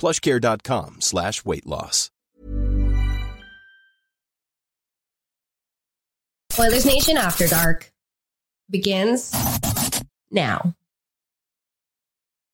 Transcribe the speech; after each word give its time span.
plushcare.com 0.00 1.00
slash 1.00 1.44
weight 1.44 1.66
loss. 1.66 2.10
Oilers 6.58 6.84
Nation 6.84 7.16
After 7.16 7.46
Dark 7.46 7.92
begins 8.68 9.34
now. 10.30 10.74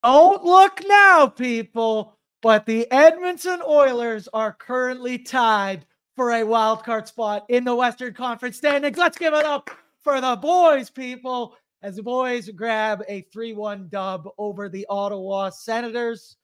Don't 0.05 0.45
look 0.45 0.81
now, 0.87 1.27
people, 1.27 2.17
but 2.41 2.67
the 2.67 2.89
Edmonton 2.93 3.61
Oilers 3.67 4.29
are 4.33 4.53
currently 4.53 5.19
tied 5.19 5.87
for 6.15 6.33
a 6.33 6.45
wild 6.45 6.85
card 6.85 7.09
spot 7.09 7.45
in 7.49 7.65
the 7.65 7.75
Western 7.75 8.15
Conference 8.15 8.57
standings. 8.57 8.97
Let's 8.97 9.19
give 9.19 9.35
it 9.35 9.45
up 9.45 9.71
for 10.03 10.21
the 10.21 10.37
boys, 10.37 10.89
people, 10.89 11.57
as 11.83 11.97
the 11.97 12.03
boys 12.03 12.49
grab 12.51 13.03
a 13.09 13.23
3 13.33 13.55
1 13.55 13.89
dub 13.89 14.29
over 14.39 14.69
the 14.69 14.87
Ottawa 14.89 15.51
Senators. 15.51 16.37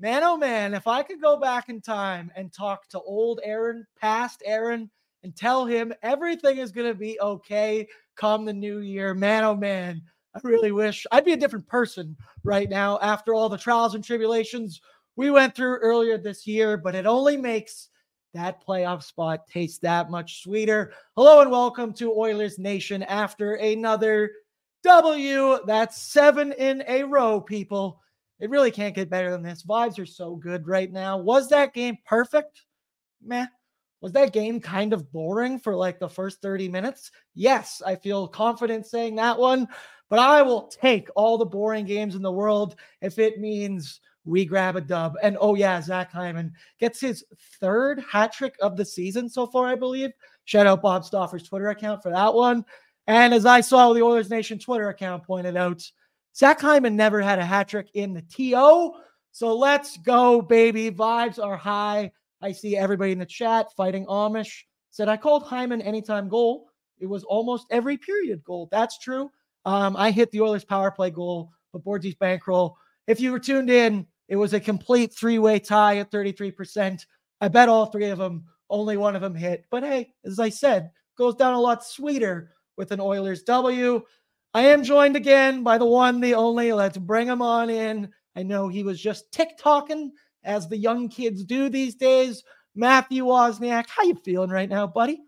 Man, 0.00 0.22
oh 0.22 0.36
man, 0.36 0.74
if 0.74 0.86
I 0.86 1.02
could 1.02 1.20
go 1.20 1.36
back 1.36 1.68
in 1.68 1.80
time 1.80 2.30
and 2.36 2.52
talk 2.52 2.88
to 2.90 3.00
old 3.00 3.40
Aaron, 3.42 3.84
past 4.00 4.44
Aaron, 4.46 4.88
and 5.24 5.34
tell 5.34 5.66
him 5.66 5.92
everything 6.02 6.58
is 6.58 6.70
going 6.70 6.86
to 6.86 6.94
be 6.94 7.18
okay 7.20 7.88
come 8.14 8.44
the 8.44 8.52
new 8.52 8.78
year, 8.78 9.12
man, 9.12 9.42
oh 9.42 9.56
man, 9.56 10.00
I 10.36 10.40
really 10.44 10.70
wish 10.70 11.04
I'd 11.10 11.24
be 11.24 11.32
a 11.32 11.36
different 11.36 11.66
person 11.66 12.16
right 12.44 12.70
now 12.70 13.00
after 13.02 13.34
all 13.34 13.48
the 13.48 13.58
trials 13.58 13.96
and 13.96 14.04
tribulations 14.04 14.80
we 15.16 15.32
went 15.32 15.56
through 15.56 15.78
earlier 15.78 16.16
this 16.16 16.46
year, 16.46 16.76
but 16.76 16.94
it 16.94 17.04
only 17.04 17.36
makes 17.36 17.88
that 18.34 18.64
playoff 18.64 19.02
spot 19.02 19.48
taste 19.48 19.82
that 19.82 20.12
much 20.12 20.44
sweeter. 20.44 20.92
Hello 21.16 21.40
and 21.40 21.50
welcome 21.50 21.92
to 21.94 22.12
Oilers 22.12 22.56
Nation 22.56 23.02
after 23.02 23.54
another 23.54 24.30
W. 24.84 25.58
That's 25.66 26.00
seven 26.00 26.52
in 26.52 26.84
a 26.86 27.02
row, 27.02 27.40
people. 27.40 28.00
It 28.40 28.50
really 28.50 28.70
can't 28.70 28.94
get 28.94 29.10
better 29.10 29.30
than 29.30 29.42
this. 29.42 29.64
Vibes 29.64 29.98
are 29.98 30.06
so 30.06 30.36
good 30.36 30.66
right 30.66 30.92
now. 30.92 31.18
Was 31.18 31.48
that 31.48 31.74
game 31.74 31.98
perfect? 32.06 32.62
Meh. 33.22 33.46
Was 34.00 34.12
that 34.12 34.32
game 34.32 34.60
kind 34.60 34.92
of 34.92 35.10
boring 35.10 35.58
for 35.58 35.74
like 35.74 35.98
the 35.98 36.08
first 36.08 36.40
30 36.40 36.68
minutes? 36.68 37.10
Yes, 37.34 37.82
I 37.84 37.96
feel 37.96 38.28
confident 38.28 38.86
saying 38.86 39.16
that 39.16 39.36
one, 39.36 39.66
but 40.08 40.20
I 40.20 40.42
will 40.42 40.68
take 40.68 41.08
all 41.16 41.36
the 41.36 41.44
boring 41.44 41.84
games 41.84 42.14
in 42.14 42.22
the 42.22 42.30
world 42.30 42.76
if 43.00 43.18
it 43.18 43.40
means 43.40 44.00
we 44.24 44.44
grab 44.44 44.76
a 44.76 44.80
dub. 44.80 45.14
And 45.22 45.36
oh, 45.40 45.56
yeah, 45.56 45.80
Zach 45.80 46.12
Hyman 46.12 46.52
gets 46.78 47.00
his 47.00 47.24
third 47.60 48.04
hat 48.08 48.32
trick 48.32 48.54
of 48.62 48.76
the 48.76 48.84
season 48.84 49.28
so 49.28 49.46
far, 49.46 49.66
I 49.66 49.74
believe. 49.74 50.10
Shout 50.44 50.66
out 50.66 50.82
Bob 50.82 51.04
Stauffer's 51.04 51.42
Twitter 51.42 51.70
account 51.70 52.02
for 52.02 52.10
that 52.10 52.32
one. 52.32 52.64
And 53.08 53.34
as 53.34 53.46
I 53.46 53.62
saw 53.62 53.92
the 53.92 54.02
Oilers 54.02 54.30
Nation 54.30 54.58
Twitter 54.58 54.90
account 54.90 55.24
pointed 55.24 55.56
out, 55.56 55.82
Zach 56.36 56.60
Hyman 56.60 56.96
never 56.96 57.20
had 57.20 57.38
a 57.38 57.44
hat 57.44 57.68
trick 57.68 57.88
in 57.94 58.14
the 58.14 58.22
TO. 58.22 58.92
So 59.32 59.56
let's 59.56 59.96
go, 59.98 60.40
baby. 60.40 60.90
Vibes 60.90 61.42
are 61.42 61.56
high. 61.56 62.12
I 62.40 62.52
see 62.52 62.76
everybody 62.76 63.12
in 63.12 63.18
the 63.18 63.26
chat 63.26 63.68
fighting 63.76 64.06
Amish. 64.06 64.64
Said 64.90 65.08
I 65.08 65.16
called 65.16 65.44
Hyman 65.44 65.82
anytime 65.82 66.28
goal. 66.28 66.68
It 66.98 67.06
was 67.06 67.24
almost 67.24 67.66
every 67.70 67.96
period 67.96 68.42
goal. 68.44 68.68
That's 68.70 68.98
true. 68.98 69.30
Um, 69.64 69.96
I 69.96 70.10
hit 70.10 70.30
the 70.30 70.40
Oilers 70.40 70.64
power 70.64 70.90
play 70.90 71.10
goal, 71.10 71.50
but 71.72 71.84
Boardsy's 71.84 72.14
bankroll. 72.14 72.76
If 73.06 73.20
you 73.20 73.32
were 73.32 73.38
tuned 73.38 73.70
in, 73.70 74.06
it 74.28 74.36
was 74.36 74.54
a 74.54 74.60
complete 74.60 75.14
three-way 75.14 75.58
tie 75.58 75.98
at 75.98 76.10
33%. 76.10 77.04
I 77.40 77.48
bet 77.48 77.68
all 77.68 77.86
three 77.86 78.10
of 78.10 78.18
them, 78.18 78.44
only 78.70 78.96
one 78.96 79.16
of 79.16 79.22
them 79.22 79.34
hit. 79.34 79.64
But 79.70 79.82
hey, 79.82 80.12
as 80.24 80.38
I 80.38 80.48
said, 80.48 80.90
goes 81.16 81.34
down 81.34 81.54
a 81.54 81.60
lot 81.60 81.84
sweeter 81.84 82.52
with 82.76 82.92
an 82.92 83.00
Oilers 83.00 83.42
W. 83.44 84.02
I 84.54 84.62
am 84.62 84.82
joined 84.82 85.16
again 85.16 85.62
by 85.62 85.78
the 85.78 85.86
one, 85.86 86.20
the 86.20 86.34
only. 86.34 86.72
Let's 86.72 86.98
bring 86.98 87.28
him 87.28 87.42
on 87.42 87.70
in. 87.70 88.10
I 88.34 88.42
know 88.42 88.68
he 88.68 88.82
was 88.82 89.00
just 89.00 89.30
tick 89.30 89.58
TikToking 89.58 90.10
as 90.44 90.68
the 90.68 90.76
young 90.76 91.08
kids 91.08 91.44
do 91.44 91.68
these 91.68 91.94
days. 91.94 92.42
Matthew 92.74 93.24
Wozniak, 93.24 93.88
how 93.88 94.04
you 94.04 94.14
feeling 94.24 94.50
right 94.50 94.68
now, 94.68 94.86
buddy? 94.86 95.20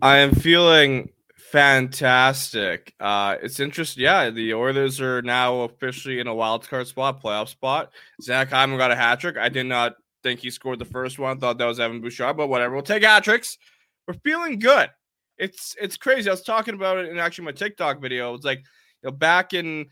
I 0.00 0.18
am 0.18 0.34
feeling 0.34 1.10
fantastic. 1.36 2.94
Uh, 2.98 3.36
it's 3.42 3.60
interesting. 3.60 4.04
Yeah, 4.04 4.30
the 4.30 4.54
Oilers 4.54 5.00
are 5.00 5.22
now 5.22 5.60
officially 5.62 6.20
in 6.20 6.26
a 6.26 6.34
wild 6.34 6.68
card 6.68 6.86
spot, 6.86 7.22
playoff 7.22 7.48
spot. 7.48 7.90
Zach 8.22 8.50
Hyman 8.50 8.78
got 8.78 8.90
a 8.90 8.96
hat 8.96 9.20
trick. 9.20 9.36
I 9.36 9.48
did 9.48 9.66
not 9.66 9.96
think 10.22 10.40
he 10.40 10.50
scored 10.50 10.78
the 10.78 10.84
first 10.84 11.18
one. 11.18 11.38
Thought 11.38 11.58
that 11.58 11.66
was 11.66 11.80
Evan 11.80 12.00
Bouchard, 12.00 12.36
but 12.36 12.48
whatever. 12.48 12.74
We'll 12.74 12.82
take 12.82 13.02
hat 13.02 13.24
tricks. 13.24 13.58
We're 14.06 14.14
feeling 14.24 14.58
good. 14.58 14.90
It's 15.38 15.76
it's 15.80 15.96
crazy. 15.96 16.28
I 16.28 16.32
was 16.32 16.42
talking 16.42 16.74
about 16.74 16.98
it 16.98 17.08
in 17.08 17.18
actually 17.18 17.46
my 17.46 17.52
TikTok 17.52 18.00
video. 18.00 18.34
It's 18.34 18.44
like 18.44 18.58
you 18.58 19.10
know 19.10 19.12
back 19.12 19.54
in 19.54 19.86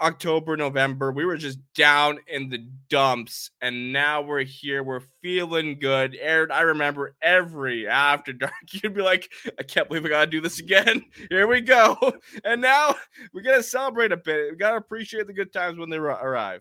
October, 0.00 0.56
November, 0.56 1.10
we 1.10 1.24
were 1.24 1.36
just 1.36 1.58
down 1.74 2.18
in 2.28 2.48
the 2.48 2.58
dumps, 2.88 3.50
and 3.60 3.92
now 3.92 4.22
we're 4.22 4.44
here. 4.44 4.82
We're 4.82 5.02
feeling 5.22 5.78
good. 5.78 6.16
Aaron, 6.20 6.52
I 6.52 6.60
remember 6.60 7.16
every 7.20 7.88
after 7.88 8.32
dark, 8.32 8.52
you'd 8.70 8.94
be 8.94 9.02
like, 9.02 9.30
I 9.58 9.62
can't 9.62 9.88
believe 9.88 10.04
we 10.04 10.10
gotta 10.10 10.30
do 10.30 10.40
this 10.40 10.60
again. 10.60 11.04
Here 11.30 11.46
we 11.46 11.60
go. 11.60 11.96
And 12.44 12.62
now 12.62 12.94
we 13.32 13.42
gotta 13.42 13.62
celebrate 13.62 14.12
a 14.12 14.16
bit. 14.16 14.52
We 14.52 14.56
gotta 14.56 14.76
appreciate 14.76 15.26
the 15.26 15.32
good 15.32 15.52
times 15.52 15.78
when 15.78 15.90
they 15.90 15.96
arrive. 15.96 16.60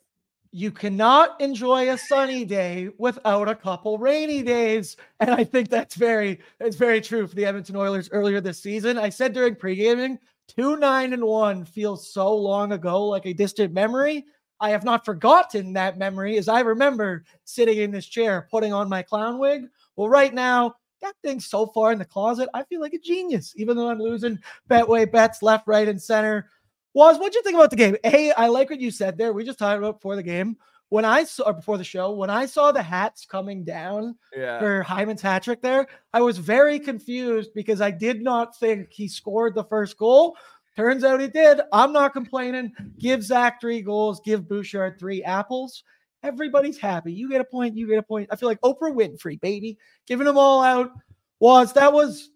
You 0.57 0.71
cannot 0.71 1.39
enjoy 1.39 1.91
a 1.93 1.99
sunny 1.99 2.43
day 2.43 2.89
without 2.97 3.47
a 3.47 3.53
couple 3.53 3.99
rainy 3.99 4.41
days. 4.41 4.97
And 5.19 5.29
I 5.29 5.43
think 5.43 5.69
that's 5.69 5.93
very, 5.93 6.39
that's 6.59 6.75
very 6.75 6.99
true 6.99 7.27
for 7.27 7.35
the 7.35 7.45
Edmonton 7.45 7.75
Oilers 7.75 8.09
earlier 8.11 8.41
this 8.41 8.59
season. 8.59 8.97
I 8.97 9.09
said 9.09 9.33
during 9.33 9.55
pre-gaming, 9.55 10.17
Two 10.47 10.75
nine 10.77 11.13
and 11.13 11.23
one 11.23 11.63
feels 11.63 12.11
so 12.11 12.35
long 12.35 12.71
ago, 12.71 13.05
like 13.05 13.27
a 13.27 13.33
distant 13.33 13.71
memory. 13.71 14.25
I 14.59 14.71
have 14.71 14.83
not 14.83 15.05
forgotten 15.05 15.73
that 15.73 15.99
memory 15.99 16.39
as 16.39 16.47
I 16.47 16.61
remember 16.61 17.23
sitting 17.43 17.77
in 17.77 17.91
this 17.91 18.07
chair, 18.07 18.47
putting 18.49 18.73
on 18.73 18.89
my 18.89 19.03
clown 19.03 19.37
wig. 19.37 19.67
Well, 19.95 20.09
right 20.09 20.33
now, 20.33 20.73
that 21.03 21.13
thing's 21.23 21.45
so 21.45 21.67
far 21.67 21.91
in 21.91 21.99
the 21.99 22.05
closet. 22.05 22.49
I 22.55 22.63
feel 22.63 22.81
like 22.81 22.93
a 22.93 22.99
genius, 22.99 23.53
even 23.57 23.77
though 23.77 23.91
I'm 23.91 23.99
losing 23.99 24.39
betway 24.67 25.11
bets 25.11 25.43
left, 25.43 25.67
right, 25.67 25.87
and 25.87 26.01
center. 26.01 26.49
Woz 26.97 27.19
what'd 27.19 27.35
you 27.35 27.43
think 27.43 27.53
about 27.53 27.69
the 27.69 27.75
game? 27.75 27.95
Hey, 28.03 28.31
I 28.31 28.47
like 28.47 28.71
what 28.71 28.81
you 28.81 28.89
said 28.89 29.19
there. 29.19 29.31
We 29.31 29.45
just 29.45 29.59
talked 29.59 29.77
about 29.77 29.99
before 29.99 30.15
the 30.15 30.23
game. 30.23 30.57
When 30.89 31.05
I 31.05 31.25
saw 31.25 31.51
before 31.51 31.77
the 31.77 31.83
show, 31.83 32.11
when 32.11 32.31
I 32.31 32.47
saw 32.47 32.71
the 32.71 32.81
hats 32.81 33.23
coming 33.23 33.63
down 33.63 34.15
Yeah. 34.35 34.57
for 34.57 34.81
Hyman's 34.81 35.21
hat 35.21 35.43
trick 35.43 35.61
there, 35.61 35.85
I 36.11 36.21
was 36.21 36.39
very 36.39 36.79
confused 36.79 37.51
because 37.53 37.81
I 37.81 37.91
did 37.91 38.23
not 38.23 38.57
think 38.57 38.91
he 38.91 39.07
scored 39.07 39.53
the 39.53 39.65
first 39.65 39.95
goal. 39.99 40.37
Turns 40.75 41.03
out 41.03 41.21
he 41.21 41.27
did. 41.27 41.61
I'm 41.71 41.93
not 41.93 42.13
complaining. 42.13 42.73
Give 42.97 43.21
Zach 43.21 43.61
three 43.61 43.83
goals, 43.83 44.19
give 44.21 44.47
Bouchard 44.47 44.97
three 44.97 45.23
apples. 45.23 45.83
Everybody's 46.23 46.79
happy. 46.79 47.13
You 47.13 47.29
get 47.29 47.41
a 47.41 47.43
point, 47.45 47.77
you 47.77 47.87
get 47.87 47.99
a 47.99 48.03
point. 48.03 48.29
I 48.31 48.35
feel 48.37 48.49
like 48.49 48.61
Oprah 48.61 48.91
Winfrey, 48.91 49.39
baby, 49.39 49.77
giving 50.07 50.25
them 50.25 50.39
all 50.39 50.63
out. 50.63 50.89
Was 51.39 51.73
that 51.73 51.93
was 51.93 52.31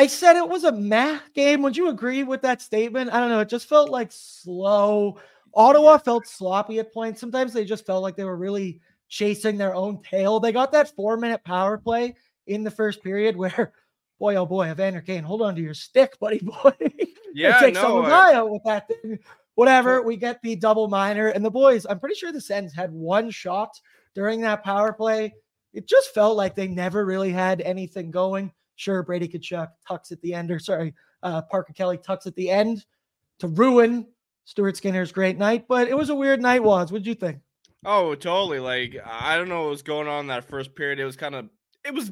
I 0.00 0.06
said 0.06 0.36
it 0.36 0.48
was 0.48 0.64
a 0.64 0.72
math 0.72 1.30
game. 1.34 1.60
Would 1.60 1.76
you 1.76 1.90
agree 1.90 2.22
with 2.22 2.40
that 2.40 2.62
statement? 2.62 3.12
I 3.12 3.20
don't 3.20 3.28
know. 3.28 3.40
It 3.40 3.50
just 3.50 3.68
felt 3.68 3.90
like 3.90 4.08
slow. 4.10 5.18
Ottawa 5.52 5.98
felt 5.98 6.26
sloppy 6.26 6.78
at 6.78 6.90
points. 6.90 7.20
Sometimes 7.20 7.52
they 7.52 7.66
just 7.66 7.84
felt 7.84 8.02
like 8.02 8.16
they 8.16 8.24
were 8.24 8.38
really 8.38 8.80
chasing 9.10 9.58
their 9.58 9.74
own 9.74 10.02
tail. 10.02 10.40
They 10.40 10.52
got 10.52 10.72
that 10.72 10.96
four 10.96 11.18
minute 11.18 11.44
power 11.44 11.76
play 11.76 12.14
in 12.46 12.64
the 12.64 12.70
first 12.70 13.02
period 13.02 13.36
where, 13.36 13.74
boy, 14.18 14.36
oh 14.36 14.46
boy, 14.46 14.70
Evander 14.70 15.02
Kane, 15.02 15.22
hold 15.22 15.42
on 15.42 15.54
to 15.54 15.60
your 15.60 15.74
stick, 15.74 16.18
buddy 16.18 16.38
boy. 16.42 16.72
Yeah, 17.34 17.58
take 17.60 17.74
no, 17.74 17.82
someone's 17.82 18.08
I- 18.10 18.30
eye 18.30 18.34
out 18.36 18.50
with 18.50 18.62
that 18.64 18.88
thing. 18.88 19.18
Whatever, 19.54 20.00
we 20.00 20.16
get 20.16 20.40
the 20.40 20.56
double 20.56 20.88
minor, 20.88 21.28
and 21.28 21.44
the 21.44 21.50
boys. 21.50 21.84
I'm 21.84 22.00
pretty 22.00 22.14
sure 22.14 22.32
the 22.32 22.40
Sens 22.40 22.72
had 22.72 22.90
one 22.90 23.30
shot 23.30 23.78
during 24.14 24.40
that 24.40 24.64
power 24.64 24.94
play. 24.94 25.34
It 25.74 25.86
just 25.86 26.14
felt 26.14 26.38
like 26.38 26.54
they 26.54 26.68
never 26.68 27.04
really 27.04 27.32
had 27.32 27.60
anything 27.60 28.10
going. 28.10 28.50
Sure, 28.80 29.02
Brady 29.02 29.28
Tkachuk 29.28 29.68
tucks 29.86 30.10
at 30.10 30.22
the 30.22 30.32
end, 30.32 30.50
or 30.50 30.58
sorry, 30.58 30.94
uh, 31.22 31.42
Parker 31.42 31.74
Kelly 31.74 31.98
tucks 31.98 32.26
at 32.26 32.34
the 32.34 32.48
end 32.48 32.86
to 33.38 33.46
ruin 33.46 34.06
Stuart 34.46 34.78
Skinner's 34.78 35.12
great 35.12 35.36
night. 35.36 35.66
But 35.68 35.88
it 35.88 35.96
was 35.96 36.08
a 36.08 36.14
weird 36.14 36.40
night. 36.40 36.62
Woz 36.62 36.90
what'd 36.90 37.06
you 37.06 37.14
think? 37.14 37.40
Oh, 37.84 38.14
totally. 38.14 38.58
Like 38.58 38.96
I 39.04 39.36
don't 39.36 39.50
know 39.50 39.64
what 39.64 39.70
was 39.70 39.82
going 39.82 40.08
on 40.08 40.28
that 40.28 40.44
first 40.44 40.74
period. 40.74 40.98
It 40.98 41.04
was 41.04 41.16
kind 41.16 41.34
of 41.34 41.50
it 41.84 41.92
was 41.92 42.10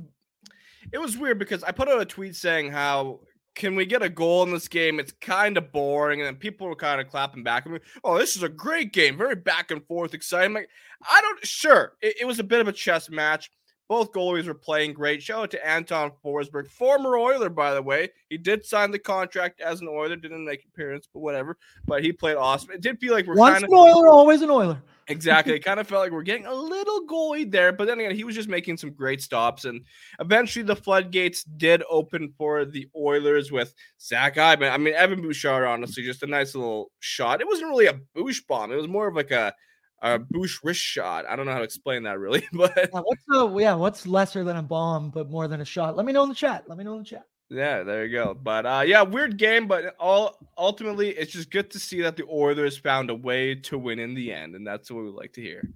it 0.93 0.99
was 0.99 1.17
weird 1.17 1.39
because 1.39 1.65
I 1.65 1.73
put 1.73 1.89
out 1.89 2.03
a 2.03 2.05
tweet 2.05 2.37
saying 2.37 2.71
how 2.71 3.21
can 3.55 3.75
we 3.75 3.87
get 3.87 4.03
a 4.03 4.11
goal 4.11 4.43
in 4.43 4.53
this 4.53 4.69
game? 4.69 5.01
It's 5.01 5.13
kind 5.23 5.57
of 5.57 5.73
boring, 5.73 6.21
and 6.21 6.27
then 6.27 6.37
people 6.37 6.67
were 6.67 6.77
kind 6.77 7.01
of 7.01 7.09
clapping 7.09 7.45
back 7.45 7.65
at 7.65 7.73
me. 7.73 7.79
Oh, 8.05 8.19
this 8.19 8.37
is 8.37 8.43
a 8.43 8.49
great 8.51 8.93
game, 8.93 9.17
very 9.17 9.37
back 9.37 9.71
and 9.71 9.83
forth, 9.87 10.13
exciting. 10.13 10.53
Like 10.53 10.69
I 11.11 11.23
don't 11.23 11.47
sure 11.47 11.95
it, 12.03 12.17
it 12.21 12.25
was 12.27 12.39
a 12.39 12.45
bit 12.45 12.61
of 12.61 12.69
a 12.69 12.73
chess 12.73 13.09
match. 13.09 13.51
Both 13.89 14.13
goalies 14.13 14.47
were 14.47 14.55
playing 14.55 14.93
great. 14.93 15.23
Shout 15.23 15.43
out 15.43 15.51
to 15.53 15.67
Anton 15.67 16.13
Forsberg, 16.23 16.69
former 16.69 17.17
Oiler, 17.17 17.49
by 17.49 17.73
the 17.73 17.83
way. 17.83 18.11
He 18.29 18.37
did 18.37 18.65
sign 18.65 18.91
the 18.91 18.99
contract 18.99 19.61
as 19.63 19.81
an 19.81 19.89
Oiler, 19.89 20.17
didn't 20.17 20.45
make 20.45 20.65
appearance, 20.67 21.09
but 21.13 21.21
whatever. 21.21 21.57
But 21.87 22.05
he 22.05 22.13
played 22.13 22.37
awesome. 22.37 22.71
It 22.73 22.83
did 22.83 23.01
feel 23.01 23.15
like 23.15 23.27
we're 23.27 23.37
Once 23.37 23.61
kind 23.61 23.65
an 23.65 23.71
Oiler, 23.73 24.09
always 24.09 24.43
an 24.43 24.51
Oiler. 24.51 24.83
Exactly. 25.11 25.55
It 25.55 25.65
kind 25.65 25.81
of 25.81 25.87
felt 25.87 26.03
like 26.03 26.13
we're 26.13 26.23
getting 26.23 26.45
a 26.45 26.53
little 26.53 27.07
goalie 27.07 27.51
there, 27.51 27.73
but 27.73 27.87
then 27.87 27.99
again, 27.99 28.15
he 28.15 28.25
was 28.25 28.35
just 28.35 28.49
making 28.49 28.77
some 28.77 28.93
great 28.93 29.23
stops. 29.23 29.65
And 29.65 29.81
eventually 30.21 30.63
the 30.63 30.77
floodgates 30.77 31.45
did 31.45 31.83
open 31.89 32.35
for 32.37 32.67
the 32.67 32.89
Oilers 32.95 33.51
with 33.51 33.73
Zach 33.99 34.37
Hyman. 34.37 34.71
I 34.71 34.77
mean, 34.77 34.93
Evan 34.93 35.23
Bouchard, 35.23 35.67
honestly, 35.67 36.03
just 36.03 36.23
a 36.23 36.27
nice 36.27 36.55
little 36.55 36.91
shot. 37.01 37.41
It 37.41 37.47
wasn't 37.47 37.71
really 37.71 37.87
a 37.87 37.99
boosh 38.15 38.47
bomb. 38.47 38.71
It 38.71 38.77
was 38.77 38.87
more 38.87 39.09
of 39.09 39.17
like 39.17 39.31
a, 39.31 39.55
a 40.03 40.19
boosh 40.19 40.59
wrist 40.63 40.81
shot. 40.81 41.25
I 41.29 41.37
don't 41.37 41.47
know 41.47 41.53
how 41.53 41.59
to 41.59 41.65
explain 41.65 42.03
that 42.05 42.19
really, 42.19 42.47
but 42.53 42.73
Yeah, 42.77 43.01
what's 43.01 43.23
the 43.29 43.57
yeah? 43.59 43.75
What's 43.75 44.07
lesser 44.07 44.45
than 44.45 44.57
a 44.57 44.63
bomb 44.63 45.11
but 45.11 45.31
more 45.31 45.49
than 45.49 45.61
a 45.61 45.65
shot? 45.65 45.97
Let 45.97 46.07
me 46.07 46.13
know 46.13 46.23
in 46.23 46.29
the 46.29 46.35
chat. 46.35 46.65
Let 46.69 46.79
me 46.79 46.85
know 46.85 46.95
in 46.95 47.01
the 47.01 47.05
chat. 47.05 47.27
yeah, 47.51 47.83
there 47.83 48.05
you 48.05 48.13
go. 48.13 48.35
But 48.35 48.67
uh 48.67 48.85
yeah, 48.87 49.03
weird 49.03 49.37
game, 49.39 49.67
but 49.67 49.97
all 49.99 50.39
ultimately 50.57 51.11
it's 51.11 51.33
just 51.33 51.51
good 51.51 51.71
to 51.73 51.79
see 51.79 52.03
that 52.03 52.17
the 52.17 52.25
Oilers 52.31 52.77
found 52.79 53.11
a 53.11 53.15
way 53.15 53.55
to 53.55 53.79
win 53.79 53.99
in 53.99 54.15
the 54.15 54.33
end, 54.33 54.55
and 54.55 54.67
that's 54.67 54.91
what 54.91 55.05
we 55.05 55.11
like 55.11 55.33
to 55.35 55.41
hear. 55.43 55.69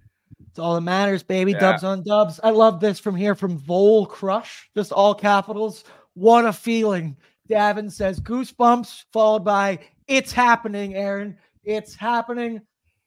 It's 0.50 0.58
all 0.58 0.74
that 0.74 0.82
matters, 0.82 1.22
baby. 1.22 1.52
Yeah. 1.52 1.60
Dubs 1.60 1.82
on 1.84 2.02
dubs. 2.02 2.38
I 2.44 2.50
love 2.50 2.78
this 2.78 2.98
from 2.98 3.16
here 3.16 3.34
from 3.34 3.56
Vol 3.56 4.04
Crush, 4.06 4.68
just 4.76 4.92
all 4.92 5.14
capitals. 5.14 5.84
What 6.14 6.44
a 6.44 6.52
feeling. 6.52 7.16
Davin 7.48 7.90
says 7.90 8.20
goosebumps, 8.20 9.04
followed 9.12 9.44
by 9.44 9.78
it's 10.08 10.30
happening, 10.30 10.94
Aaron. 10.94 11.38
It's 11.64 11.94
happening. 11.94 12.60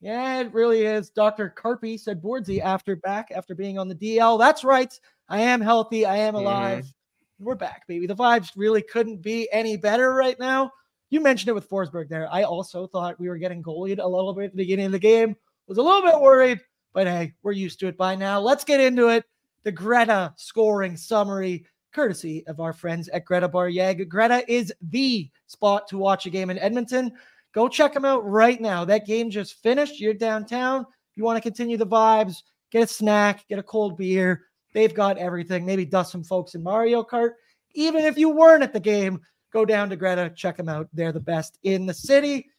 Yeah, 0.05 0.41
it 0.41 0.53
really 0.53 0.83
is. 0.85 1.09
Dr. 1.09 1.51
Carpy 1.57 1.99
said 1.99 2.21
Boardsy 2.21 2.61
after 2.61 2.95
back 2.95 3.31
after 3.35 3.55
being 3.55 3.79
on 3.79 3.87
the 3.87 3.95
DL. 3.95 4.37
That's 4.37 4.63
right. 4.63 4.93
I 5.29 5.41
am 5.41 5.59
healthy. 5.59 6.05
I 6.05 6.17
am 6.17 6.35
Mhm. 6.35 6.41
alive. 6.41 6.93
We're 7.39 7.55
back, 7.55 7.87
baby. 7.87 8.05
The 8.05 8.15
vibes 8.15 8.51
really 8.55 8.83
couldn't 8.83 9.23
be 9.23 9.51
any 9.51 9.77
better 9.77 10.13
right 10.13 10.37
now. 10.37 10.71
You 11.09 11.21
mentioned 11.21 11.49
it 11.49 11.53
with 11.53 11.67
Forsberg 11.67 12.07
there. 12.07 12.31
I 12.31 12.43
also 12.43 12.85
thought 12.85 13.19
we 13.19 13.29
were 13.29 13.39
getting 13.39 13.63
goalied 13.63 13.97
a 13.97 14.07
little 14.07 14.31
bit 14.35 14.45
at 14.45 14.51
the 14.51 14.57
beginning 14.57 14.85
of 14.85 14.91
the 14.91 14.99
game. 14.99 15.35
Was 15.65 15.79
a 15.79 15.81
little 15.81 16.03
bit 16.03 16.21
worried, 16.21 16.61
but 16.93 17.07
hey, 17.07 17.33
we're 17.41 17.53
used 17.53 17.79
to 17.79 17.87
it 17.87 17.97
by 17.97 18.13
now. 18.15 18.39
Let's 18.39 18.63
get 18.63 18.79
into 18.79 19.07
it. 19.07 19.25
The 19.63 19.71
Greta 19.71 20.35
scoring 20.37 20.97
summary, 20.97 21.65
courtesy 21.91 22.45
of 22.45 22.59
our 22.59 22.73
friends 22.73 23.07
at 23.09 23.25
Greta 23.25 23.47
Bar 23.47 23.69
YEG. 23.69 24.07
Greta 24.07 24.43
is 24.47 24.71
the 24.83 25.31
spot 25.47 25.87
to 25.87 25.97
watch 25.97 26.27
a 26.27 26.29
game 26.29 26.51
in 26.51 26.59
Edmonton. 26.59 27.11
Go 27.55 27.69
check 27.69 27.93
them 27.93 28.03
out 28.03 28.29
right 28.29 28.59
now. 28.59 28.83
That 28.83 29.07
game 29.07 29.29
just 29.29 29.63
finished. 29.63 30.01
You're 30.01 30.13
downtown. 30.13 30.85
You 31.15 31.23
want 31.23 31.37
to 31.37 31.41
continue 31.41 31.77
the 31.77 31.87
vibes, 31.87 32.43
get 32.69 32.83
a 32.83 32.87
snack, 32.87 33.47
get 33.47 33.59
a 33.59 33.63
cold 33.63 33.97
beer. 33.97 34.41
They've 34.73 34.93
got 34.93 35.17
everything. 35.17 35.65
Maybe 35.65 35.85
dust 35.85 36.11
some 36.11 36.25
folks 36.25 36.55
in 36.55 36.61
Mario 36.61 37.01
Kart. 37.01 37.31
Even 37.73 38.03
if 38.03 38.17
you 38.17 38.29
weren't 38.29 38.63
at 38.63 38.73
the 38.73 38.79
game, 38.81 39.21
go 39.53 39.63
down 39.63 39.89
to 39.89 39.95
Greta, 39.95 40.33
check 40.35 40.57
them 40.57 40.67
out. 40.67 40.89
They're 40.91 41.13
the 41.13 41.21
best 41.21 41.57
in 41.63 41.85
the 41.85 41.93
city. 41.93 42.49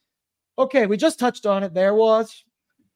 Okay, 0.58 0.86
we 0.86 0.96
just 0.96 1.18
touched 1.18 1.44
on 1.44 1.62
it. 1.62 1.74
There 1.74 1.94
was 1.94 2.44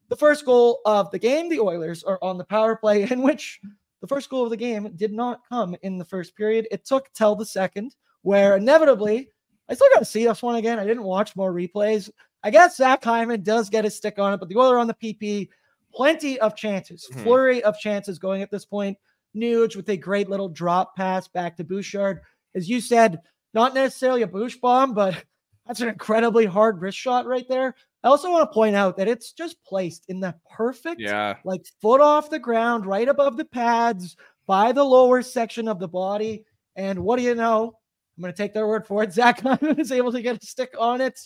the 0.09 0.17
first 0.17 0.47
goal 0.47 0.81
of 0.87 1.11
the 1.11 1.19
game. 1.19 1.51
The 1.51 1.61
Oilers 1.61 2.03
are 2.03 2.19
on 2.23 2.39
the 2.39 2.45
power 2.45 2.77
play, 2.77 3.03
in 3.11 3.21
which 3.21 3.61
the 4.01 4.07
first 4.07 4.31
goal 4.31 4.45
of 4.45 4.51
the 4.51 4.57
game 4.57 4.91
did 4.97 5.13
not 5.13 5.41
come 5.47 5.77
in 5.83 5.99
the 5.99 6.07
first 6.07 6.35
period. 6.35 6.67
It 6.71 6.87
took 6.87 7.13
till 7.13 7.37
the 7.37 7.45
second, 7.45 7.95
where 8.23 8.57
inevitably, 8.57 9.29
I 9.71 9.75
still 9.75 9.87
got 9.95 10.01
to 10.01 10.05
see 10.05 10.25
this 10.27 10.43
one 10.43 10.57
again. 10.57 10.79
I 10.79 10.85
didn't 10.87 11.05
watch 11.05 11.37
more 11.37 11.53
replays. 11.53 12.11
I 12.43 12.51
guess 12.51 12.77
Zach 12.77 13.05
Hyman 13.05 13.43
does 13.43 13.71
get 13.71 13.85
his 13.85 13.97
stick 13.97 14.19
on 14.19 14.33
it, 14.35 14.39
but 14.39 14.49
the 14.49 14.57
Oilers 14.57 14.81
on 14.81 14.87
the 14.89 14.95
PP, 14.95 15.49
plenty 15.95 16.41
of 16.41 16.57
chances, 16.57 17.09
Mhm. 17.13 17.23
flurry 17.23 17.63
of 17.63 17.79
chances 17.79 18.19
going 18.19 18.43
at 18.43 18.51
this 18.51 18.65
point. 18.65 18.99
Nuge 19.37 19.77
with 19.77 19.89
a 19.91 19.97
great 19.97 20.29
little 20.29 20.49
drop 20.49 20.97
pass 20.97 21.29
back 21.29 21.57
to 21.57 21.65
Bouchard. 21.65 22.21
As 22.55 22.69
you 22.69 22.81
said, 22.81 23.21
not 23.55 23.75
necessarily 23.75 24.23
a 24.23 24.27
boosh 24.29 24.61
bomb, 24.61 24.93
but 24.95 25.15
that's 25.67 25.81
an 25.81 25.89
incredibly 25.89 26.47
hard 26.47 26.81
wrist 26.81 26.99
shot 26.99 27.27
right 27.27 27.47
there. 27.49 27.75
I 28.03 28.09
also 28.09 28.31
want 28.31 28.51
to 28.51 28.55
point 28.55 28.75
out 28.75 28.97
that 28.97 29.09
it's 29.09 29.33
just 29.33 29.63
placed 29.63 30.07
in 30.09 30.19
the 30.21 30.35
perfect, 30.51 31.01
Yeah. 31.01 31.37
like 31.45 31.65
foot 31.81 32.01
off 32.01 32.31
the 32.31 32.39
ground, 32.39 32.87
right 32.87 33.09
above 33.09 33.37
the 33.37 33.45
pads, 33.45 34.17
by 34.47 34.73
the 34.73 34.83
lower 34.83 35.23
section 35.23 35.69
of 35.69 35.79
the 35.79 35.87
body. 35.87 36.45
And 36.77 36.99
what 36.99 37.17
do 37.19 37.23
you 37.23 37.35
know? 37.35 37.77
I'm 38.21 38.23
going 38.23 38.35
to 38.35 38.37
take 38.37 38.53
their 38.53 38.67
word 38.67 38.87
for 38.87 39.03
it. 39.03 39.13
Zach 39.15 39.41
is 39.63 39.91
able 39.91 40.13
to 40.13 40.21
get 40.21 40.43
a 40.43 40.47
stick 40.47 40.75
on 40.79 41.01
it. 41.01 41.19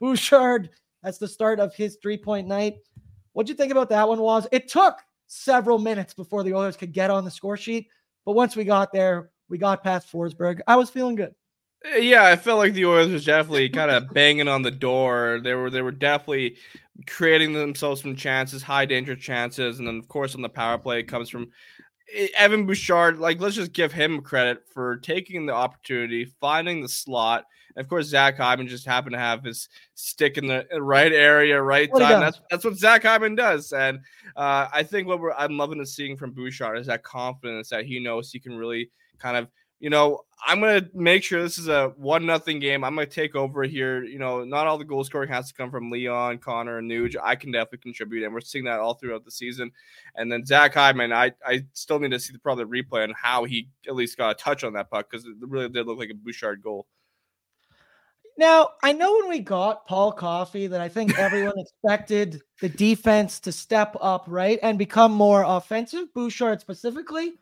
Bouchard, 0.00 0.68
that's 1.02 1.16
the 1.16 1.26
start 1.26 1.60
of 1.60 1.74
his 1.74 1.96
three 2.02 2.18
point 2.18 2.46
night. 2.46 2.76
What'd 3.32 3.48
you 3.48 3.54
think 3.54 3.72
about 3.72 3.88
that 3.88 4.06
one, 4.06 4.20
Woz? 4.20 4.46
It 4.52 4.68
took 4.68 4.98
several 5.28 5.78
minutes 5.78 6.12
before 6.12 6.44
the 6.44 6.52
Oilers 6.52 6.76
could 6.76 6.92
get 6.92 7.10
on 7.10 7.24
the 7.24 7.30
score 7.30 7.56
sheet. 7.56 7.88
But 8.26 8.32
once 8.32 8.54
we 8.54 8.64
got 8.64 8.92
there, 8.92 9.30
we 9.48 9.56
got 9.56 9.82
past 9.82 10.12
Forsberg. 10.12 10.60
I 10.66 10.76
was 10.76 10.90
feeling 10.90 11.14
good. 11.14 11.34
Uh, 11.90 11.96
Yeah, 11.96 12.26
I 12.26 12.36
felt 12.36 12.58
like 12.58 12.74
the 12.74 12.84
Oilers 12.84 13.12
was 13.12 13.24
definitely 13.24 13.70
kind 13.70 13.90
of 13.90 14.10
banging 14.12 14.48
on 14.48 14.60
the 14.60 14.70
door. 14.70 15.40
They 15.42 15.54
were 15.54 15.70
they 15.70 15.80
were 15.80 15.90
definitely 15.90 16.58
creating 17.06 17.54
themselves 17.54 18.02
some 18.02 18.14
chances, 18.14 18.62
high 18.62 18.84
danger 18.84 19.16
chances, 19.16 19.78
and 19.78 19.88
then 19.88 19.96
of 19.96 20.06
course 20.08 20.34
on 20.34 20.42
the 20.42 20.50
power 20.50 20.76
play 20.76 21.00
it 21.00 21.04
comes 21.04 21.30
from 21.30 21.50
Evan 22.36 22.66
Bouchard. 22.66 23.18
Like 23.18 23.40
let's 23.40 23.54
just 23.54 23.72
give 23.72 23.92
him 23.92 24.20
credit 24.20 24.62
for 24.72 24.96
taking 24.98 25.46
the 25.46 25.54
opportunity, 25.54 26.24
finding 26.40 26.82
the 26.82 26.88
slot. 26.88 27.44
And 27.74 27.84
of 27.84 27.88
course, 27.88 28.06
Zach 28.06 28.36
Hyman 28.36 28.68
just 28.68 28.86
happened 28.86 29.14
to 29.14 29.18
have 29.18 29.42
his 29.42 29.68
stick 29.94 30.36
in 30.36 30.46
the 30.46 30.66
right 30.78 31.12
area, 31.12 31.60
right 31.60 31.90
What 31.90 32.00
time. 32.00 32.20
That's 32.20 32.40
that's 32.50 32.64
what 32.64 32.76
Zach 32.76 33.02
Hyman 33.02 33.34
does. 33.34 33.72
And 33.72 34.00
uh, 34.36 34.68
I 34.72 34.82
think 34.82 35.08
what 35.08 35.20
we're 35.20 35.32
I'm 35.32 35.56
loving 35.56 35.78
to 35.78 35.86
seeing 35.86 36.16
from 36.16 36.32
Bouchard 36.32 36.78
is 36.78 36.86
that 36.86 37.02
confidence 37.02 37.70
that 37.70 37.86
he 37.86 37.98
knows 37.98 38.30
he 38.30 38.40
can 38.40 38.56
really 38.56 38.90
kind 39.18 39.36
of 39.36 39.48
you 39.82 39.90
know, 39.90 40.20
I'm 40.44 40.60
gonna 40.60 40.88
make 40.92 41.22
sure 41.22 41.42
this 41.42 41.58
is 41.58 41.68
a 41.68 41.92
one 41.96 42.26
nothing 42.26 42.58
game. 42.58 42.82
I'm 42.82 42.94
gonna 42.94 43.06
take 43.06 43.36
over 43.36 43.62
here. 43.62 44.02
You 44.02 44.18
know, 44.18 44.44
not 44.44 44.66
all 44.66 44.76
the 44.76 44.84
goal 44.84 45.04
scoring 45.04 45.28
has 45.28 45.48
to 45.48 45.54
come 45.54 45.70
from 45.70 45.90
Leon, 45.90 46.38
Connor, 46.38 46.78
and 46.78 46.90
Nuge. 46.90 47.16
I 47.22 47.36
can 47.36 47.52
definitely 47.52 47.78
contribute, 47.78 48.24
and 48.24 48.34
we're 48.34 48.40
seeing 48.40 48.64
that 48.64 48.80
all 48.80 48.94
throughout 48.94 49.24
the 49.24 49.30
season. 49.30 49.70
And 50.16 50.30
then 50.30 50.44
Zach 50.44 50.74
Hyman, 50.74 51.12
I 51.12 51.32
I 51.46 51.64
still 51.74 52.00
need 52.00 52.10
to 52.10 52.18
see 52.18 52.32
the 52.32 52.38
probably 52.40 52.82
replay 52.82 53.04
on 53.04 53.14
how 53.16 53.44
he 53.44 53.68
at 53.86 53.94
least 53.94 54.18
got 54.18 54.30
a 54.30 54.34
touch 54.34 54.64
on 54.64 54.72
that 54.72 54.90
puck 54.90 55.10
because 55.10 55.24
it 55.24 55.34
really 55.40 55.68
did 55.68 55.86
look 55.86 55.98
like 55.98 56.10
a 56.10 56.14
Bouchard 56.14 56.62
goal. 56.62 56.86
Now, 58.38 58.70
I 58.82 58.92
know 58.92 59.12
when 59.12 59.28
we 59.28 59.40
got 59.40 59.86
Paul 59.86 60.12
Coffey 60.12 60.66
that 60.66 60.80
I 60.80 60.88
think 60.88 61.16
everyone 61.18 61.58
expected 61.58 62.42
the 62.60 62.68
defense 62.68 63.38
to 63.40 63.52
step 63.52 63.96
up, 64.00 64.24
right? 64.26 64.58
And 64.62 64.78
become 64.78 65.12
more 65.12 65.44
offensive, 65.46 66.12
Bouchard 66.14 66.60
specifically. 66.60 67.34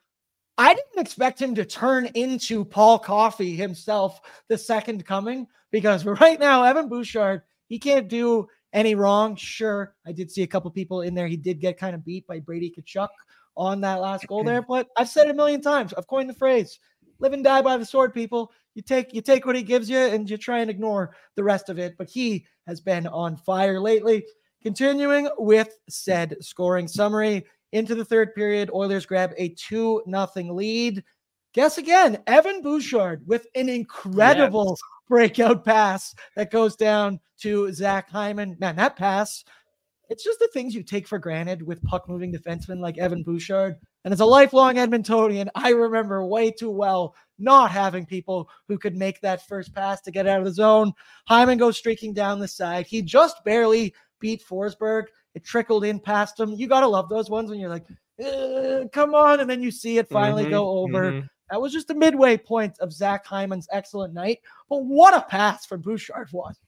I 0.60 0.74
didn't 0.74 1.00
expect 1.00 1.40
him 1.40 1.54
to 1.54 1.64
turn 1.64 2.04
into 2.14 2.66
Paul 2.66 2.98
Coffey 2.98 3.56
himself, 3.56 4.20
the 4.48 4.58
second 4.58 5.06
coming, 5.06 5.46
because 5.70 6.04
right 6.20 6.38
now, 6.38 6.64
Evan 6.64 6.86
Bouchard, 6.86 7.40
he 7.68 7.78
can't 7.78 8.08
do 8.08 8.46
any 8.74 8.94
wrong. 8.94 9.36
Sure, 9.36 9.94
I 10.06 10.12
did 10.12 10.30
see 10.30 10.42
a 10.42 10.46
couple 10.46 10.70
people 10.70 11.00
in 11.00 11.14
there. 11.14 11.26
He 11.26 11.38
did 11.38 11.60
get 11.60 11.78
kind 11.78 11.94
of 11.94 12.04
beat 12.04 12.26
by 12.26 12.40
Brady 12.40 12.70
Tkachuk 12.70 13.08
on 13.56 13.80
that 13.80 14.02
last 14.02 14.26
goal 14.26 14.44
there, 14.44 14.60
but 14.60 14.88
I've 14.98 15.08
said 15.08 15.28
it 15.28 15.30
a 15.30 15.34
million 15.34 15.62
times. 15.62 15.94
I've 15.96 16.06
coined 16.06 16.28
the 16.28 16.34
phrase 16.34 16.78
live 17.20 17.32
and 17.32 17.42
die 17.42 17.62
by 17.62 17.78
the 17.78 17.86
sword, 17.86 18.12
people. 18.12 18.52
You 18.74 18.82
take 18.82 19.14
you 19.14 19.22
take 19.22 19.46
what 19.46 19.56
he 19.56 19.62
gives 19.62 19.88
you 19.88 19.98
and 19.98 20.28
you 20.28 20.36
try 20.36 20.58
and 20.58 20.70
ignore 20.70 21.16
the 21.36 21.44
rest 21.44 21.70
of 21.70 21.78
it. 21.78 21.96
But 21.96 22.10
he 22.10 22.44
has 22.66 22.82
been 22.82 23.06
on 23.06 23.38
fire 23.38 23.80
lately. 23.80 24.26
Continuing 24.62 25.26
with 25.38 25.78
said 25.88 26.36
scoring 26.42 26.86
summary 26.86 27.46
into 27.72 27.94
the 27.94 28.04
third 28.04 28.34
period, 28.34 28.70
Oilers 28.72 29.06
grab 29.06 29.32
a 29.36 29.50
2 29.50 30.02
nothing 30.06 30.54
lead. 30.54 31.04
Guess 31.52 31.78
again, 31.78 32.22
Evan 32.26 32.62
Bouchard 32.62 33.26
with 33.26 33.46
an 33.54 33.68
incredible 33.68 34.76
yes. 34.78 34.80
breakout 35.08 35.64
pass 35.64 36.14
that 36.36 36.50
goes 36.50 36.76
down 36.76 37.18
to 37.40 37.72
Zach 37.72 38.08
Hyman. 38.08 38.56
Man, 38.60 38.76
that 38.76 38.96
pass, 38.96 39.44
it's 40.10 40.24
just 40.24 40.40
the 40.40 40.48
things 40.52 40.74
you 40.74 40.82
take 40.82 41.06
for 41.06 41.18
granted 41.18 41.62
with 41.62 41.82
puck 41.84 42.08
moving 42.08 42.32
defensemen 42.32 42.80
like 42.80 42.98
Evan 42.98 43.22
Bouchard. 43.22 43.76
And 44.04 44.12
as 44.12 44.20
a 44.20 44.24
lifelong 44.24 44.74
Edmontonian, 44.74 45.48
I 45.54 45.70
remember 45.70 46.24
way 46.24 46.50
too 46.50 46.70
well 46.70 47.14
not 47.38 47.70
having 47.70 48.04
people 48.06 48.48
who 48.66 48.78
could 48.78 48.96
make 48.96 49.20
that 49.20 49.46
first 49.46 49.74
pass 49.74 50.00
to 50.02 50.10
get 50.10 50.26
out 50.26 50.40
of 50.40 50.44
the 50.44 50.52
zone. 50.52 50.92
Hyman 51.26 51.58
goes 51.58 51.78
streaking 51.78 52.12
down 52.12 52.40
the 52.40 52.48
side. 52.48 52.86
He 52.86 53.02
just 53.02 53.42
barely 53.44 53.94
beat 54.18 54.44
Forsberg. 54.44 55.04
It 55.34 55.44
trickled 55.44 55.84
in 55.84 56.00
past 56.00 56.38
him. 56.38 56.54
You 56.54 56.66
got 56.66 56.80
to 56.80 56.88
love 56.88 57.08
those 57.08 57.30
ones 57.30 57.50
when 57.50 57.60
you're 57.60 57.70
like, 57.70 57.86
come 58.92 59.14
on. 59.14 59.40
And 59.40 59.48
then 59.48 59.62
you 59.62 59.70
see 59.70 59.98
it 59.98 60.08
finally 60.08 60.44
mm-hmm, 60.44 60.52
go 60.52 60.68
over. 60.78 61.12
Mm-hmm. 61.12 61.26
That 61.50 61.60
was 61.60 61.72
just 61.72 61.90
a 61.90 61.94
midway 61.94 62.36
point 62.36 62.78
of 62.80 62.92
Zach 62.92 63.26
Hyman's 63.26 63.68
excellent 63.72 64.14
night. 64.14 64.38
But 64.68 64.84
what 64.84 65.14
a 65.14 65.22
pass 65.22 65.66
from 65.66 65.80
Bouchard 65.80 66.28
was. 66.32 66.58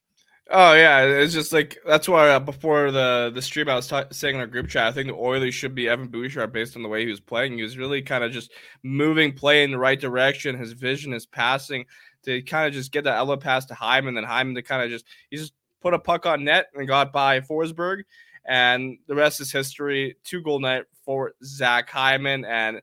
Oh 0.51 0.75
yeah, 0.75 1.05
it's 1.05 1.33
just 1.33 1.53
like 1.53 1.79
that's 1.87 2.09
why 2.09 2.31
uh, 2.31 2.41
before 2.41 2.91
the 2.91 3.31
the 3.33 3.41
stream 3.41 3.69
I 3.69 3.77
was 3.77 3.87
ta- 3.87 4.09
saying 4.11 4.35
in 4.35 4.41
our 4.41 4.47
group 4.47 4.69
chat, 4.69 4.89
I 4.89 4.93
think 4.93 5.07
the 5.07 5.15
Oilers 5.15 5.55
should 5.55 5.75
be 5.75 5.89
Evan 5.89 6.09
Bouchard 6.09 6.53
based 6.53 6.77
on 6.77 6.83
the 6.83 6.89
way 6.89 7.05
he 7.05 7.11
was 7.11 7.21
playing. 7.21 7.57
He 7.57 7.63
was 7.63 7.79
really 7.79 8.03
kind 8.03 8.25
of 8.25 8.33
just 8.33 8.53
moving 8.83 9.33
play 9.33 9.63
in 9.63 9.71
the 9.71 9.79
right 9.79 9.99
direction. 9.99 10.59
His 10.59 10.73
vision, 10.73 11.13
his 11.13 11.27
passing, 11.27 11.87
to 12.25 12.43
kind 12.43 12.67
of 12.67 12.75
just 12.75 12.91
get 12.91 13.05
that 13.05 13.19
element 13.19 13.41
pass 13.41 13.67
to 13.67 13.75
Hyman, 13.75 14.15
then 14.15 14.25
Hyman 14.25 14.57
to 14.57 14.63
kind 14.63 14.83
of 14.83 14.91
just 14.91 15.05
he's 15.31 15.41
just 15.43 15.55
put 15.83 15.95
a 15.95 15.99
puck 15.99 16.27
on 16.27 16.45
net 16.45 16.67
and 16.75 16.87
got 16.87 17.13
by 17.13 17.41
Forsberg, 17.41 18.03
and 18.47 18.99
the 19.07 19.15
rest 19.15 19.41
is 19.41 19.53
history. 19.53 20.17
Two 20.25 20.41
goal 20.41 20.61
night 20.61 20.85
for 21.05 21.33
Zach 21.45 21.91
Hyman, 21.91 22.45
and 22.45 22.81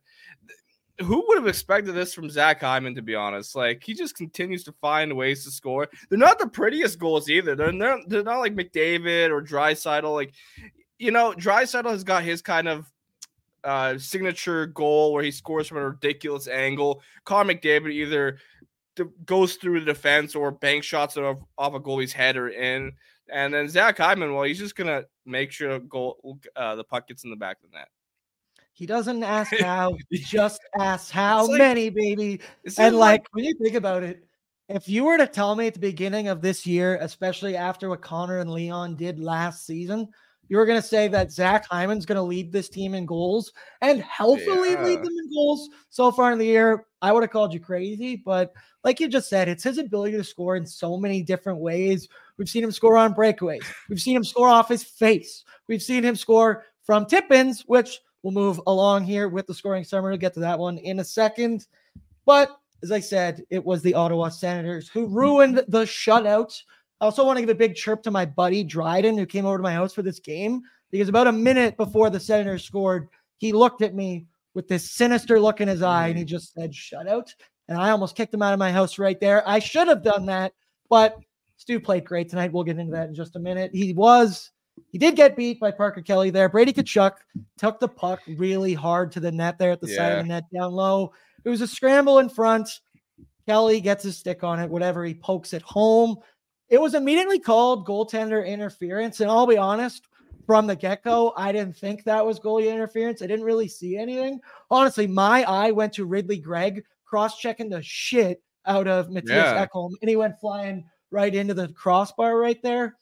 who 1.00 1.24
would 1.28 1.38
have 1.38 1.48
expected 1.48 1.94
this 1.94 2.14
from 2.14 2.30
Zach 2.30 2.60
Hyman, 2.60 2.96
to 2.96 3.02
be 3.02 3.16
honest? 3.16 3.56
Like, 3.56 3.82
he 3.84 3.94
just 3.94 4.18
continues 4.18 4.66
to 4.66 4.74
find 4.82 5.16
ways 5.16 5.46
to 5.46 5.52
score. 5.52 5.88
They're 6.10 6.20
not 6.20 6.40
the 6.40 6.48
prettiest 6.48 7.00
goals 7.00 7.30
either. 7.30 7.56
They're 7.56 7.72
not, 7.72 8.00
they're 8.08 8.24
not 8.24 8.40
like 8.40 8.54
McDavid 8.54 9.30
or 9.30 9.42
Draisaitl. 9.42 10.14
Like, 10.14 10.34
you 10.98 11.12
know, 11.12 11.34
Draisaitl 11.34 11.90
has 11.90 12.04
got 12.04 12.24
his 12.24 12.42
kind 12.42 12.68
of 12.68 12.92
uh, 13.64 13.98
signature 13.98 14.66
goal 14.68 15.14
where 15.14 15.24
he 15.24 15.32
scores 15.32 15.68
from 15.68 15.78
a 15.78 15.90
ridiculous 15.90 16.50
angle. 16.50 17.02
Connor 17.24 17.54
McDavid 17.54 17.94
either 17.94 18.38
goes 19.26 19.56
through 19.56 19.80
the 19.80 19.86
defense 19.86 20.36
or 20.36 20.52
bank 20.52 20.84
shots 20.84 21.18
off, 21.18 21.38
off 21.58 21.74
a 21.74 21.80
goalie's 21.80 22.14
head 22.14 22.38
or 22.38 22.50
in. 22.50 22.94
And 23.32 23.54
then 23.54 23.70
Zach 23.70 23.98
Hyman, 23.98 24.34
well, 24.34 24.44
he's 24.44 24.60
just 24.60 24.76
going 24.76 24.88
to 24.88 25.06
make 25.26 25.52
sure 25.52 25.80
goal, 25.80 26.40
uh, 26.56 26.76
the 26.76 26.84
puck 26.84 27.08
gets 27.08 27.24
in 27.24 27.30
the 27.30 27.36
back 27.36 27.58
of 27.64 27.72
the 27.72 27.78
net. 27.78 27.90
He 28.74 28.86
doesn't 28.86 29.24
ask 29.24 29.56
how, 29.60 29.96
he 30.10 30.20
just 30.20 30.62
asks 30.80 31.12
how 31.12 31.48
like, 31.48 31.58
many, 31.58 31.90
baby. 31.90 32.42
And 32.78 32.96
like, 32.96 33.22
like 33.22 33.28
when 33.32 33.46
you 33.46 33.54
think 33.62 33.76
about 33.76 34.04
it, 34.04 34.24
if 34.70 34.88
you 34.88 35.04
were 35.04 35.18
to 35.18 35.28
tell 35.28 35.56
me 35.56 35.68
at 35.68 35.74
the 35.74 35.80
beginning 35.80 36.28
of 36.28 36.42
this 36.42 36.66
year, 36.66 36.98
especially 37.02 37.56
after 37.56 37.90
what 37.90 38.02
Connor 38.02 38.40
and 38.40 38.52
Leon 38.52 38.96
did 38.96 39.20
last 39.20 39.66
season, 39.66 40.08
you 40.50 40.58
were 40.58 40.66
going 40.66 40.82
to 40.82 40.88
say 40.88 41.08
that 41.08 41.32
Zach 41.32 41.66
Hyman's 41.70 42.06
going 42.06 42.18
to 42.18 42.22
lead 42.22 42.52
this 42.52 42.70
team 42.70 42.94
in 42.94 43.06
goals 43.06 43.54
and 43.82 44.02
healthily 44.02 44.72
yeah. 44.72 44.84
lead 44.84 45.00
them 45.00 45.14
in 45.14 45.34
goals 45.34 45.70
so 45.90 46.12
far 46.12 46.32
in 46.32 46.40
the 46.40 46.46
year. 46.46 46.86
I 47.02 47.12
would 47.12 47.24
have 47.24 47.32
called 47.32 47.54
you 47.54 47.60
crazy, 47.60 48.18
but 48.18 48.52
like 48.84 49.00
you 49.00 49.08
just 49.08 49.30
said, 49.30 49.48
it's 49.48 49.64
his 49.64 49.78
ability 49.78 50.18
to 50.18 50.24
score 50.24 50.56
in 50.56 50.66
so 50.66 50.98
many 50.98 51.24
different 51.24 51.60
ways. 51.60 52.10
We've 52.38 52.50
seen 52.50 52.64
him 52.64 52.72
score 52.72 52.98
on 52.98 53.14
breakaways. 53.14 53.64
We've 53.90 54.02
seen 54.02 54.16
him 54.16 54.24
score 54.24 54.50
off 54.50 54.68
his 54.68 54.84
face. 54.84 55.46
We've 55.68 55.84
seen 55.84 56.04
him 56.04 56.16
score 56.16 56.66
from 56.84 57.06
tip 57.06 57.32
ins, 57.32 57.62
which 57.62 58.02
We'll 58.24 58.34
move 58.34 58.60
along 58.68 59.06
here 59.06 59.30
with 59.30 59.48
the 59.48 59.54
scoring 59.54 59.84
summary. 59.84 60.12
We'll 60.12 60.20
get 60.20 60.34
to 60.34 60.42
that 60.42 60.60
one 60.60 60.78
in 60.80 61.00
a 61.00 61.04
second. 61.04 61.68
But 62.26 62.58
as 62.84 62.92
I 62.92 63.00
said, 63.00 63.44
it 63.50 63.64
was 63.64 63.82
the 63.82 63.94
Ottawa 63.94 64.30
Senators 64.30 64.90
who 64.90 65.08
ruined 65.08 65.64
the 65.68 65.84
shutout. 65.84 66.62
I 67.02 67.06
also 67.06 67.26
want 67.26 67.38
to 67.38 67.42
give 67.42 67.50
a 67.50 67.56
big 67.56 67.76
chirp 67.76 68.04
to 68.04 68.12
my 68.12 68.26
buddy 68.26 68.64
Dryden, 68.64 69.18
who 69.18 69.26
came 69.26 69.46
over 69.46 69.58
to 69.58 69.64
my 69.64 69.74
house 69.74 69.94
for 69.94 70.02
this 70.02 70.20
game, 70.20 70.62
because 70.92 71.10
about 71.10 71.28
a 71.28 71.32
minute 71.32 71.78
before 71.78 72.10
the 72.10 72.20
Senators 72.20 72.64
scored, 72.64 73.08
he 73.38 73.54
looked 73.54 73.82
at 73.82 73.96
me 73.96 74.28
with 74.54 74.68
this 74.68 74.92
sinister 74.92 75.40
look 75.40 75.62
in 75.62 75.68
his 75.68 75.82
eye 75.82 76.08
and 76.08 76.18
he 76.18 76.26
just 76.26 76.54
said, 76.54 76.74
shut 76.74 77.08
out. 77.08 77.34
And 77.68 77.78
I 77.78 77.92
almost 77.92 78.16
kicked 78.16 78.34
him 78.34 78.42
out 78.42 78.54
of 78.54 78.60
my 78.60 78.72
house 78.72 78.98
right 78.98 79.20
there. 79.20 79.48
I 79.48 79.60
should 79.60 79.88
have 79.88 80.04
done 80.04 80.26
that, 80.26 80.54
but 80.90 81.18
Stu 81.58 81.80
played 81.80 82.04
great 82.04 82.30
tonight. 82.30 82.52
We'll 82.52 82.64
get 82.64 82.80
into 82.80 82.92
that 82.94 83.10
in 83.10 83.16
just 83.16 83.36
a 83.36 83.40
minute. 83.40 83.72
He 83.74 83.94
was 83.94 84.52
he 84.92 84.98
did 84.98 85.16
get 85.16 85.36
beat 85.36 85.60
by 85.60 85.72
Parker 85.72 86.02
Kelly 86.02 86.30
there. 86.30 86.50
Brady 86.50 86.74
Tkachuk 86.74 87.14
took 87.58 87.80
the 87.80 87.88
puck 87.88 88.22
really 88.38 88.74
hard 88.74 89.12
to 89.12 89.20
the 89.20 89.32
net 89.32 89.60
there 89.60 89.72
at 89.72 89.82
the 89.82 89.90
yeah. 89.90 89.96
side 89.96 90.12
of 90.14 90.18
the 90.20 90.30
net 90.30 90.46
down 90.54 90.72
low. 90.72 91.14
It 91.44 91.50
was 91.50 91.62
a 91.62 91.68
scramble 91.68 92.20
in 92.20 92.30
front. 92.30 92.70
Kelly 93.46 93.82
gets 93.82 94.04
his 94.04 94.18
stick 94.18 94.44
on 94.44 94.60
it, 94.60 94.70
whatever. 94.70 95.04
He 95.04 95.14
pokes 95.14 95.54
it 95.54 95.62
home. 95.62 96.18
It 96.70 96.80
was 96.80 96.94
immediately 96.94 97.40
called 97.40 97.88
goaltender 97.88 98.46
interference. 98.46 99.20
And 99.20 99.30
I'll 99.30 99.48
be 99.48 99.58
honest, 99.58 100.08
from 100.46 100.68
the 100.68 100.76
get 100.76 101.04
go, 101.04 101.34
I 101.38 101.52
didn't 101.52 101.78
think 101.78 102.04
that 102.04 102.26
was 102.26 102.40
goalie 102.40 102.72
interference. 102.72 103.22
I 103.22 103.28
didn't 103.28 103.46
really 103.46 103.68
see 103.68 103.98
anything. 103.98 104.40
Honestly, 104.72 105.08
my 105.08 105.44
eye 105.44 105.72
went 105.72 105.94
to 105.94 106.06
Ridley 106.06 106.40
Greig 106.40 106.84
cross 107.06 107.38
checking 107.38 107.70
the 107.70 107.82
shit 107.82 108.42
out 108.66 108.88
of 108.88 109.10
Mattias 109.10 109.28
yeah. 109.30 109.66
Ekholm, 109.66 109.92
and 110.02 110.10
he 110.10 110.16
went 110.16 110.40
flying 110.40 110.86
right 111.12 111.34
into 111.34 111.54
the 111.54 111.70
crossbar 111.70 112.38
right 112.38 112.62
there. 112.62 112.96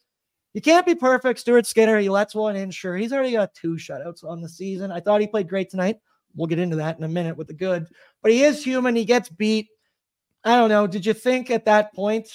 You 0.53 0.61
can't 0.61 0.85
be 0.85 0.95
perfect. 0.95 1.39
Stuart 1.39 1.65
Skinner, 1.67 1.99
he 1.99 2.09
lets 2.09 2.33
one 2.33 2.55
in. 2.55 2.71
Sure, 2.71 2.95
he's 2.95 3.13
already 3.13 3.33
got 3.33 3.53
two 3.53 3.75
shutouts 3.75 4.23
on 4.23 4.41
the 4.41 4.49
season. 4.49 4.91
I 4.91 4.99
thought 4.99 5.21
he 5.21 5.27
played 5.27 5.49
great 5.49 5.69
tonight. 5.69 5.97
We'll 6.35 6.47
get 6.47 6.59
into 6.59 6.77
that 6.77 6.97
in 6.97 7.03
a 7.03 7.09
minute 7.09 7.37
with 7.37 7.47
the 7.47 7.53
good, 7.53 7.87
but 8.21 8.31
he 8.31 8.43
is 8.43 8.63
human. 8.63 8.95
He 8.95 9.05
gets 9.05 9.29
beat. 9.29 9.67
I 10.43 10.57
don't 10.57 10.69
know. 10.69 10.87
Did 10.87 11.05
you 11.05 11.13
think 11.13 11.49
at 11.49 11.65
that 11.65 11.93
point 11.93 12.29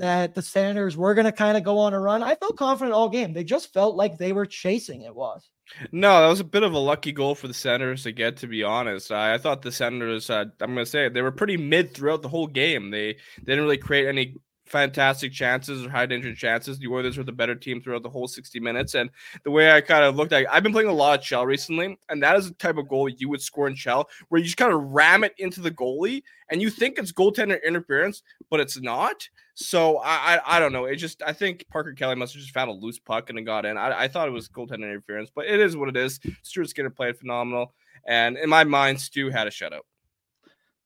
that 0.00 0.34
the 0.34 0.42
Senators 0.42 0.96
were 0.96 1.14
going 1.14 1.26
to 1.26 1.32
kind 1.32 1.58
of 1.58 1.62
go 1.62 1.78
on 1.78 1.92
a 1.92 2.00
run? 2.00 2.22
I 2.22 2.34
felt 2.34 2.56
confident 2.56 2.94
all 2.94 3.10
game. 3.10 3.34
They 3.34 3.44
just 3.44 3.72
felt 3.72 3.96
like 3.96 4.16
they 4.16 4.32
were 4.32 4.46
chasing 4.46 5.02
it 5.02 5.14
was. 5.14 5.50
No, 5.92 6.22
that 6.22 6.28
was 6.28 6.40
a 6.40 6.44
bit 6.44 6.62
of 6.62 6.72
a 6.72 6.78
lucky 6.78 7.12
goal 7.12 7.34
for 7.34 7.46
the 7.46 7.54
Senators 7.54 8.02
to 8.04 8.12
get. 8.12 8.38
To 8.38 8.46
be 8.46 8.64
honest, 8.64 9.12
I, 9.12 9.34
I 9.34 9.38
thought 9.38 9.62
the 9.62 9.70
Senators. 9.70 10.30
Uh, 10.30 10.46
I'm 10.60 10.74
going 10.74 10.84
to 10.84 10.90
say 10.90 11.08
they 11.08 11.22
were 11.22 11.30
pretty 11.30 11.58
mid 11.58 11.94
throughout 11.94 12.22
the 12.22 12.28
whole 12.28 12.46
game. 12.46 12.90
They, 12.90 13.12
they 13.12 13.52
didn't 13.52 13.64
really 13.64 13.76
create 13.76 14.08
any 14.08 14.36
fantastic 14.70 15.32
chances 15.32 15.84
or 15.84 15.90
high 15.90 16.06
danger 16.06 16.34
chances. 16.34 16.78
The 16.78 16.86
Oilers 16.86 17.18
were 17.18 17.24
the 17.24 17.32
better 17.32 17.54
team 17.54 17.82
throughout 17.82 18.02
the 18.02 18.10
whole 18.10 18.28
60 18.28 18.58
minutes. 18.60 18.94
And 18.94 19.10
the 19.44 19.50
way 19.50 19.70
I 19.70 19.80
kind 19.80 20.04
of 20.04 20.16
looked 20.16 20.32
at 20.32 20.42
it, 20.42 20.48
I've 20.50 20.62
been 20.62 20.72
playing 20.72 20.88
a 20.88 20.92
lot 20.92 21.18
of 21.18 21.24
Chell 21.24 21.44
recently, 21.44 21.98
and 22.08 22.22
that 22.22 22.36
is 22.36 22.48
the 22.48 22.54
type 22.54 22.78
of 22.78 22.88
goal 22.88 23.08
you 23.08 23.28
would 23.28 23.42
score 23.42 23.68
in 23.68 23.74
Chell, 23.74 24.08
where 24.28 24.38
you 24.38 24.44
just 24.44 24.56
kind 24.56 24.72
of 24.72 24.80
ram 24.80 25.24
it 25.24 25.34
into 25.38 25.60
the 25.60 25.70
goalie 25.70 26.22
and 26.50 26.62
you 26.62 26.70
think 26.70 26.98
it's 26.98 27.12
goaltender 27.12 27.62
interference, 27.64 28.22
but 28.48 28.60
it's 28.60 28.80
not. 28.80 29.28
So 29.62 29.98
I, 29.98 30.36
I, 30.36 30.56
I 30.56 30.58
don't 30.58 30.72
know. 30.72 30.86
It 30.86 30.96
just 30.96 31.22
I 31.22 31.34
think 31.34 31.66
Parker 31.70 31.92
Kelly 31.92 32.16
must 32.16 32.32
have 32.32 32.40
just 32.40 32.54
found 32.54 32.70
a 32.70 32.72
loose 32.72 32.98
puck 32.98 33.28
and 33.28 33.38
it 33.38 33.42
got 33.42 33.66
in. 33.66 33.76
I, 33.76 34.04
I 34.04 34.08
thought 34.08 34.26
it 34.26 34.32
was 34.32 34.48
goaltender 34.48 34.90
interference, 34.90 35.30
but 35.34 35.44
it 35.44 35.60
is 35.60 35.76
what 35.76 35.90
it 35.90 35.96
is. 35.98 36.18
Stuart 36.42 36.70
Skinner 36.70 36.88
played 36.88 37.18
phenomenal, 37.18 37.74
and 38.06 38.38
in 38.38 38.48
my 38.48 38.64
mind, 38.64 38.98
Stu 38.98 39.28
had 39.28 39.46
a 39.46 39.50
shutout. 39.50 39.82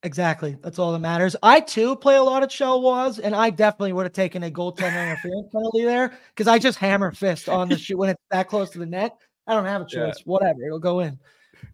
Exactly. 0.03 0.57
That's 0.61 0.79
all 0.79 0.93
that 0.93 0.99
matters. 0.99 1.37
I 1.43 1.61
too 1.61 1.95
play 1.97 2.17
a 2.17 2.23
lot 2.23 2.43
of 2.43 2.53
shell 2.53 2.83
was, 2.83 3.21
and 3.21 3.35
I 3.35 3.51
definitely 3.51 3.93
would 3.93 4.07
have 4.07 4.13
taken 4.13 4.43
a 4.43 4.51
goaltender 4.51 5.03
interference 5.03 5.49
penalty 5.53 5.85
there 5.85 6.13
because 6.35 6.49
I 6.49 6.59
just 6.59 6.79
hammer 6.79 7.13
fist 7.13 7.49
on 7.49 7.69
the 7.69 7.79
shoot 7.79 7.97
when 7.97 8.11
it's 8.11 8.23
that 8.31 8.49
close 8.49 8.71
to 8.71 8.79
the 8.79 8.87
net. 8.87 9.17
I 9.47 9.55
don't 9.55 9.67
have 9.67 9.83
a 9.83 9.87
choice. 9.87 10.17
Yeah. 10.19 10.23
Whatever, 10.25 10.65
it'll 10.67 10.79
go 10.81 11.01
in. 11.01 11.19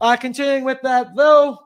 Uh, 0.01 0.17
continuing 0.17 0.65
with 0.65 0.79
that, 0.83 1.17
though, 1.17 1.59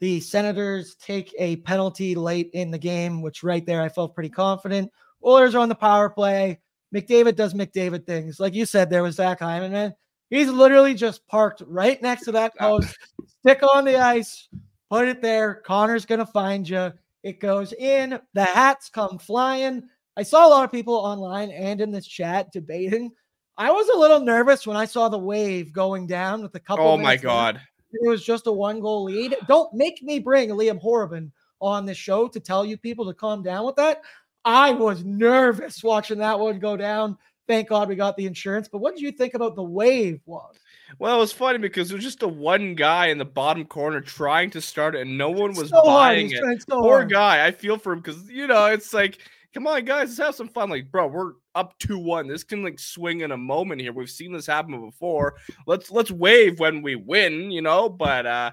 the 0.00 0.20
Senators 0.20 0.96
take 0.96 1.34
a 1.38 1.56
penalty 1.56 2.14
late 2.14 2.50
in 2.52 2.70
the 2.70 2.78
game, 2.78 3.22
which 3.22 3.42
right 3.42 3.64
there 3.64 3.82
I 3.82 3.88
felt 3.88 4.14
pretty 4.14 4.30
confident. 4.30 4.90
Oilers 5.24 5.54
are 5.54 5.60
on 5.60 5.68
the 5.68 5.74
power 5.74 6.10
play. 6.10 6.60
McDavid 6.94 7.36
does 7.36 7.54
McDavid 7.54 8.06
things. 8.06 8.38
Like 8.38 8.54
you 8.54 8.66
said, 8.66 8.90
there 8.90 9.02
was 9.02 9.16
Zach 9.16 9.40
Hyman, 9.40 9.72
man. 9.72 9.94
He's 10.30 10.48
literally 10.48 10.94
just 10.94 11.26
parked 11.26 11.62
right 11.66 12.00
next 12.02 12.24
to 12.24 12.32
that 12.32 12.56
post, 12.56 12.96
stick 13.40 13.62
on 13.62 13.84
the 13.84 13.96
ice, 13.96 14.48
Put 14.94 15.08
it 15.08 15.22
there. 15.22 15.56
Connor's 15.66 16.06
going 16.06 16.20
to 16.20 16.26
find 16.26 16.68
you. 16.68 16.92
It 17.24 17.40
goes 17.40 17.72
in. 17.72 18.20
The 18.34 18.44
hats 18.44 18.88
come 18.88 19.18
flying. 19.18 19.82
I 20.16 20.22
saw 20.22 20.46
a 20.46 20.50
lot 20.50 20.64
of 20.64 20.70
people 20.70 20.94
online 20.94 21.50
and 21.50 21.80
in 21.80 21.90
this 21.90 22.06
chat 22.06 22.52
debating. 22.52 23.10
I 23.56 23.72
was 23.72 23.88
a 23.88 23.98
little 23.98 24.20
nervous 24.20 24.68
when 24.68 24.76
I 24.76 24.84
saw 24.84 25.08
the 25.08 25.18
wave 25.18 25.72
going 25.72 26.06
down 26.06 26.42
with 26.42 26.54
a 26.54 26.60
couple. 26.60 26.86
Oh 26.86 26.96
my 26.96 27.16
god! 27.16 27.60
It 28.00 28.08
was 28.08 28.24
just 28.24 28.46
a 28.46 28.52
one 28.52 28.80
goal 28.80 29.04
lead. 29.04 29.36
Don't 29.48 29.72
make 29.74 30.02
me 30.02 30.18
bring 30.18 30.50
Liam 30.50 30.82
Horriban 30.82 31.30
on 31.60 31.86
the 31.86 31.94
show 31.94 32.28
to 32.28 32.40
tell 32.40 32.64
you 32.64 32.76
people 32.76 33.06
to 33.06 33.14
calm 33.14 33.42
down 33.42 33.64
with 33.64 33.76
that. 33.76 34.02
I 34.44 34.70
was 34.72 35.04
nervous 35.04 35.82
watching 35.82 36.18
that 36.18 36.38
one 36.38 36.58
go 36.58 36.76
down. 36.76 37.16
Thank 37.46 37.68
God 37.68 37.88
we 37.88 37.94
got 37.94 38.16
the 38.16 38.26
insurance. 38.26 38.68
But 38.68 38.78
what 38.78 38.94
did 38.94 39.02
you 39.02 39.12
think 39.12 39.34
about 39.34 39.54
the 39.54 39.62
wave 39.62 40.20
Woz? 40.26 40.56
Well, 40.98 41.16
it 41.16 41.20
was 41.20 41.32
funny 41.32 41.58
because 41.58 41.90
it 41.90 41.94
was 41.94 42.04
just 42.04 42.22
a 42.22 42.28
one 42.28 42.74
guy 42.74 43.06
in 43.06 43.18
the 43.18 43.24
bottom 43.24 43.64
corner 43.64 44.00
trying 44.00 44.50
to 44.50 44.60
start 44.60 44.94
it, 44.94 45.02
and 45.02 45.18
no 45.18 45.30
one 45.30 45.54
was 45.54 45.70
So 45.70 45.82
buying 45.84 46.30
it. 46.30 46.40
so 46.68 46.80
Poor 46.80 46.98
hard. 46.98 47.10
guy. 47.10 47.44
I 47.46 47.50
feel 47.50 47.78
for 47.78 47.92
him 47.92 48.00
because 48.00 48.30
you 48.30 48.46
know 48.46 48.66
it's 48.66 48.94
like, 48.94 49.18
come 49.54 49.66
on, 49.66 49.84
guys, 49.84 50.08
let's 50.08 50.18
have 50.18 50.34
some 50.34 50.48
fun. 50.48 50.68
Like, 50.68 50.90
bro, 50.90 51.06
we're 51.06 51.32
up 51.54 51.78
two 51.78 51.98
one. 51.98 52.26
This 52.26 52.44
can 52.44 52.62
like 52.62 52.78
swing 52.78 53.20
in 53.20 53.30
a 53.30 53.36
moment 53.36 53.80
here. 53.80 53.92
We've 53.92 54.10
seen 54.10 54.32
this 54.32 54.46
happen 54.46 54.84
before. 54.84 55.36
Let's 55.66 55.90
let's 55.90 56.10
wave 56.10 56.58
when 56.58 56.82
we 56.82 56.96
win, 56.96 57.50
you 57.50 57.62
know. 57.62 57.88
But 57.88 58.26
uh 58.26 58.50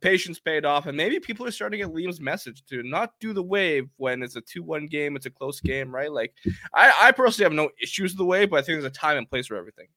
patience 0.00 0.38
paid 0.40 0.64
off, 0.64 0.86
and 0.86 0.96
maybe 0.96 1.20
people 1.20 1.46
are 1.46 1.50
starting 1.50 1.80
to 1.80 1.86
get 1.86 1.94
Liam's 1.94 2.20
message 2.20 2.64
to 2.70 2.82
not 2.82 3.12
do 3.20 3.32
the 3.32 3.42
wave 3.42 3.88
when 3.96 4.22
it's 4.22 4.36
a 4.36 4.40
two 4.40 4.62
one 4.62 4.86
game. 4.86 5.16
It's 5.16 5.26
a 5.26 5.30
close 5.30 5.60
game, 5.60 5.94
right? 5.94 6.10
Like, 6.10 6.32
I 6.72 6.92
I 7.08 7.12
personally 7.12 7.44
have 7.44 7.52
no 7.52 7.70
issues 7.82 8.12
with 8.12 8.18
the 8.18 8.24
wave, 8.24 8.50
but 8.50 8.56
I 8.56 8.62
think 8.62 8.76
there's 8.80 8.84
a 8.84 8.90
time 8.90 9.18
and 9.18 9.28
place 9.28 9.48
for 9.48 9.56
everything. 9.56 9.88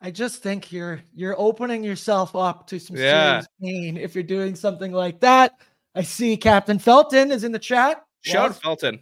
I 0.00 0.10
just 0.10 0.42
think 0.42 0.70
you're 0.70 1.00
you're 1.14 1.34
opening 1.38 1.82
yourself 1.82 2.36
up 2.36 2.66
to 2.68 2.78
some 2.78 2.96
Yeah. 2.96 3.40
serious 3.40 3.46
pain 3.62 3.96
if 3.96 4.14
you're 4.14 4.22
doing 4.22 4.54
something 4.54 4.92
like 4.92 5.20
that. 5.20 5.52
I 5.94 6.02
see 6.02 6.36
Captain 6.36 6.78
Felton 6.78 7.30
is 7.30 7.44
in 7.44 7.52
the 7.52 7.58
chat. 7.58 8.04
Shout 8.22 8.54
Felton. 8.60 9.00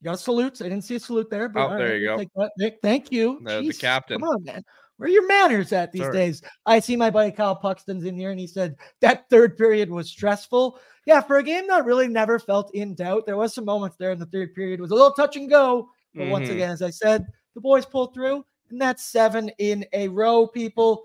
You 0.00 0.06
got 0.06 0.14
a 0.14 0.18
salute. 0.18 0.60
I 0.60 0.64
didn't 0.64 0.82
see 0.84 0.94
a 0.94 1.00
salute 1.00 1.28
there. 1.30 1.48
But 1.48 1.72
Oh, 1.72 1.76
there 1.76 1.90
right, 1.90 2.00
you 2.00 2.26
go. 2.36 2.48
Nick, 2.58 2.78
thank 2.82 3.12
you. 3.12 3.40
The- 3.44 3.60
the 3.62 3.72
captain. 3.74 4.20
Come 4.20 4.28
on, 4.28 4.44
man. 4.44 4.64
Where 4.96 5.08
are 5.08 5.12
your 5.12 5.26
manners 5.26 5.72
at 5.72 5.92
these 5.92 6.02
Sorry. 6.02 6.12
days? 6.14 6.42
I 6.66 6.78
see 6.78 6.94
my 6.96 7.08
buddy 7.10 7.32
Kyle 7.32 7.56
Puxton's 7.56 8.04
in 8.04 8.14
here 8.14 8.30
and 8.30 8.38
he 8.40 8.46
said 8.46 8.76
that 9.00 9.28
third 9.30 9.56
period 9.56 9.90
was 9.90 10.10
stressful. 10.10 10.78
Yeah, 11.06 11.20
for 11.22 11.38
a 11.38 11.42
game 11.42 11.66
that 11.68 11.86
really 11.86 12.06
never 12.08 12.38
felt 12.38 12.74
in 12.74 12.94
doubt, 12.94 13.24
there 13.24 13.38
was 13.38 13.54
some 13.54 13.64
moments 13.64 13.96
there 13.96 14.10
in 14.12 14.18
the 14.18 14.26
third 14.26 14.54
period. 14.54 14.78
It 14.78 14.82
was 14.82 14.90
a 14.90 14.94
little 14.94 15.12
touch 15.12 15.36
and 15.36 15.48
go. 15.48 15.88
But 16.14 16.28
once 16.28 16.48
Mhm. 16.48 16.52
again, 16.52 16.70
as 16.70 16.82
I 16.82 16.90
said, 16.90 17.26
the 17.54 17.60
boys 17.62 17.86
pulled 17.86 18.12
through, 18.12 18.44
and 18.70 18.80
that's 18.80 19.04
seven 19.06 19.48
in 19.58 19.86
a 19.92 20.08
row, 20.08 20.46
people. 20.46 21.04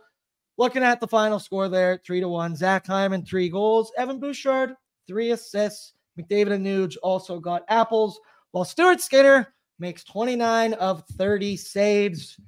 Looking 0.58 0.84
at 0.84 1.00
the 1.00 1.08
final 1.08 1.40
score 1.40 1.70
there, 1.70 2.02
three 2.06 2.20
to 2.22 2.28
one. 2.28 2.56
Zach 2.56 2.86
Hyman, 2.88 3.26
three 3.26 3.50
goals. 3.50 3.92
Evan 3.98 4.20
Bouchard, 4.20 4.76
three 5.08 5.32
assists. 5.32 5.94
McDavid 6.20 6.54
and 6.54 6.66
Nuge 6.66 6.96
also 7.04 7.40
got 7.40 7.64
apples, 7.70 8.20
while 8.56 8.64
Stuart 8.64 9.02
Skinner 9.02 9.54
makes 9.80 10.06
29 10.06 10.76
of 10.76 11.04
30 11.18 11.58
saves. 11.58 12.40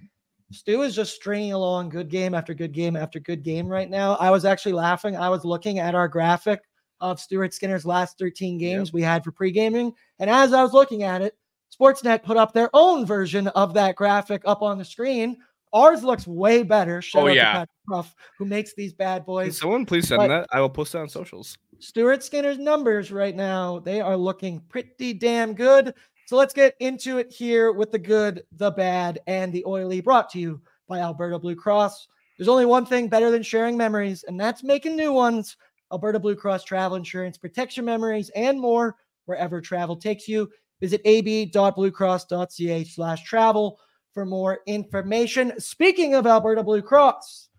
Stu 0.54 0.84
is 0.84 0.96
just 0.96 1.14
stringing 1.14 1.52
along 1.52 1.90
good 1.90 2.08
game 2.08 2.34
after 2.34 2.54
good 2.54 2.72
game 2.72 2.96
after 2.96 3.20
good 3.20 3.44
game 3.44 3.68
right 3.68 3.90
now. 3.90 4.14
I 4.16 4.32
was 4.32 4.46
actually 4.46 4.72
laughing. 4.72 5.18
I 5.18 5.28
was 5.28 5.44
looking 5.44 5.80
at 5.80 5.96
our 5.96 6.08
graphic 6.08 6.62
of 7.02 7.20
Stuart 7.20 7.54
Skinner's 7.54 7.86
last 7.86 8.18
13 8.20 8.58
games 8.58 8.94
we 8.94 9.02
had 9.02 9.22
for 9.22 9.34
pre-gaming. 9.34 9.92
And 10.20 10.30
as 10.30 10.54
I 10.54 10.64
was 10.64 10.72
looking 10.72 11.04
at 11.04 11.22
it, 11.22 11.36
Sportsnet 11.78 12.24
put 12.24 12.38
up 12.38 12.54
their 12.54 12.70
own 12.74 13.06
version 13.06 13.50
of 13.50 13.74
that 13.74 13.98
graphic 13.98 14.44
up 14.46 14.62
on 14.62 14.78
the 14.78 14.86
screen. 14.86 15.36
Ours 15.74 16.06
looks 16.06 16.26
way 16.26 16.64
better. 16.64 17.02
Shout 17.02 17.24
Oh, 17.24 17.28
out 17.28 17.36
yeah. 17.36 17.66
Ruff, 17.90 18.16
who 18.38 18.46
makes 18.46 18.74
these 18.76 18.94
bad 18.94 19.18
Can 19.18 19.26
boys. 19.26 19.58
someone 19.60 19.86
please 19.86 20.08
send 20.08 20.20
But- 20.20 20.28
that? 20.30 20.48
I 20.54 20.62
will 20.62 20.70
post 20.70 20.96
it 20.96 21.00
on 21.00 21.10
socials. 21.10 21.58
Stuart 21.80 22.24
Skinner's 22.24 22.58
numbers 22.58 23.12
right 23.12 23.36
now, 23.36 23.80
they 23.80 24.02
are 24.02 24.18
looking 24.18 24.62
pretty 24.70 25.14
damn 25.14 25.54
good. 25.54 25.94
So 26.28 26.36
let's 26.36 26.54
get 26.54 26.76
into 26.80 27.18
it 27.20 27.32
here 27.32 27.72
with 27.72 27.92
the 27.92 28.00
good, 28.00 28.44
the 28.52 28.72
bad, 28.72 29.20
and 29.28 29.54
the 29.54 29.64
oily 29.66 30.02
brought 30.02 30.30
to 30.32 30.40
you 30.40 30.62
by 30.88 31.00
Alberta 31.00 31.40
Blue 31.40 31.56
Cross. 31.56 32.08
There's 32.38 32.50
only 32.50 32.66
one 32.66 32.86
thing 32.86 33.08
better 33.08 33.32
than 33.32 33.44
sharing 33.44 33.78
memories, 33.78 34.24
and 34.24 34.40
that's 34.40 34.64
making 34.64 34.96
new 34.96 35.14
ones. 35.14 35.58
Alberta 35.92 36.20
Blue 36.20 36.36
Cross 36.36 36.66
travel 36.66 36.98
insurance 36.98 37.38
protects 37.38 37.78
your 37.78 37.86
memories 37.86 38.30
and 38.36 38.60
more 38.60 38.98
wherever 39.26 39.62
travel 39.62 39.96
takes 39.96 40.28
you. 40.28 40.50
Visit 40.82 41.02
ab.bluecross.ca 41.06 42.84
slash 42.84 43.24
travel 43.24 43.80
for 44.14 44.26
more 44.26 44.60
information. 44.68 45.60
Speaking 45.60 46.14
of 46.16 46.28
Alberta 46.28 46.64
Blue 46.64 46.82
Cross, 46.82 47.50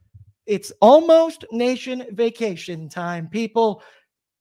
it's 0.46 0.72
almost 0.80 1.44
nation 1.52 2.04
vacation 2.12 2.88
time, 2.88 3.28
people. 3.28 3.82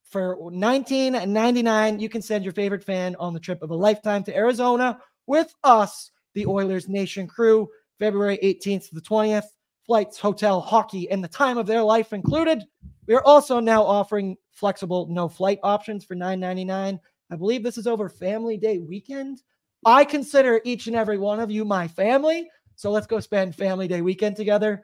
For 0.09 0.37
$19.99, 0.37 1.99
you 1.99 2.09
can 2.09 2.21
send 2.21 2.43
your 2.43 2.53
favorite 2.53 2.83
fan 2.83 3.15
on 3.19 3.33
the 3.33 3.39
trip 3.39 3.61
of 3.61 3.71
a 3.71 3.75
lifetime 3.75 4.23
to 4.23 4.35
Arizona 4.35 4.99
with 5.25 5.53
us, 5.63 6.11
the 6.33 6.45
Oilers 6.45 6.87
Nation 6.87 7.27
crew, 7.27 7.67
February 7.99 8.39
18th 8.41 8.89
to 8.89 8.95
the 8.95 9.01
20th. 9.01 9.47
Flights, 9.85 10.17
hotel, 10.17 10.59
hockey, 10.59 11.09
and 11.09 11.23
the 11.23 11.29
time 11.29 11.57
of 11.57 11.65
their 11.65 11.81
life 11.81 12.11
included. 12.11 12.63
We 13.07 13.15
are 13.15 13.23
also 13.23 13.59
now 13.59 13.83
offering 13.83 14.35
flexible 14.51 15.07
no 15.09 15.29
flight 15.29 15.59
options 15.63 16.03
for 16.03 16.15
$9.99. 16.15 16.99
I 17.31 17.35
believe 17.35 17.63
this 17.63 17.77
is 17.77 17.87
over 17.87 18.09
Family 18.09 18.57
Day 18.57 18.79
weekend. 18.79 19.41
I 19.85 20.03
consider 20.03 20.61
each 20.65 20.87
and 20.87 20.95
every 20.95 21.17
one 21.17 21.39
of 21.39 21.51
you 21.51 21.63
my 21.63 21.87
family. 21.87 22.49
So 22.75 22.91
let's 22.91 23.07
go 23.07 23.19
spend 23.19 23.55
Family 23.55 23.87
Day 23.87 24.01
weekend 24.01 24.35
together. 24.35 24.83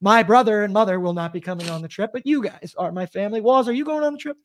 My 0.00 0.22
brother 0.22 0.64
and 0.64 0.72
mother 0.72 0.98
will 0.98 1.12
not 1.12 1.32
be 1.32 1.40
coming 1.40 1.68
on 1.68 1.82
the 1.82 1.88
trip, 1.88 2.10
but 2.12 2.26
you 2.26 2.42
guys 2.42 2.74
are 2.78 2.90
my 2.90 3.06
family. 3.06 3.40
Woz, 3.40 3.68
are 3.68 3.72
you 3.72 3.84
going 3.84 4.02
on 4.02 4.14
the 4.14 4.18
trip? 4.18 4.36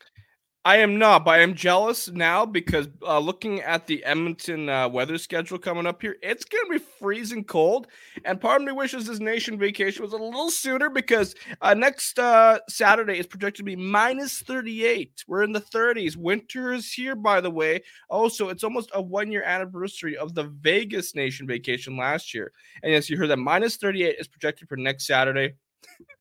I 0.65 0.78
am 0.78 0.97
not, 0.97 1.23
but 1.23 1.36
I 1.39 1.43
am 1.43 1.54
jealous 1.54 2.10
now 2.10 2.43
because 2.43 2.88
uh, 3.04 3.19
looking 3.19 3.62
at 3.62 3.86
the 3.86 4.04
Edmonton 4.04 4.67
uh, 4.67 4.89
weather 4.89 5.19
schedule 5.19 5.60
coming 5.60 5.86
up 5.86 6.01
here, 6.01 6.15
it's 6.23 6.43
going 6.43 6.65
to 6.65 6.80
be 6.80 6.86
freezing 6.99 7.43
cold. 7.43 7.86
And 8.25 8.41
part 8.41 8.62
of 8.62 8.65
me 8.65 8.73
wishes 8.73 9.06
this 9.06 9.19
nation 9.19 9.60
vacation 9.60 10.01
was 10.01 10.13
a 10.13 10.17
little 10.17 10.49
sooner 10.49 10.89
because 10.89 11.36
uh, 11.62 11.75
next 11.75 12.17
uh, 12.17 12.58
Saturday 12.67 13.19
is 13.19 13.28
projected 13.28 13.58
to 13.58 13.63
be 13.63 13.75
minus 13.75 14.39
38. 14.39 15.25
We're 15.28 15.43
in 15.43 15.51
the 15.51 15.62
30s. 15.62 16.17
Winter 16.17 16.73
is 16.73 16.91
here, 16.91 17.15
by 17.15 17.41
the 17.41 17.51
way. 17.51 17.84
Also, 18.10 18.49
it's 18.49 18.63
almost 18.63 18.89
a 18.95 19.01
one 19.04 19.32
year 19.32 19.43
anniversary 19.43 20.17
of 20.17 20.34
the 20.34 20.45
Vegas 20.45 21.13
nation 21.13 21.45
vacation 21.45 21.95
last 21.95 22.34
year. 22.34 22.51
And 22.82 22.91
yes, 22.91 23.08
you 23.08 23.17
heard 23.17 23.30
that 23.30 23.38
minus 23.38 23.78
38 23.78 24.15
is 24.19 24.28
projected 24.28 24.67
for 24.67 24.78
next 24.78 25.06
Saturday. 25.06 25.54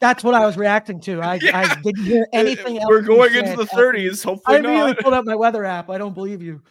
That's 0.00 0.22
what 0.24 0.34
I 0.34 0.44
was 0.44 0.56
reacting 0.56 1.00
to. 1.02 1.20
I, 1.20 1.34
I 1.54 1.74
didn't 1.82 2.04
hear 2.04 2.26
anything 2.32 2.78
else. 2.78 2.88
We're 2.88 3.02
going 3.02 3.34
into 3.34 3.56
the 3.56 3.62
after- 3.62 3.92
30s. 3.92 4.24
I 4.24 4.30
Hopefully 4.30 4.56
immediately 4.58 4.92
not. 4.92 4.98
pulled 5.00 5.14
up 5.14 5.24
my 5.24 5.34
weather 5.36 5.64
app. 5.64 5.90
I 5.90 5.98
don't 5.98 6.14
believe 6.14 6.42
you. 6.42 6.62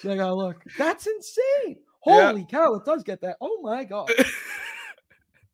So 0.00 0.12
I 0.12 0.16
gotta 0.16 0.34
look. 0.34 0.62
That's 0.78 1.06
insane. 1.06 1.76
Yeah. 2.06 2.28
Holy 2.30 2.46
cow, 2.50 2.74
it 2.74 2.84
does 2.84 3.02
get 3.02 3.20
that. 3.22 3.36
Oh 3.40 3.60
my 3.62 3.84
god. 3.84 4.10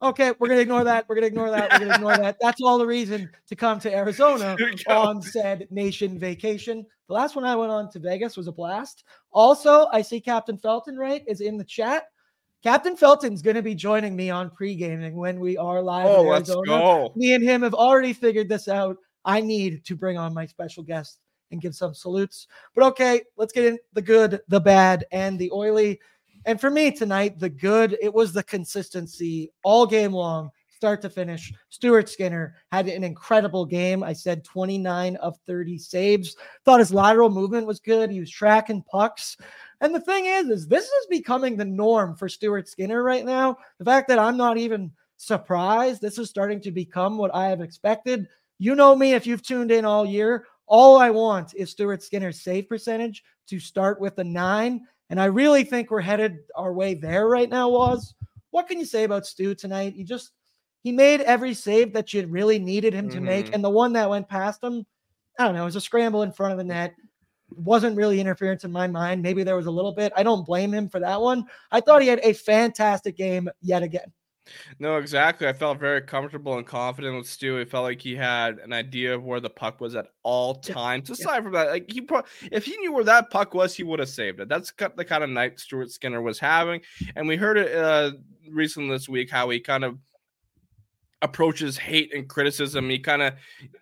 Okay, 0.03 0.33
we're 0.39 0.49
gonna 0.49 0.61
ignore 0.61 0.85
that. 0.85 1.09
We're 1.09 1.15
gonna 1.15 1.29
ignore 1.29 1.51
that. 1.51 1.73
We're 1.73 1.79
gonna 1.79 1.95
ignore 1.95 2.17
that. 2.19 2.37
That's 2.43 2.61
all 2.61 2.77
the 2.77 2.87
reason 2.87 3.31
to 3.49 3.57
come 3.57 3.81
to 3.81 3.95
Arizona 3.95 4.55
on 4.89 5.23
said 5.23 5.67
nation 5.71 6.19
vacation. 6.19 6.85
The 7.09 7.15
last 7.15 7.35
one 7.35 7.47
I 7.47 7.57
went 7.57 7.73
on 7.73 7.91
to 7.93 7.99
Vegas 7.99 8.37
was 8.37 8.47
a 8.47 8.53
blast. 8.53 9.05
Also, 9.33 9.87
I 9.93 10.03
see 10.03 10.21
Captain 10.21 10.59
Felton 10.59 10.99
right 10.99 11.25
is 11.27 11.41
in 11.41 11.57
the 11.57 11.65
chat. 11.65 12.09
Captain 12.63 12.97
Felton's 12.97 13.43
going 13.43 13.57
to 13.57 13.63
be 13.63 13.75
joining 13.75 14.17
me 14.17 14.31
on 14.31 14.51
pre-gaming 14.51 15.15
when 15.15 15.39
we 15.39 15.57
are 15.57 15.81
live 15.83 16.07
Oh, 16.07 16.23
in 16.23 16.29
let's 16.29 16.51
go. 16.51 17.13
Me 17.15 17.35
and 17.35 17.45
him 17.45 17.63
have 17.63 17.75
already 17.75 18.13
figured 18.13 18.49
this 18.49 18.67
out. 18.67 18.97
I 19.25 19.41
need 19.41 19.85
to 19.85 19.97
bring 19.97 20.17
on 20.17 20.35
my 20.35 20.47
special 20.47 20.83
guest 20.83 21.21
and 21.51 21.61
give 21.61 21.75
some 21.75 21.95
salutes. 21.95 22.49
But 22.75 22.85
okay, 22.87 23.23
let's 23.37 23.53
get 23.53 23.65
in 23.65 23.79
the 23.93 24.03
good, 24.03 24.41
the 24.49 24.61
bad, 24.61 25.05
and 25.13 25.39
the 25.39 25.51
oily. 25.53 26.01
And 26.45 26.61
for 26.61 26.71
me 26.71 26.91
tonight, 26.91 27.39
the 27.39 27.51
good, 27.51 27.97
it 28.01 28.13
was 28.13 28.33
the 28.33 28.43
consistency 28.45 29.53
all 29.65 29.87
game 29.87 30.13
long, 30.13 30.51
start 30.77 31.01
to 31.03 31.11
finish. 31.11 31.53
Stuart 31.71 32.09
Skinner 32.09 32.55
had 32.71 32.87
an 32.87 33.03
incredible 33.03 33.65
game. 33.65 34.03
I 34.03 34.13
said 34.13 34.45
29 34.45 35.17
of 35.17 35.39
30 35.47 35.79
saves. 35.79 36.37
Thought 36.65 36.81
his 36.81 36.93
lateral 36.93 37.31
movement 37.31 37.67
was 37.67 37.81
good. 37.81 38.11
He 38.11 38.21
was 38.21 38.31
tracking 38.31 38.83
pucks. 38.83 39.39
And 39.81 39.95
the 39.95 40.01
thing 40.01 40.27
is, 40.27 40.49
is 40.49 40.69
this 40.69 40.85
is 40.85 41.07
becoming 41.09 41.57
the 41.57 41.65
norm 41.65 42.15
for 42.15 42.29
Stuart 42.29 42.69
Skinner 42.69 43.03
right 43.03 43.25
now. 43.25 43.57
The 43.79 43.87
fact 43.87 44.09
that 44.09 44.19
I'm 44.19 44.37
not 44.37 44.59
even 44.59 44.93
surprised, 45.17 46.03
this 46.03 46.19
is 46.19 46.29
starting 46.29 46.61
to 46.61 46.71
become 46.71 47.17
what 47.17 47.35
I 47.35 47.49
have 47.49 47.63
expected. 47.63 48.29
You 48.59 48.75
know 48.75 48.95
me, 48.95 49.15
if 49.15 49.27
you've 49.27 49.43
tuned 49.43 49.71
in 49.71 49.87
all 49.87 50.05
year, 50.05 50.47
all 50.67 50.99
I 50.99 51.09
want 51.09 51.55
is 51.55 51.71
Stuart 51.71 52.03
Skinner's 52.03 52.43
save 52.43 52.69
percentage 52.69 53.25
to 53.49 53.59
start 53.59 53.99
with 53.99 54.19
a 54.19 54.25
nine. 54.25 54.83
And 55.09 55.21
I 55.21 55.27
really 55.27 55.65
think 55.65 55.91
we're 55.91 56.01
headed 56.01 56.39
our 56.55 56.75
way 56.75 56.95
there 56.95 57.29
right 57.29 57.49
now, 57.49 57.71
Woz. 57.71 58.15
What 58.51 58.69
can 58.69 58.79
you 58.79 58.85
say 58.85 59.05
about 59.05 59.27
Stu 59.27 59.55
tonight? 59.55 59.95
He 59.95 60.05
just 60.05 60.33
he 60.87 60.93
made 60.93 61.21
every 61.23 61.53
save 61.53 61.93
that 61.95 62.15
you 62.15 62.25
really 62.29 62.61
needed 62.61 62.95
him 62.95 63.09
to 63.11 63.21
make. 63.21 63.47
Mhm. 63.47 63.55
And 63.55 63.65
the 63.65 63.71
one 63.71 63.93
that 63.95 64.09
went 64.09 64.29
past 64.29 64.63
him, 64.63 64.87
I 65.37 65.45
don't 65.45 65.57
know, 65.57 65.63
it 65.63 65.65
was 65.65 65.75
a 65.75 65.81
scramble 65.81 66.23
in 66.23 66.31
front 66.31 66.53
of 66.53 66.59
the 66.59 66.63
net. 66.65 66.95
Wasn't 67.57 67.97
really 67.97 68.21
interference 68.21 68.63
in 68.63 68.71
my 68.71 68.87
mind. 68.87 69.21
Maybe 69.21 69.43
there 69.43 69.57
was 69.57 69.67
a 69.67 69.71
little 69.73 69.91
bit. 69.91 70.13
I 70.15 70.23
don't 70.23 70.47
blame 70.47 70.73
him 70.73 70.89
for 70.89 71.01
that 71.01 71.21
one. 71.21 71.45
I 71.73 71.81
thought 71.81 72.03
he 72.03 72.07
had 72.09 72.21
a 72.23 72.35
fantastic 72.35 73.17
game 73.17 73.51
yet 73.63 73.83
again. 73.83 74.13
No, 74.79 74.99
exactly. 74.99 75.49
I 75.49 75.53
felt 75.55 75.81
very 75.81 76.03
comfortable 76.03 76.57
and 76.57 76.65
confident 76.65 77.17
with 77.17 77.29
Stu. 77.29 77.57
It 77.57 77.69
felt 77.69 77.83
like 77.83 78.01
he 78.01 78.15
had 78.15 78.59
an 78.59 78.73
idea 78.73 79.13
of 79.13 79.25
where 79.25 79.41
the 79.41 79.51
puck 79.51 79.81
was 79.81 79.97
at 79.97 80.07
all 80.23 80.55
times. 80.55 81.09
yeah. 81.09 81.15
Aside 81.15 81.43
from 81.43 81.53
that, 81.55 81.71
like 81.71 81.91
he, 81.91 82.01
pro- 82.01 82.23
if 82.53 82.65
he 82.65 82.77
knew 82.77 82.93
where 82.93 83.03
that 83.03 83.31
puck 83.31 83.55
was, 83.55 83.75
he 83.75 83.83
would 83.83 83.99
have 83.99 84.09
saved 84.09 84.39
it. 84.39 84.49
That's 84.49 84.73
the 84.97 85.05
kind 85.05 85.25
of 85.25 85.31
night 85.31 85.59
Stuart 85.59 85.91
Skinner 85.91 86.23
was 86.23 86.39
having, 86.39 86.83
and 87.17 87.27
we 87.27 87.35
heard 87.35 87.59
it 87.59 87.75
uh, 87.77 88.13
recently 88.53 88.91
this 88.91 89.09
week 89.09 89.31
how 89.33 89.51
he 89.51 89.59
kind 89.59 89.83
of 89.83 89.99
approaches 91.23 91.79
hate 91.79 92.13
and 92.15 92.29
criticism. 92.29 92.91
He 92.91 92.99
kind 92.99 93.23
of 93.23 93.35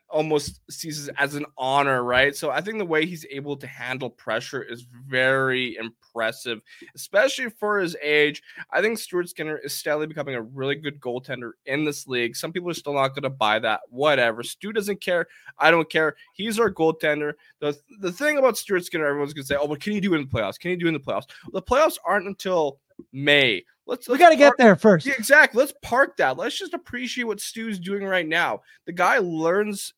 almost 0.09 0.61
sees 0.71 1.09
it 1.09 1.15
as 1.19 1.35
an 1.35 1.45
honor, 1.59 2.05
right? 2.05 2.37
So 2.37 2.51
I 2.51 2.61
think 2.61 2.79
the 2.79 2.87
way 2.87 3.05
he's 3.05 3.27
able 3.31 3.57
to 3.57 3.67
handle 3.67 4.09
pressure 4.09 4.63
is 4.63 4.87
very 5.09 5.77
impressive, 5.77 6.61
especially 6.95 7.51
for 7.51 7.81
his 7.81 7.97
age. 8.01 8.41
I 8.71 8.81
think 8.81 8.99
Stuart 8.99 9.29
Skinner 9.29 9.59
is 9.59 9.73
steadily 9.73 10.07
becoming 10.07 10.37
a 10.37 10.43
really 10.43 10.77
good 10.77 11.01
goaltender 11.01 11.53
in 11.67 11.85
this 11.85 12.07
league. 12.07 12.37
Some 12.37 12.53
people 12.53 12.71
are 12.71 12.75
still 12.75 12.95
not 12.95 13.09
going 13.09 13.25
to 13.25 13.31
buy 13.31 13.59
that. 13.59 13.81
Whatever. 13.89 14.45
Stu 14.45 14.73
doesn't 14.73 15.01
care. 15.01 15.27
I 15.59 15.73
don't 15.73 15.91
care. 15.91 16.15
He's 16.33 16.61
our 16.61 16.71
goaltender. 16.71 17.33
The, 17.59 17.77
the 17.99 18.13
thing 18.13 18.39
about 18.39 18.57
Stuart 18.57 18.85
Skinner, 18.85 19.07
everyone's 19.07 19.35
going 19.35 19.43
to 19.43 19.49
say, 19.49 19.57
oh, 19.59 19.67
but 19.67 19.81
can 19.81 19.95
he 19.95 20.01
do 20.01 20.15
in 20.15 20.21
the 20.21 20.29
playoffs? 20.29 20.61
Can 20.61 20.71
he 20.71 20.77
do 20.77 20.87
in 20.87 20.95
the 20.95 21.01
playoffs? 21.01 21.27
The 21.53 21.63
playoffs 21.63 21.99
aren't 22.07 22.29
until 22.29 22.79
May. 23.13 23.65
Let's, 23.87 24.09
we 24.09 24.17
got 24.17 24.31
to 24.31 24.37
get 24.37 24.55
there 24.57 24.77
first. 24.77 25.05
Yeah, 25.05 25.15
exactly. 25.19 25.61
Let's 25.61 25.75
park 25.83 26.17
that. 26.17 26.39
Let's 26.39 26.59
just 26.59 26.73
appreciate 26.73 27.25
what 27.25 27.41
Stu's 27.41 27.79
doing 27.79 28.03
right 28.03 28.27
now. 28.27 28.63
The 28.87 28.93
guy 28.93 29.19
learns 29.19 29.93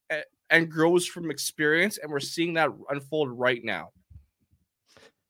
and 0.50 0.70
grows 0.70 1.06
from 1.06 1.30
experience, 1.30 1.98
and 1.98 2.10
we're 2.10 2.20
seeing 2.20 2.54
that 2.54 2.70
unfold 2.90 3.30
right 3.30 3.62
now. 3.62 3.90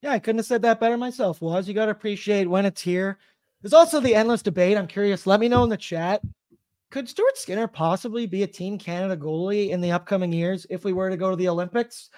Yeah, 0.02 0.12
I 0.12 0.18
couldn't 0.18 0.38
have 0.38 0.46
said 0.46 0.62
that 0.62 0.80
better 0.80 0.96
myself. 0.96 1.42
Woz 1.42 1.68
you 1.68 1.74
got 1.74 1.86
to 1.86 1.90
appreciate 1.90 2.48
when 2.48 2.64
it's 2.64 2.80
here. 2.80 3.18
There's 3.62 3.72
also 3.72 4.00
the 4.00 4.14
endless 4.14 4.42
debate. 4.42 4.76
I'm 4.76 4.86
curious. 4.86 5.26
Let 5.26 5.40
me 5.40 5.48
know 5.48 5.64
in 5.64 5.70
the 5.70 5.76
chat. 5.76 6.22
Could 6.90 7.08
Stuart 7.08 7.36
Skinner 7.36 7.66
possibly 7.66 8.26
be 8.26 8.42
a 8.42 8.46
Team 8.46 8.78
Canada 8.78 9.16
goalie 9.16 9.70
in 9.70 9.80
the 9.80 9.92
upcoming 9.92 10.32
years 10.32 10.66
if 10.70 10.84
we 10.84 10.92
were 10.92 11.10
to 11.10 11.16
go 11.16 11.30
to 11.30 11.36
the 11.36 11.48
Olympics? 11.48 12.10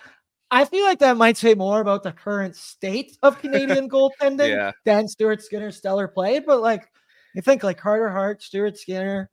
I 0.50 0.64
feel 0.64 0.84
like 0.84 0.98
that 1.00 1.16
might 1.16 1.36
say 1.36 1.54
more 1.54 1.80
about 1.80 2.02
the 2.02 2.12
current 2.12 2.56
state 2.56 3.18
of 3.22 3.38
Canadian 3.38 3.88
goaltending 3.90 4.50
yeah. 4.50 4.72
than 4.84 5.06
Stuart 5.06 5.42
Skinner's 5.42 5.76
stellar 5.76 6.08
play. 6.08 6.38
But 6.38 6.60
like, 6.60 6.90
you 7.34 7.42
think 7.42 7.62
like 7.62 7.78
Carter 7.78 8.08
Hart, 8.08 8.42
Stuart 8.42 8.78
Skinner, 8.78 9.30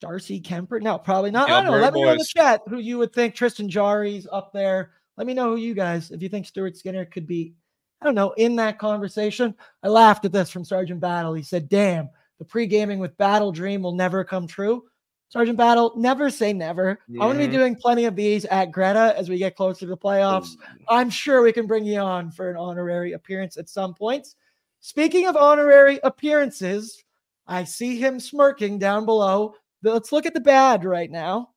Darcy 0.00 0.40
Kuemper. 0.40 0.82
No, 0.82 0.98
probably 0.98 1.30
not. 1.30 1.50
I 1.50 1.62
don't 1.62 1.72
know. 1.72 1.78
Let 1.78 1.92
boys. 1.92 2.00
me 2.00 2.04
know 2.04 2.12
in 2.12 2.18
the 2.18 2.24
chat 2.24 2.60
who 2.68 2.78
you 2.78 2.98
would 2.98 3.12
think 3.12 3.34
Tristan 3.34 3.68
Jarry's 3.68 4.26
up 4.30 4.52
there. 4.52 4.92
Let 5.16 5.26
me 5.26 5.34
know 5.34 5.50
who 5.50 5.56
you 5.56 5.74
guys, 5.74 6.10
if 6.10 6.22
you 6.22 6.28
think 6.28 6.46
Stuart 6.46 6.76
Skinner 6.76 7.04
could 7.04 7.26
be, 7.26 7.54
I 8.00 8.06
don't 8.06 8.14
know, 8.14 8.32
in 8.32 8.56
that 8.56 8.78
conversation. 8.78 9.54
I 9.82 9.88
laughed 9.88 10.24
at 10.24 10.32
this 10.32 10.50
from 10.50 10.64
Sergeant 10.64 11.00
Battle. 11.00 11.34
He 11.34 11.42
said, 11.42 11.68
"Damn, 11.68 12.08
the 12.38 12.44
pre-gaming 12.44 12.98
with 12.98 13.16
Battle 13.18 13.52
Dream 13.52 13.82
will 13.82 13.94
never 13.94 14.24
come 14.24 14.46
true." 14.46 14.84
Sergeant 15.30 15.56
Battle, 15.56 15.92
never 15.96 16.28
say 16.28 16.52
never. 16.52 16.98
Mm-hmm. 17.08 17.22
I'm 17.22 17.28
going 17.28 17.38
to 17.38 17.46
be 17.46 17.56
doing 17.56 17.76
plenty 17.76 18.04
of 18.04 18.16
these 18.16 18.44
at 18.46 18.72
Greta 18.72 19.14
as 19.16 19.28
we 19.28 19.38
get 19.38 19.54
closer 19.54 19.80
to 19.80 19.86
the 19.86 19.96
playoffs. 19.96 20.56
I'm 20.88 21.08
sure 21.08 21.40
we 21.40 21.52
can 21.52 21.68
bring 21.68 21.84
you 21.84 22.00
on 22.00 22.32
for 22.32 22.50
an 22.50 22.56
honorary 22.56 23.12
appearance 23.12 23.56
at 23.56 23.68
some 23.68 23.94
points. 23.94 24.34
Speaking 24.80 25.28
of 25.28 25.36
honorary 25.36 26.00
appearances, 26.02 27.04
I 27.46 27.62
see 27.62 27.96
him 27.96 28.18
smirking 28.18 28.80
down 28.80 29.04
below. 29.04 29.54
Let's 29.84 30.10
look 30.10 30.26
at 30.26 30.34
the 30.34 30.40
bad 30.40 30.84
right 30.84 31.10
now. 31.10 31.50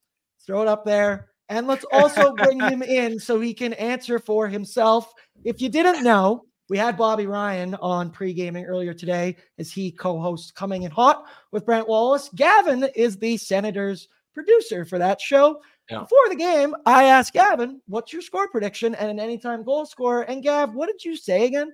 Throw 0.46 0.62
it 0.62 0.68
up 0.68 0.86
there. 0.86 1.30
And 1.50 1.66
let's 1.66 1.86
also 1.92 2.36
bring 2.36 2.60
him 2.70 2.84
in 2.84 3.20
so 3.20 3.40
he 3.40 3.56
can 3.56 3.74
answer 3.74 4.20
for 4.20 4.48
himself. 4.48 5.12
If 5.44 5.62
you 5.62 5.70
didn't 5.70 6.04
know, 6.04 6.46
we 6.69 6.78
had 6.78 6.97
Bobby 6.97 7.28
Ryan 7.28 7.76
on 7.76 8.10
pre 8.10 8.34
gaming 8.34 8.65
earlier 8.65 8.93
today 8.93 9.36
as 9.58 9.71
he 9.71 9.91
co 9.91 10.19
hosts 10.19 10.52
Coming 10.52 10.84
in 10.84 10.91
Hot 10.91 11.26
with 11.52 11.65
Brent 11.65 11.88
Wallace. 11.88 12.30
Gavin 12.36 12.86
is 12.95 13.17
the 13.17 13.38
Senators 13.38 14.08
producer 14.34 14.86
for 14.86 14.97
that 14.97 15.21
show. 15.21 15.62
Yeah. 15.89 15.99
Before 15.99 16.30
the 16.30 16.36
game, 16.36 16.76
I 16.86 17.06
asked 17.06 17.34
Gavin, 17.34 17.82
what's 17.88 18.13
your 18.13 18.21
score 18.21 18.47
prediction 18.47 18.95
and 18.95 19.12
an 19.12 19.19
anytime 19.19 19.63
goal 19.63 19.86
scorer? 19.86 20.21
And 20.23 20.41
Gav, 20.41 20.73
what 20.73 20.88
did 20.88 21.04
you 21.04 21.17
say 21.17 21.45
again? 21.45 21.73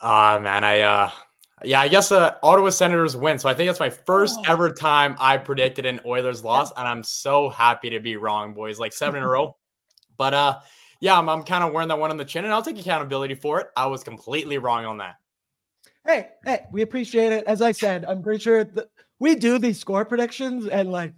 Ah, 0.00 0.34
uh, 0.34 0.40
man, 0.40 0.64
I, 0.64 0.80
uh, 0.80 1.10
yeah, 1.64 1.80
I 1.80 1.88
guess 1.88 2.08
the 2.08 2.18
uh, 2.18 2.38
Ottawa 2.42 2.70
Senators 2.70 3.16
win. 3.16 3.38
So 3.38 3.48
I 3.48 3.54
think 3.54 3.68
that's 3.68 3.80
my 3.80 3.90
first 3.90 4.38
oh. 4.40 4.52
ever 4.52 4.72
time 4.72 5.16
I 5.18 5.38
predicted 5.38 5.86
an 5.86 6.00
Oilers 6.04 6.42
loss. 6.42 6.72
And 6.76 6.86
I'm 6.86 7.02
so 7.02 7.48
happy 7.48 7.88
to 7.90 8.00
be 8.00 8.16
wrong, 8.16 8.52
boys, 8.52 8.78
like 8.80 8.92
seven 8.92 9.18
in 9.18 9.22
a 9.22 9.28
row. 9.28 9.56
But, 10.18 10.32
uh, 10.32 10.60
yeah, 11.00 11.18
I'm, 11.18 11.28
I'm 11.28 11.42
kind 11.42 11.64
of 11.64 11.72
wearing 11.72 11.88
that 11.88 11.98
one 11.98 12.10
on 12.10 12.16
the 12.16 12.24
chin, 12.24 12.44
and 12.44 12.52
I'll 12.52 12.62
take 12.62 12.78
accountability 12.78 13.34
for 13.34 13.60
it. 13.60 13.68
I 13.76 13.86
was 13.86 14.02
completely 14.02 14.58
wrong 14.58 14.84
on 14.84 14.98
that. 14.98 15.16
Hey, 16.06 16.28
hey, 16.44 16.66
we 16.72 16.82
appreciate 16.82 17.32
it. 17.32 17.44
As 17.46 17.60
I 17.60 17.72
said, 17.72 18.04
I'm 18.04 18.22
pretty 18.22 18.42
sure 18.42 18.66
we 19.18 19.34
do 19.34 19.58
these 19.58 19.78
score 19.78 20.04
predictions, 20.04 20.66
and 20.66 20.92
like, 20.92 21.12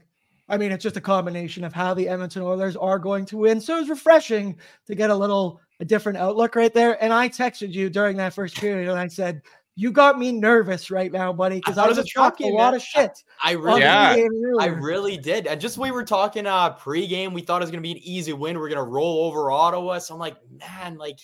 I 0.48 0.56
mean, 0.56 0.72
it's 0.72 0.82
just 0.82 0.96
a 0.96 1.00
combination 1.00 1.62
of 1.62 1.74
how 1.74 1.92
the 1.92 2.08
Edmonton 2.08 2.42
Oilers 2.42 2.74
are 2.74 2.98
going 2.98 3.26
to 3.26 3.36
win. 3.36 3.60
So 3.60 3.78
it's 3.78 3.90
refreshing 3.90 4.56
to 4.86 4.94
get 4.94 5.10
a 5.10 5.14
little 5.14 5.60
a 5.80 5.84
different 5.84 6.18
outlook 6.18 6.56
right 6.56 6.72
there. 6.72 7.02
And 7.02 7.12
I 7.12 7.28
texted 7.28 7.72
you 7.72 7.90
during 7.90 8.16
that 8.16 8.34
first 8.34 8.56
period, 8.56 8.88
and 8.88 8.98
I 8.98 9.08
said, 9.08 9.42
you 9.78 9.92
got 9.92 10.18
me 10.18 10.32
nervous 10.32 10.90
right 10.90 11.12
now, 11.12 11.32
buddy, 11.32 11.58
because 11.58 11.78
I, 11.78 11.84
I 11.84 11.88
was 11.88 12.12
talking 12.12 12.50
a 12.50 12.54
lot 12.56 12.74
of 12.74 12.82
shit. 12.82 13.22
I, 13.40 13.50
I 13.50 13.52
really, 13.52 13.80
yeah. 13.82 14.16
I 14.58 14.66
really 14.66 15.16
did. 15.16 15.46
And 15.46 15.60
just 15.60 15.78
we 15.78 15.92
were 15.92 16.02
talking 16.02 16.48
uh 16.48 16.74
pregame, 16.74 17.32
we 17.32 17.42
thought 17.42 17.62
it 17.62 17.64
was 17.66 17.70
gonna 17.70 17.80
be 17.80 17.92
an 17.92 17.98
easy 17.98 18.32
win. 18.32 18.58
We're 18.58 18.70
gonna 18.70 18.82
roll 18.82 19.26
over 19.26 19.52
Ottawa. 19.52 19.98
So 19.98 20.14
I'm 20.14 20.20
like, 20.20 20.34
man, 20.50 20.98
like 20.98 21.20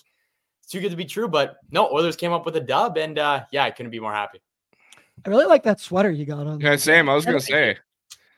it's 0.62 0.70
too 0.70 0.78
good 0.78 0.92
to 0.92 0.96
be 0.96 1.04
true. 1.04 1.26
But 1.26 1.56
no, 1.72 1.92
Oilers 1.92 2.14
came 2.14 2.32
up 2.32 2.46
with 2.46 2.54
a 2.54 2.60
dub, 2.60 2.96
and 2.96 3.18
uh 3.18 3.44
yeah, 3.50 3.64
I 3.64 3.72
couldn't 3.72 3.90
be 3.90 3.98
more 3.98 4.12
happy. 4.12 4.40
I 5.26 5.30
really 5.30 5.46
like 5.46 5.64
that 5.64 5.80
sweater 5.80 6.12
you 6.12 6.24
got 6.24 6.46
on. 6.46 6.60
Yeah, 6.60 6.76
same. 6.76 7.08
I 7.08 7.14
was 7.16 7.24
gonna 7.24 7.40
say. 7.40 7.76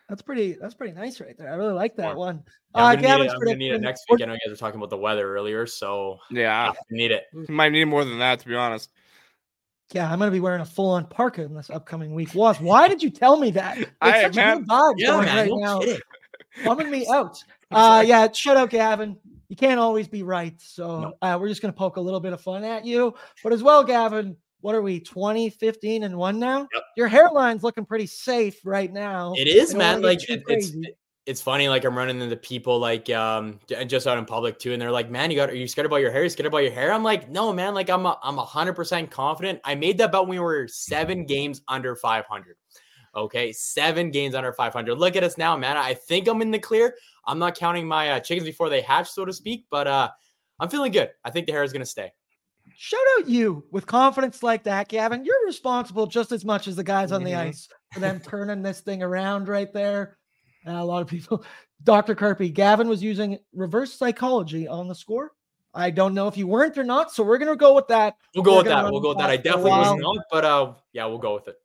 That's 0.09 0.23
pretty. 0.23 0.55
That's 0.55 0.73
pretty 0.73 0.95
nice 0.95 1.21
right 1.21 1.37
there. 1.37 1.53
I 1.53 1.57
really 1.57 1.75
like 1.75 1.95
that 1.97 2.17
one. 2.17 2.43
Yeah, 2.75 2.85
uh, 2.85 2.95
Gavin's 2.95 3.35
need 3.35 3.51
it, 3.51 3.53
I'm 3.53 3.59
need 3.59 3.73
it 3.73 3.81
next 3.83 4.07
week. 4.09 4.23
I 4.23 4.25
know 4.25 4.33
you 4.33 4.39
guys 4.39 4.51
were 4.51 4.57
talking 4.57 4.81
about 4.81 4.89
the 4.89 4.97
weather 4.97 5.31
earlier, 5.37 5.67
so 5.67 6.21
yeah, 6.31 6.73
need 6.91 7.11
it. 7.11 7.25
You 7.35 7.45
might 7.51 7.73
need 7.73 7.85
more 7.85 8.03
than 8.07 8.19
that, 8.21 8.41
to 8.41 8.49
be 8.49 8.55
honest. 8.55 8.89
Yeah, 9.93 10.11
I'm 10.11 10.19
gonna 10.19 10.31
be 10.31 10.41
wearing 10.41 10.61
a 10.61 10.67
full 10.67 10.91
on 10.91 11.07
parka 11.07 11.43
in 11.43 11.55
this 11.55 11.71
upcoming 11.71 12.15
week. 12.15 12.35
Woz 12.35 12.61
why 12.61 12.89
did 12.89 13.03
you 13.03 13.11
tell 13.11 13.39
me 13.39 13.51
that? 13.53 13.79
It's 13.79 13.91
I, 14.01 14.23
such 14.23 14.37
man, 14.37 14.59
good 14.59 14.69
vibes 14.69 14.95
yeah, 14.99 15.21
man, 15.21 15.37
right 15.37 15.51
now. 15.55 15.81
Bumming 16.65 16.91
me 16.91 17.07
out. 17.13 17.43
Uh, 17.71 18.05
yeah, 18.07 18.31
shut 18.33 18.57
out, 18.57 18.71
Gavin. 18.71 19.17
You 19.49 19.57
can't 19.57 19.79
always 19.79 20.09
be 20.09 20.23
right. 20.23 20.55
So 20.61 21.01
no. 21.01 21.13
uh, 21.23 21.39
we're 21.41 21.49
just 21.49 21.63
gonna 21.63 21.73
poke 21.73 21.97
a 21.97 22.01
little 22.01 22.21
bit 22.21 22.33
of 22.33 22.41
fun 22.41 22.65
at 22.65 22.85
you. 22.85 23.15
But 23.43 23.53
as 23.53 23.63
well, 23.63 23.85
Gavin, 23.85 24.37
what 24.61 24.75
are 24.75 24.83
we 24.83 24.99
20 24.99 25.51
15 25.51 26.03
and 26.03 26.17
1 26.17 26.39
now 26.41 26.67
yep. 26.75 26.83
your 26.97 27.09
hairline's 27.09 27.63
looking 27.63 27.85
pretty 27.85 28.07
safe 28.07 28.59
right 28.65 28.93
now 28.93 29.33
it 29.37 29.47
is 29.47 29.75
man 29.75 30.03
like 30.03 30.29
it, 30.29 30.43
it's 30.49 30.73
it's 31.27 31.43
funny, 31.43 31.69
like 31.69 31.85
I'm 31.85 31.99
running 31.99 32.21
into 32.21 32.37
people 32.37 32.79
like 32.79 33.11
um 33.11 33.59
just 33.87 34.07
out 34.07 34.17
in 34.17 34.25
public 34.25 34.59
too, 34.61 34.73
and 34.73 34.81
they're 34.81 34.93
like, 34.93 35.11
"Man, 35.11 35.31
you 35.31 35.37
got 35.37 35.51
are 35.51 35.55
you 35.55 35.67
scared 35.67 35.87
about 35.87 35.97
your 35.97 36.13
hair? 36.13 36.23
You 36.23 36.29
scared 36.29 36.47
about 36.47 36.59
your 36.59 36.73
hair?" 36.73 36.93
I'm 36.93 37.03
like, 37.03 37.29
"No, 37.29 37.53
man. 37.53 37.75
Like 37.75 37.91
I'm 37.91 38.07
a, 38.07 38.19
I'm 38.23 38.37
hundred 38.37 38.75
percent 38.75 39.11
confident. 39.11 39.61
I 39.65 39.75
made 39.75 39.99
that 39.99 40.13
bet 40.13 40.23
when 40.23 40.31
we 40.31 40.39
were 40.39 40.69
seven 40.69 41.27
games 41.27 41.63
under 41.67 41.97
500. 41.97 42.57
Okay, 43.15 43.53
seven 43.53 44.11
games 44.11 44.35
under 44.35 44.53
500. 44.53 44.95
Look 44.95 45.17
at 45.17 45.25
us 45.25 45.37
now, 45.37 45.57
man. 45.57 45.77
I 45.77 45.95
think 45.95 46.29
I'm 46.29 46.43
in 46.43 46.53
the 46.53 46.59
clear. 46.59 46.95
I'm 47.27 47.41
not 47.41 47.57
counting 47.57 47.89
my 47.89 48.13
uh, 48.13 48.21
chickens 48.21 48.47
before 48.47 48.69
they 48.69 48.81
hatch, 48.81 49.11
so 49.11 49.25
to 49.25 49.33
speak, 49.33 49.67
but 49.69 49.89
uh 49.89 50.11
I'm 50.61 50.71
feeling 50.71 50.93
good. 50.93 51.11
I 51.25 51.31
think 51.31 51.47
the 51.47 51.53
hair 51.53 51.65
is 51.65 51.73
gonna 51.73 51.85
stay. 51.85 52.13
Shout 52.77 53.01
out 53.19 53.29
you 53.29 53.65
with 53.73 53.87
confidence 53.87 54.43
like 54.43 54.63
that, 54.65 54.89
Gavin. 54.89 55.25
You're 55.25 55.47
responsible 55.47 56.07
just 56.07 56.31
as 56.31 56.45
much 56.45 56.69
as 56.69 56.77
the 56.77 56.85
guys 56.85 57.11
on 57.11 57.25
the 57.25 57.33
mm-hmm. 57.33 57.49
ice 57.49 57.69
for 57.93 58.01
them 58.01 58.21
turning 58.21 58.63
this 58.63 58.81
thing 58.81 59.03
around 59.03 59.49
right 59.49 59.73
there. 59.73 60.19
A 60.67 60.85
lot 60.85 61.03
of 61.03 61.09
people, 61.09 61.45
Dr. 61.85 62.15
Carpy, 62.15 62.53
Gavin 62.53 62.89
was 62.89 63.03
using 63.03 63.39
reverse 63.55 63.93
psychology 63.93 64.67
on 64.67 64.89
the 64.89 64.95
score. 64.95 65.33
I 65.73 65.91
don't 65.91 66.15
know 66.15 66.27
if 66.27 66.37
you 66.37 66.47
weren't 66.47 66.79
or 66.79 66.85
not, 66.85 67.13
so 67.13 67.23
we're 67.23 67.39
gonna 67.39 67.55
go 67.55 67.75
with 67.75 67.87
that. 67.89 68.17
We'll 68.35 68.43
go 68.43 68.53
we're 68.53 68.59
with 68.59 68.67
that. 68.67 68.91
We'll 68.91 69.01
go 69.01 69.11
with 69.11 69.19
that. 69.19 69.31
I 69.31 69.37
definitely 69.37 69.71
wasn't 69.73 70.21
but 70.31 70.45
uh, 70.45 70.73
yeah, 70.93 71.05
we'll 71.05 71.19
go 71.19 71.35
with 71.35 71.49
it. 71.49 71.57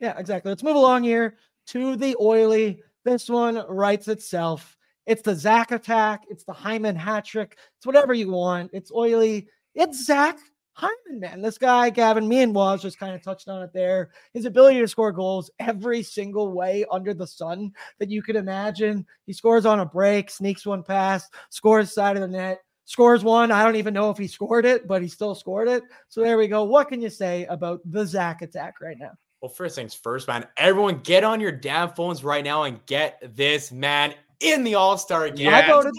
Yeah, 0.00 0.18
exactly. 0.18 0.50
Let's 0.50 0.62
move 0.62 0.76
along 0.76 1.04
here 1.04 1.36
to 1.68 1.96
the 1.96 2.16
oily. 2.20 2.82
This 3.04 3.28
one 3.28 3.62
writes 3.68 4.08
itself. 4.08 4.76
It's 5.06 5.22
the 5.22 5.34
Zach 5.34 5.70
attack. 5.70 6.24
It's 6.28 6.44
the 6.44 6.52
Hyman 6.52 6.96
hat 6.96 7.24
trick. 7.24 7.58
It's 7.76 7.86
whatever 7.86 8.14
you 8.14 8.30
want. 8.30 8.70
It's 8.72 8.90
oily. 8.90 9.48
It's 9.74 10.06
Zach 10.06 10.38
Hyman, 10.82 11.20
man. 11.20 11.40
This 11.40 11.58
guy, 11.58 11.90
Gavin, 11.90 12.26
me 12.26 12.42
and 12.42 12.52
Woz 12.52 12.82
just 12.82 12.98
kind 12.98 13.14
of 13.14 13.22
touched 13.22 13.48
on 13.48 13.62
it 13.62 13.72
there. 13.72 14.10
His 14.34 14.46
ability 14.46 14.80
to 14.80 14.88
score 14.88 15.12
goals 15.12 15.48
every 15.60 16.02
single 16.02 16.52
way 16.52 16.84
under 16.90 17.14
the 17.14 17.26
sun 17.26 17.72
that 18.00 18.10
you 18.10 18.20
could 18.20 18.34
imagine. 18.34 19.06
He 19.24 19.32
scores 19.32 19.64
on 19.64 19.78
a 19.78 19.86
break, 19.86 20.28
sneaks 20.28 20.66
one 20.66 20.82
past, 20.82 21.32
scores 21.50 21.92
side 21.92 22.16
of 22.16 22.22
the 22.22 22.28
net, 22.28 22.62
scores 22.84 23.22
one. 23.22 23.52
I 23.52 23.62
don't 23.62 23.76
even 23.76 23.94
know 23.94 24.10
if 24.10 24.18
he 24.18 24.26
scored 24.26 24.66
it, 24.66 24.88
but 24.88 25.02
he 25.02 25.08
still 25.08 25.36
scored 25.36 25.68
it. 25.68 25.84
So 26.08 26.20
there 26.20 26.36
we 26.36 26.48
go. 26.48 26.64
What 26.64 26.88
can 26.88 27.00
you 27.00 27.10
say 27.10 27.46
about 27.46 27.80
the 27.84 28.04
Zach 28.04 28.42
attack 28.42 28.80
right 28.80 28.96
now? 28.98 29.12
Well, 29.40 29.50
first 29.50 29.76
things 29.76 29.94
first, 29.94 30.26
man. 30.26 30.46
Everyone 30.56 30.98
get 30.98 31.22
on 31.22 31.40
your 31.40 31.52
damn 31.52 31.90
phones 31.90 32.24
right 32.24 32.44
now 32.44 32.64
and 32.64 32.84
get 32.86 33.22
this 33.36 33.70
man 33.70 34.14
in 34.40 34.64
the 34.64 34.74
All 34.74 34.98
Star 34.98 35.30
game. 35.30 35.46
Yeah, 35.46 35.58
I 35.58 35.68
voted. 35.68 35.92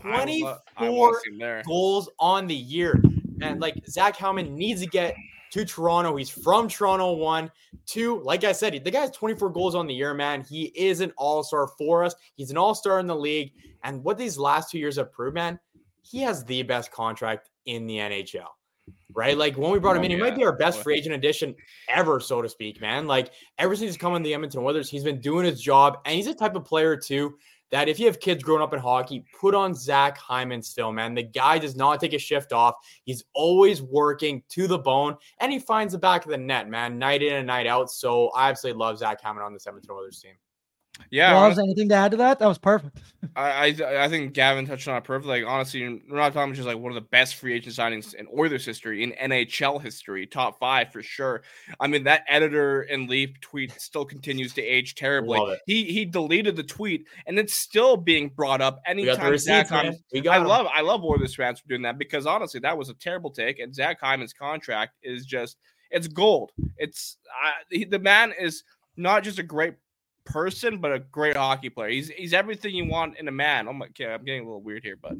24 0.00 1.62
goals 1.66 2.08
on 2.20 2.46
the 2.46 2.54
year. 2.54 3.02
And 3.42 3.54
mm-hmm. 3.54 3.60
like 3.60 3.86
Zach 3.86 4.16
Hyman 4.16 4.54
needs 4.56 4.80
to 4.80 4.86
get 4.86 5.14
to 5.50 5.64
Toronto. 5.64 6.16
He's 6.16 6.30
from 6.30 6.68
Toronto. 6.68 7.12
One, 7.12 7.50
two. 7.86 8.20
Like 8.22 8.44
I 8.44 8.52
said, 8.52 8.72
the 8.84 8.90
guy 8.90 9.00
has 9.00 9.10
24 9.10 9.50
goals 9.50 9.74
on 9.74 9.86
the 9.86 9.94
year, 9.94 10.14
man. 10.14 10.42
He 10.42 10.64
is 10.74 11.00
an 11.00 11.12
all 11.16 11.42
star 11.42 11.68
for 11.78 12.04
us. 12.04 12.14
He's 12.34 12.50
an 12.50 12.58
all 12.58 12.74
star 12.74 13.00
in 13.00 13.06
the 13.06 13.16
league. 13.16 13.52
And 13.84 14.02
what 14.02 14.18
these 14.18 14.38
last 14.38 14.70
two 14.70 14.78
years 14.78 14.96
have 14.96 15.12
proved, 15.12 15.34
man, 15.34 15.58
he 16.02 16.20
has 16.22 16.44
the 16.44 16.62
best 16.62 16.90
contract 16.90 17.50
in 17.66 17.86
the 17.86 17.96
NHL. 17.96 18.48
right? 19.14 19.36
Like 19.36 19.56
when 19.56 19.70
we 19.70 19.78
brought 19.78 19.96
him 19.96 20.02
oh, 20.02 20.04
in, 20.06 20.10
he 20.10 20.16
yeah. 20.16 20.22
might 20.22 20.36
be 20.36 20.44
our 20.44 20.56
best 20.56 20.82
free 20.82 20.96
agent 20.96 21.14
addition 21.14 21.54
ever, 21.88 22.20
so 22.20 22.42
to 22.42 22.48
speak, 22.48 22.80
man. 22.80 23.06
Like 23.06 23.32
ever 23.58 23.74
since 23.74 23.90
he's 23.90 23.96
come 23.96 24.14
in 24.14 24.22
the 24.22 24.34
Edmonton 24.34 24.60
Oilers, 24.60 24.90
he's 24.90 25.04
been 25.04 25.20
doing 25.20 25.44
his 25.44 25.60
job, 25.60 25.98
and 26.04 26.14
he's 26.14 26.26
a 26.26 26.34
type 26.34 26.56
of 26.56 26.64
player 26.64 26.96
too 26.96 27.36
that 27.70 27.88
if 27.88 27.98
you 27.98 28.06
have 28.06 28.20
kids 28.20 28.42
growing 28.42 28.62
up 28.62 28.72
in 28.72 28.80
hockey, 28.80 29.24
put 29.38 29.54
on 29.54 29.74
Zach 29.74 30.16
Hyman 30.16 30.62
still, 30.62 30.92
man. 30.92 31.14
The 31.14 31.22
guy 31.22 31.58
does 31.58 31.76
not 31.76 32.00
take 32.00 32.12
a 32.12 32.18
shift 32.18 32.52
off. 32.52 32.76
He's 33.04 33.24
always 33.34 33.82
working 33.82 34.42
to 34.50 34.66
the 34.66 34.78
bone, 34.78 35.16
and 35.40 35.52
he 35.52 35.58
finds 35.58 35.92
the 35.92 35.98
back 35.98 36.24
of 36.24 36.30
the 36.30 36.38
net, 36.38 36.68
man, 36.68 36.98
night 36.98 37.22
in 37.22 37.34
and 37.34 37.46
night 37.46 37.66
out. 37.66 37.90
So 37.90 38.28
I 38.30 38.48
absolutely 38.48 38.78
love 38.78 38.98
Zach 38.98 39.20
Hyman 39.20 39.42
on 39.42 39.52
the 39.52 39.60
Edmonton 39.66 39.90
Oilers 39.90 40.20
team. 40.20 40.34
Yeah. 41.10 41.34
Woz 41.34 41.58
anything 41.58 41.88
to 41.88 41.94
add 41.94 42.10
to 42.10 42.16
that? 42.18 42.38
That 42.38 42.46
was 42.46 42.58
perfect. 42.58 42.98
I, 43.36 43.74
I, 43.80 44.04
I 44.04 44.08
think 44.08 44.34
Gavin 44.34 44.66
touched 44.66 44.88
on 44.88 44.96
it 44.96 45.04
perfectly. 45.04 45.42
Like 45.42 45.50
honestly, 45.50 46.02
we're 46.08 46.16
not 46.16 46.32
talking 46.32 46.54
just 46.54 46.66
like 46.66 46.78
one 46.78 46.90
of 46.90 46.96
the 46.96 47.08
best 47.08 47.36
free 47.36 47.54
agent 47.54 47.76
signings 47.76 48.14
in 48.14 48.26
Oilers 48.36 48.64
history, 48.64 49.02
in 49.02 49.12
NHL 49.12 49.80
history, 49.80 50.26
top 50.26 50.58
five 50.58 50.92
for 50.92 51.02
sure. 51.02 51.42
I 51.80 51.86
mean, 51.86 52.04
that 52.04 52.24
editor 52.28 52.82
and 52.82 53.08
leap 53.08 53.40
tweet 53.40 53.72
still 53.80 54.04
continues 54.04 54.54
to 54.54 54.62
age 54.62 54.94
terribly. 54.94 55.56
He 55.66 55.84
he 55.84 56.04
deleted 56.04 56.56
the 56.56 56.62
tweet, 56.62 57.06
and 57.26 57.38
it's 57.38 57.54
still 57.54 57.96
being 57.96 58.28
brought 58.28 58.60
up 58.60 58.80
anytime 58.86 59.36
Zach 59.38 59.68
Hyman. 59.68 59.96
I 60.28 60.38
love 60.38 60.66
I 60.72 60.82
love 60.82 61.04
Oilers 61.04 61.34
fans 61.34 61.60
for 61.60 61.68
doing 61.68 61.82
that 61.82 61.98
because 61.98 62.26
honestly, 62.26 62.60
that 62.60 62.76
was 62.76 62.88
a 62.88 62.94
terrible 62.94 63.30
take, 63.30 63.58
and 63.58 63.74
Zach 63.74 63.98
Hyman's 64.00 64.32
contract 64.32 64.96
is 65.02 65.24
just 65.24 65.58
it's 65.90 66.08
gold. 66.08 66.52
It's 66.76 67.16
uh, 67.44 67.86
the 67.88 67.98
man 67.98 68.32
is 68.38 68.62
not 68.96 69.22
just 69.22 69.38
a 69.38 69.42
great 69.42 69.74
person, 70.28 70.78
but 70.78 70.92
a 70.92 70.98
great 70.98 71.36
hockey 71.36 71.70
player. 71.70 71.90
He's 71.90 72.08
he's 72.10 72.32
everything 72.32 72.74
you 72.74 72.86
want 72.86 73.16
in 73.18 73.28
a 73.28 73.32
man. 73.32 73.68
Oh 73.68 73.72
my 73.72 73.88
god, 73.98 74.08
I'm 74.08 74.24
getting 74.24 74.42
a 74.42 74.44
little 74.44 74.62
weird 74.62 74.84
here, 74.84 74.96
but 75.02 75.16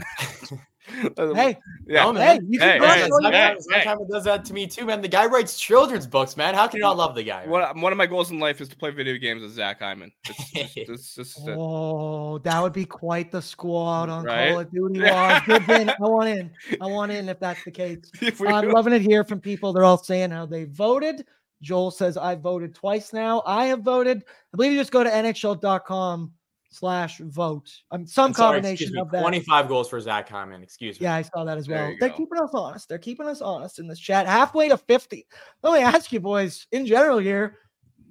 hey, 1.37 1.59
yeah, 1.87 2.07
oh, 2.07 2.13
man, 2.13 2.47
you 2.49 2.61
hey, 2.61 2.79
hey, 2.79 3.09
hey, 3.23 3.81
hey. 3.85 3.97
does 4.11 4.25
that 4.25 4.45
to 4.47 4.55
me 4.55 4.67
too, 4.67 4.87
man. 4.87 5.01
The 5.03 5.09
guy 5.09 5.27
writes 5.27 5.59
children's 5.59 6.07
books, 6.07 6.37
man. 6.37 6.55
How 6.55 6.67
can 6.67 6.79
you 6.79 6.83
not 6.83 6.97
love 6.97 7.15
the 7.15 7.23
guy? 7.23 7.47
One, 7.47 7.81
one 7.81 7.93
of 7.93 7.99
my 7.99 8.07
goals 8.07 8.31
in 8.31 8.39
life 8.39 8.61
is 8.61 8.69
to 8.69 8.77
play 8.77 8.91
video 8.91 9.17
games 9.19 9.43
with 9.43 9.53
Zach 9.53 9.81
Hyman. 9.81 10.13
It's, 10.55 10.77
it's, 10.77 11.19
it's, 11.19 11.39
oh, 11.49 12.39
that 12.39 12.63
would 12.63 12.73
be 12.73 12.85
quite 12.85 13.31
the 13.31 13.43
squad 13.43 14.09
on 14.09 14.25
right? 14.25 14.51
Call 14.51 14.61
of 14.61 14.71
Duty. 14.71 14.99
Good 15.67 15.89
I 15.89 15.95
want 16.01 16.29
in. 16.29 16.51
I 16.81 16.87
want 16.87 17.13
in 17.13 17.29
if 17.29 17.39
that's 17.39 17.63
the 17.65 17.71
case. 17.71 18.11
I'm 18.47 18.71
loving 18.71 18.93
it 18.93 19.03
here 19.03 19.25
from 19.25 19.41
people. 19.41 19.73
They're 19.73 19.85
all 19.85 20.03
saying 20.03 20.31
how 20.31 20.47
they 20.47 20.65
voted. 20.65 21.27
Joel 21.63 21.91
says, 21.91 22.17
I 22.17 22.35
voted 22.35 22.75
twice 22.75 23.13
now. 23.13 23.43
I 23.47 23.67
have 23.67 23.81
voted. 23.81 24.25
I 24.53 24.57
believe 24.57 24.73
you 24.73 24.79
just 24.79 24.93
go 24.93 25.03
to 25.03 25.11
nhl.com 25.11 26.33
slash 26.71 27.19
vote. 27.19 27.71
Um, 27.91 28.07
some 28.07 28.33
sorry, 28.33 28.57
combination 28.57 28.97
of 28.97 29.11
that. 29.11 29.21
25 29.23 29.69
goals 29.69 29.89
for 29.89 30.01
Zach 30.01 30.29
Hyman. 30.29 30.63
Excuse 30.63 31.01
me. 31.01 31.05
Yeah, 31.05 31.15
I 31.17 31.23
saw 31.23 31.45
that 31.45 31.59
as 31.59 31.69
well. 31.69 31.95
They're 31.99 32.11
go. 32.11 32.17
keeping 32.17 32.39
us 32.39 32.51
honest. 32.53 32.89
They're 32.89 32.99
keeping 32.99 33.27
us 33.27 33.41
honest 33.41 33.79
in 33.79 33.89
this 33.89 33.99
chat. 33.99 34.27
Halfway 34.27 34.69
to 34.69 34.77
50. 34.77 35.27
Let 35.63 35.73
me 35.73 35.81
ask 35.81 36.13
you, 36.13 36.21
boys, 36.21 36.67
in 36.73 36.87
general 36.87 37.19
here, 37.19 37.59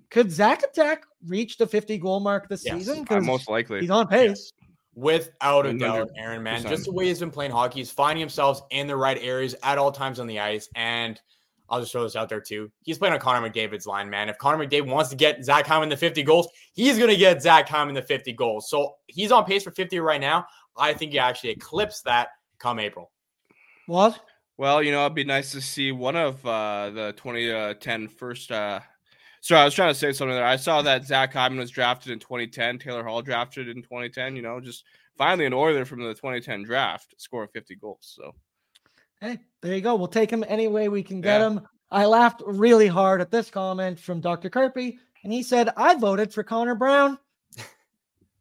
could 0.09 0.31
Zach 0.31 0.63
Attack 0.63 1.03
reach 1.25 1.57
the 1.57 1.67
50 1.67 1.97
goal 1.97 2.19
mark 2.19 2.49
this 2.49 2.65
yes, 2.65 2.77
season? 2.77 3.05
Uh, 3.09 3.21
most 3.21 3.49
likely. 3.49 3.81
He's 3.81 3.89
on 3.89 4.07
pace. 4.07 4.27
Yes. 4.29 4.51
Without 4.95 5.67
a 5.67 5.77
doubt, 5.77 6.09
Aaron, 6.17 6.41
man. 6.41 6.63
Just 6.63 6.85
the 6.85 6.91
way 6.91 7.05
he's 7.05 7.19
been 7.19 7.29
playing 7.29 7.51
hockey, 7.51 7.81
he's 7.81 7.91
finding 7.91 8.19
himself 8.19 8.61
in 8.71 8.87
the 8.87 8.95
right 8.95 9.19
areas 9.21 9.53
at 9.61 9.77
all 9.77 9.91
times 9.91 10.19
on 10.19 10.27
the 10.27 10.39
ice. 10.39 10.67
And– 10.75 11.21
I'll 11.69 11.79
just 11.79 11.91
throw 11.91 12.03
this 12.03 12.15
out 12.15 12.29
there 12.29 12.39
too. 12.39 12.71
He's 12.83 12.97
playing 12.97 13.13
on 13.13 13.19
Connor 13.19 13.49
McDavid's 13.49 13.85
line, 13.85 14.09
man. 14.09 14.29
If 14.29 14.37
Connor 14.37 14.65
McDavid 14.65 14.87
wants 14.87 15.09
to 15.09 15.15
get 15.15 15.43
Zach 15.43 15.65
Hyman 15.65 15.89
the 15.89 15.97
50 15.97 16.23
goals, 16.23 16.47
he's 16.73 16.97
going 16.97 17.09
to 17.09 17.17
get 17.17 17.41
Zach 17.41 17.67
Hyman 17.67 17.93
the 17.93 18.01
50 18.01 18.33
goals. 18.33 18.69
So 18.69 18.95
he's 19.07 19.31
on 19.31 19.45
pace 19.45 19.63
for 19.63 19.71
50 19.71 19.99
right 19.99 20.21
now. 20.21 20.45
I 20.77 20.93
think 20.93 21.11
he 21.11 21.19
actually 21.19 21.49
eclipsed 21.51 22.05
that 22.05 22.29
come 22.59 22.79
April. 22.79 23.11
What? 23.87 24.19
Well, 24.57 24.81
you 24.81 24.91
know, 24.91 25.01
it'd 25.01 25.15
be 25.15 25.23
nice 25.23 25.51
to 25.51 25.61
see 25.61 25.91
one 25.91 26.15
of 26.15 26.43
uh, 26.45 26.89
the 26.91 27.13
2010 27.17 28.07
first. 28.07 28.51
Uh, 28.51 28.79
sorry, 29.41 29.61
I 29.61 29.65
was 29.65 29.73
trying 29.73 29.93
to 29.93 29.99
say 29.99 30.11
something 30.13 30.35
there. 30.35 30.45
I 30.45 30.55
saw 30.55 30.81
that 30.81 31.05
Zach 31.05 31.33
Hyman 31.33 31.59
was 31.59 31.69
drafted 31.69 32.11
in 32.11 32.19
2010. 32.19 32.79
Taylor 32.79 33.03
Hall 33.03 33.21
drafted 33.21 33.67
in 33.67 33.83
2010. 33.83 34.35
You 34.35 34.41
know, 34.41 34.59
just 34.59 34.83
finally 35.17 35.45
an 35.45 35.53
Oiler 35.53 35.85
from 35.85 36.01
the 36.01 36.13
2010 36.13 36.63
draft 36.63 37.13
scoring 37.17 37.49
50 37.53 37.75
goals. 37.75 37.99
So 38.01 38.33
Hey, 39.21 39.39
there 39.61 39.75
you 39.75 39.81
go. 39.81 39.95
We'll 39.95 40.07
take 40.07 40.29
him 40.31 40.43
any 40.47 40.67
way 40.67 40.89
we 40.89 41.03
can 41.03 41.21
get 41.21 41.41
yeah. 41.41 41.47
him. 41.47 41.67
I 41.89 42.05
laughed 42.05 42.43
really 42.45 42.87
hard 42.87 43.21
at 43.21 43.31
this 43.31 43.49
comment 43.49 43.99
from 43.99 44.21
Dr. 44.21 44.49
Kirby, 44.49 44.99
and 45.23 45.33
he 45.33 45.41
said, 45.41 45.69
I 45.77 45.95
voted 45.95 46.33
for 46.33 46.43
Connor 46.43 46.75
Brown. 46.75 47.17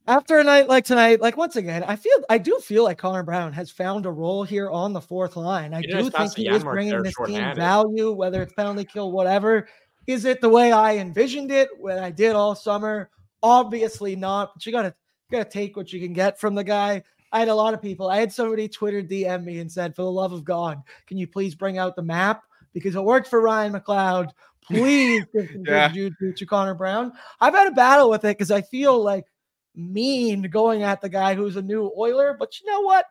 After 0.09 0.39
a 0.39 0.45
night 0.45 0.69
like 0.69 0.85
tonight, 0.85 1.21
like 1.21 1.37
once 1.37 1.57
again, 1.57 1.83
I 1.83 1.97
feel 1.97 2.13
I 2.31 2.39
do 2.39 2.61
feel 2.61 2.85
like 2.85 2.97
Connor 2.97 3.25
Brown 3.25 3.53
has 3.53 3.73
found 3.73 4.07
a 4.07 4.11
role 4.11 4.45
here 4.45 4.71
on 4.71 4.93
the 4.93 5.01
fourth 5.01 5.35
line. 5.35 5.75
I 5.75 5.81
do 5.83 6.11
think 6.11 6.37
he 6.37 6.49
is 6.49 6.63
bringing 6.63 7.03
this 7.03 7.17
team 7.27 7.57
value, 7.57 8.13
whether 8.13 8.41
it's 8.43 8.53
penalty 8.53 8.85
kill, 8.85 9.11
whatever. 9.11 9.67
Is 10.07 10.25
it 10.25 10.41
the 10.41 10.49
way 10.49 10.71
I 10.71 10.99
envisioned 10.99 11.51
it 11.51 11.69
when 11.81 11.99
I 11.99 12.13
did 12.13 12.37
all 12.37 12.55
summer? 12.55 13.11
Obviously 13.43 14.15
not, 14.15 14.53
but 14.55 14.65
you 14.65 14.71
gotta 14.71 14.95
gotta 15.33 15.45
take 15.45 15.77
what 15.77 15.93
you 15.93 16.01
can 16.01 16.13
get 16.13 16.39
from 16.39 16.55
the 16.55 16.63
guy. 16.63 17.03
I 17.37 17.41
had 17.41 17.49
a 17.49 17.55
lot 17.55 17.75
of 17.75 17.83
people. 17.83 18.09
I 18.09 18.17
had 18.17 18.33
somebody 18.33 18.67
Twitter 18.67 19.03
DM 19.03 19.45
me 19.45 19.59
and 19.59 19.71
said, 19.71 19.95
"For 19.95 20.01
the 20.01 20.11
love 20.11 20.33
of 20.33 20.43
God, 20.43 20.83
can 21.07 21.19
you 21.19 21.27
please 21.27 21.55
bring 21.55 21.77
out 21.77 21.95
the 21.95 22.03
map 22.03 22.45
because 22.73 22.97
it 22.97 23.05
worked 23.05 23.29
for 23.29 23.43
Ryan 23.43 23.75
McLeod. 23.75 24.31
Please 24.67 25.23
yeah. 25.65 25.93
good 25.93 26.35
to 26.35 26.47
Connor 26.47 26.75
Brown." 26.75 27.13
I've 27.39 27.53
had 27.53 27.69
a 27.69 27.73
battle 27.73 28.09
with 28.09 28.25
it 28.25 28.39
because 28.39 28.51
I 28.51 28.63
feel 28.63 29.01
like 29.01 29.27
mean 29.75 30.43
going 30.45 30.83
at 30.83 31.03
the 31.03 31.11
guy 31.11 31.35
who's 31.35 31.57
a 31.57 31.63
new 31.63 31.93
Oiler, 31.97 32.35
but 32.39 32.59
you 32.59 32.73
know 32.73 32.81
what? 32.81 33.05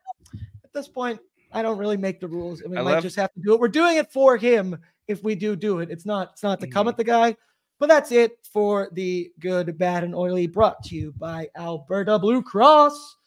At 0.63 0.73
this 0.73 0.87
point, 0.87 1.19
I 1.53 1.61
don't 1.61 1.77
really 1.77 1.95
make 1.95 2.19
the 2.19 2.27
rules, 2.27 2.61
and 2.61 2.71
we 2.71 2.77
I 2.77 2.81
might 2.81 2.93
love- 2.95 3.03
just 3.03 3.15
have 3.17 3.31
to 3.33 3.39
do 3.39 3.53
it. 3.53 3.59
We're 3.59 3.67
doing 3.67 3.97
it 3.97 4.11
for 4.11 4.37
him 4.37 4.75
if 5.07 5.23
we 5.23 5.35
do 5.35 5.55
do 5.55 5.79
it. 5.79 5.91
It's 5.91 6.05
not. 6.05 6.31
It's 6.33 6.43
not 6.43 6.59
to 6.61 6.67
come 6.67 6.81
mm-hmm. 6.81 6.89
at 6.89 6.97
the 6.97 7.03
guy. 7.03 7.37
But 7.77 7.89
that's 7.89 8.11
it 8.11 8.39
for 8.51 8.89
the 8.93 9.31
good, 9.39 9.77
bad, 9.77 10.03
and 10.03 10.15
oily 10.15 10.47
brought 10.47 10.81
to 10.85 10.95
you 10.95 11.13
by 11.17 11.49
Alberta 11.55 12.17
Blue 12.17 12.41
Cross. 12.41 13.17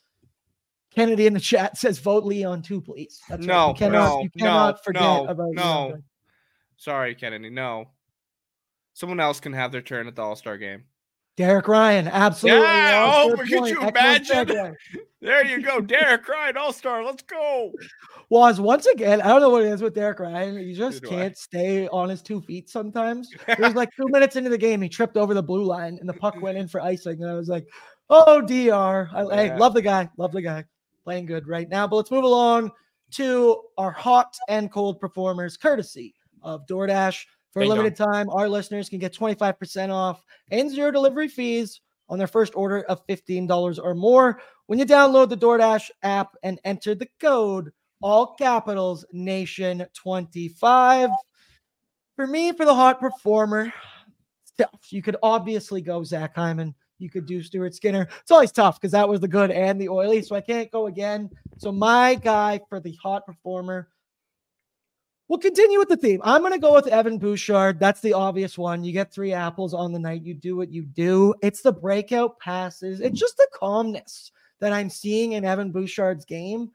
Kennedy 0.99 1.27
in 1.27 1.35
the 1.35 1.41
chat 1.41 1.79
says 1.79 1.99
vote 2.01 2.25
Leon 2.25 2.63
too, 2.63 2.81
please. 2.81 3.21
That's 3.29 3.47
no, 3.47 3.55
right. 3.55 3.69
you 3.69 3.75
cannot, 3.75 4.09
no, 4.09 4.23
you 4.23 4.31
cannot 4.31 4.75
no, 4.75 4.81
forget 4.83 5.03
no, 5.03 5.27
about 5.27 5.53
no. 5.53 5.87
Leon. 5.87 6.03
Sorry, 6.77 7.15
Kennedy. 7.15 7.51
No. 7.51 7.91
Someone 8.95 9.21
else 9.21 9.39
can 9.39 9.53
have 9.53 9.71
their 9.71 9.83
turn 9.83 10.09
at 10.09 10.17
the 10.17 10.23
All 10.23 10.35
Star 10.35 10.59
game. 10.59 10.85
Derek 11.37 11.69
Ryan, 11.69 12.09
absolutely. 12.09 12.63
Yeah, 12.63 13.13
oh, 13.15 13.37
could 13.37 13.69
you 13.69 13.81
imagine? 13.81 14.77
There 15.21 15.45
you 15.45 15.61
go, 15.61 15.81
Derek 15.81 16.29
Ryan, 16.29 16.57
All 16.57 16.73
Star. 16.73 17.05
Let's 17.05 17.25
go. 17.25 17.73
Woz 18.31 18.61
once 18.61 18.87
again, 18.87 19.21
I 19.21 19.27
don't 19.27 19.41
know 19.41 19.51
what 19.51 19.65
it 19.65 19.73
is 19.73 19.83
with 19.83 19.93
Derek 19.93 20.21
Ryan. 20.21 20.57
He 20.57 20.75
just 20.75 21.05
can't 21.05 21.37
stay 21.37 21.89
on 21.89 22.09
his 22.09 22.23
two 22.23 22.41
feet 22.41 22.71
sometimes. 22.71 23.29
It 23.49 23.59
was 23.59 23.75
like 23.75 23.91
two 23.97 24.07
minutes 24.11 24.37
into 24.37 24.49
the 24.49 24.59
game, 24.59 24.81
he 24.81 24.89
tripped 24.89 25.17
over 25.17 25.35
the 25.35 25.43
blue 25.43 25.65
line 25.65 25.97
and 25.99 26.09
the 26.09 26.13
puck 26.15 26.41
went 26.41 26.57
in 26.57 26.69
for 26.69 26.81
icing. 26.81 27.21
And 27.21 27.29
I 27.29 27.35
was 27.35 27.49
like, 27.49 27.67
oh, 28.09 28.41
DR. 28.43 29.11
I, 29.13 29.23
yeah. 29.23 29.35
Hey, 29.35 29.57
love 29.59 29.75
the 29.75 29.83
guy. 29.83 30.09
Love 30.17 30.31
the 30.31 30.43
guy 30.43 30.65
playing 31.09 31.25
good 31.25 31.49
right 31.49 31.71
now. 31.71 31.88
But 31.88 31.97
let's 31.97 32.11
move 32.11 32.25
along 32.25 32.71
to 33.12 33.62
our 33.79 33.90
hot 33.90 34.37
and 34.51 34.71
cold 34.71 35.01
performers, 35.01 35.57
courtesy 35.57 36.14
of 36.42 36.66
DoorDash. 36.66 37.25
For 37.51 37.62
a 37.62 37.66
limited 37.66 37.97
time, 37.97 38.29
our 38.29 38.47
listeners 38.47 38.90
can 38.90 38.99
get 38.99 39.14
25% 39.14 39.88
off 39.88 40.23
and 40.51 40.71
zero 40.71 40.90
delivery 40.90 41.29
fees 41.29 41.81
on 42.11 42.18
their 42.18 42.27
first 42.27 42.53
order 42.55 42.83
of 42.83 43.07
$15 43.07 43.83
or 43.83 43.94
more 43.94 44.42
when 44.66 44.79
you 44.79 44.85
download 44.85 45.31
the 45.31 45.37
DoorDash 45.37 45.88
app 46.03 46.37
and 46.42 46.61
enter 46.64 46.94
the 46.94 47.09
code 47.21 47.73
all 48.03 48.35
capitals 48.35 49.07
nation 49.11 49.87
25 49.94 51.09
for 52.16 52.27
me 52.27 52.53
for 52.53 52.66
the 52.66 52.75
hot 52.75 53.01
performer 53.01 53.73
you 54.90 55.03
could 55.03 55.16
obviously 55.23 55.81
go 55.81 56.05
zach 56.05 56.37
hyman 56.37 56.75
you 56.99 57.11
could 57.11 57.27
do 57.27 57.43
Stuart 57.43 57.75
Skinner. 57.75 58.09
It's 58.21 58.31
always 58.31 58.53
tough 58.53 58.81
because 58.81 58.93
that 58.93 59.09
was 59.09 59.21
the 59.21 59.29
good 59.29 59.51
and 59.51 59.81
the 59.81 59.89
oily, 59.89 60.23
so 60.23 60.37
I 60.37 60.41
can't 60.41 60.71
go 60.71 60.87
again. 60.87 61.31
So 61.57 61.73
my 61.73 62.15
guy 62.15 62.61
for 62.69 62.81
the 62.81 62.97
hot 63.03 63.27
performer. 63.27 63.89
We'll 65.29 65.39
continue 65.39 65.79
with 65.79 65.91
the 65.91 65.97
theme. 65.97 66.23
I'm 66.25 66.41
going 66.41 66.55
to 66.55 66.59
go 66.59 66.73
with 66.73 66.87
Evan 66.87 67.19
Bouchard. 67.19 67.79
That's 67.79 68.01
the 68.01 68.15
obvious 68.15 68.57
one. 68.57 68.83
You 68.83 68.93
get 68.93 69.13
three 69.13 69.35
apples 69.35 69.75
on 69.75 69.93
the 69.93 69.99
night. 69.99 70.23
You 70.23 70.33
do 70.33 70.57
what 70.57 70.73
you 70.73 70.85
do. 70.85 71.35
It's 71.43 71.61
the 71.61 71.73
breakout 71.73 72.39
passes. 72.41 73.01
It's 73.01 73.21
just 73.21 73.37
the 73.37 73.47
calmness 73.53 74.33
that 74.61 74.73
I'm 74.73 74.89
seeing 74.89 75.33
in 75.33 75.45
Evan 75.45 75.71
Bouchard's 75.71 76.25
game. 76.25 76.71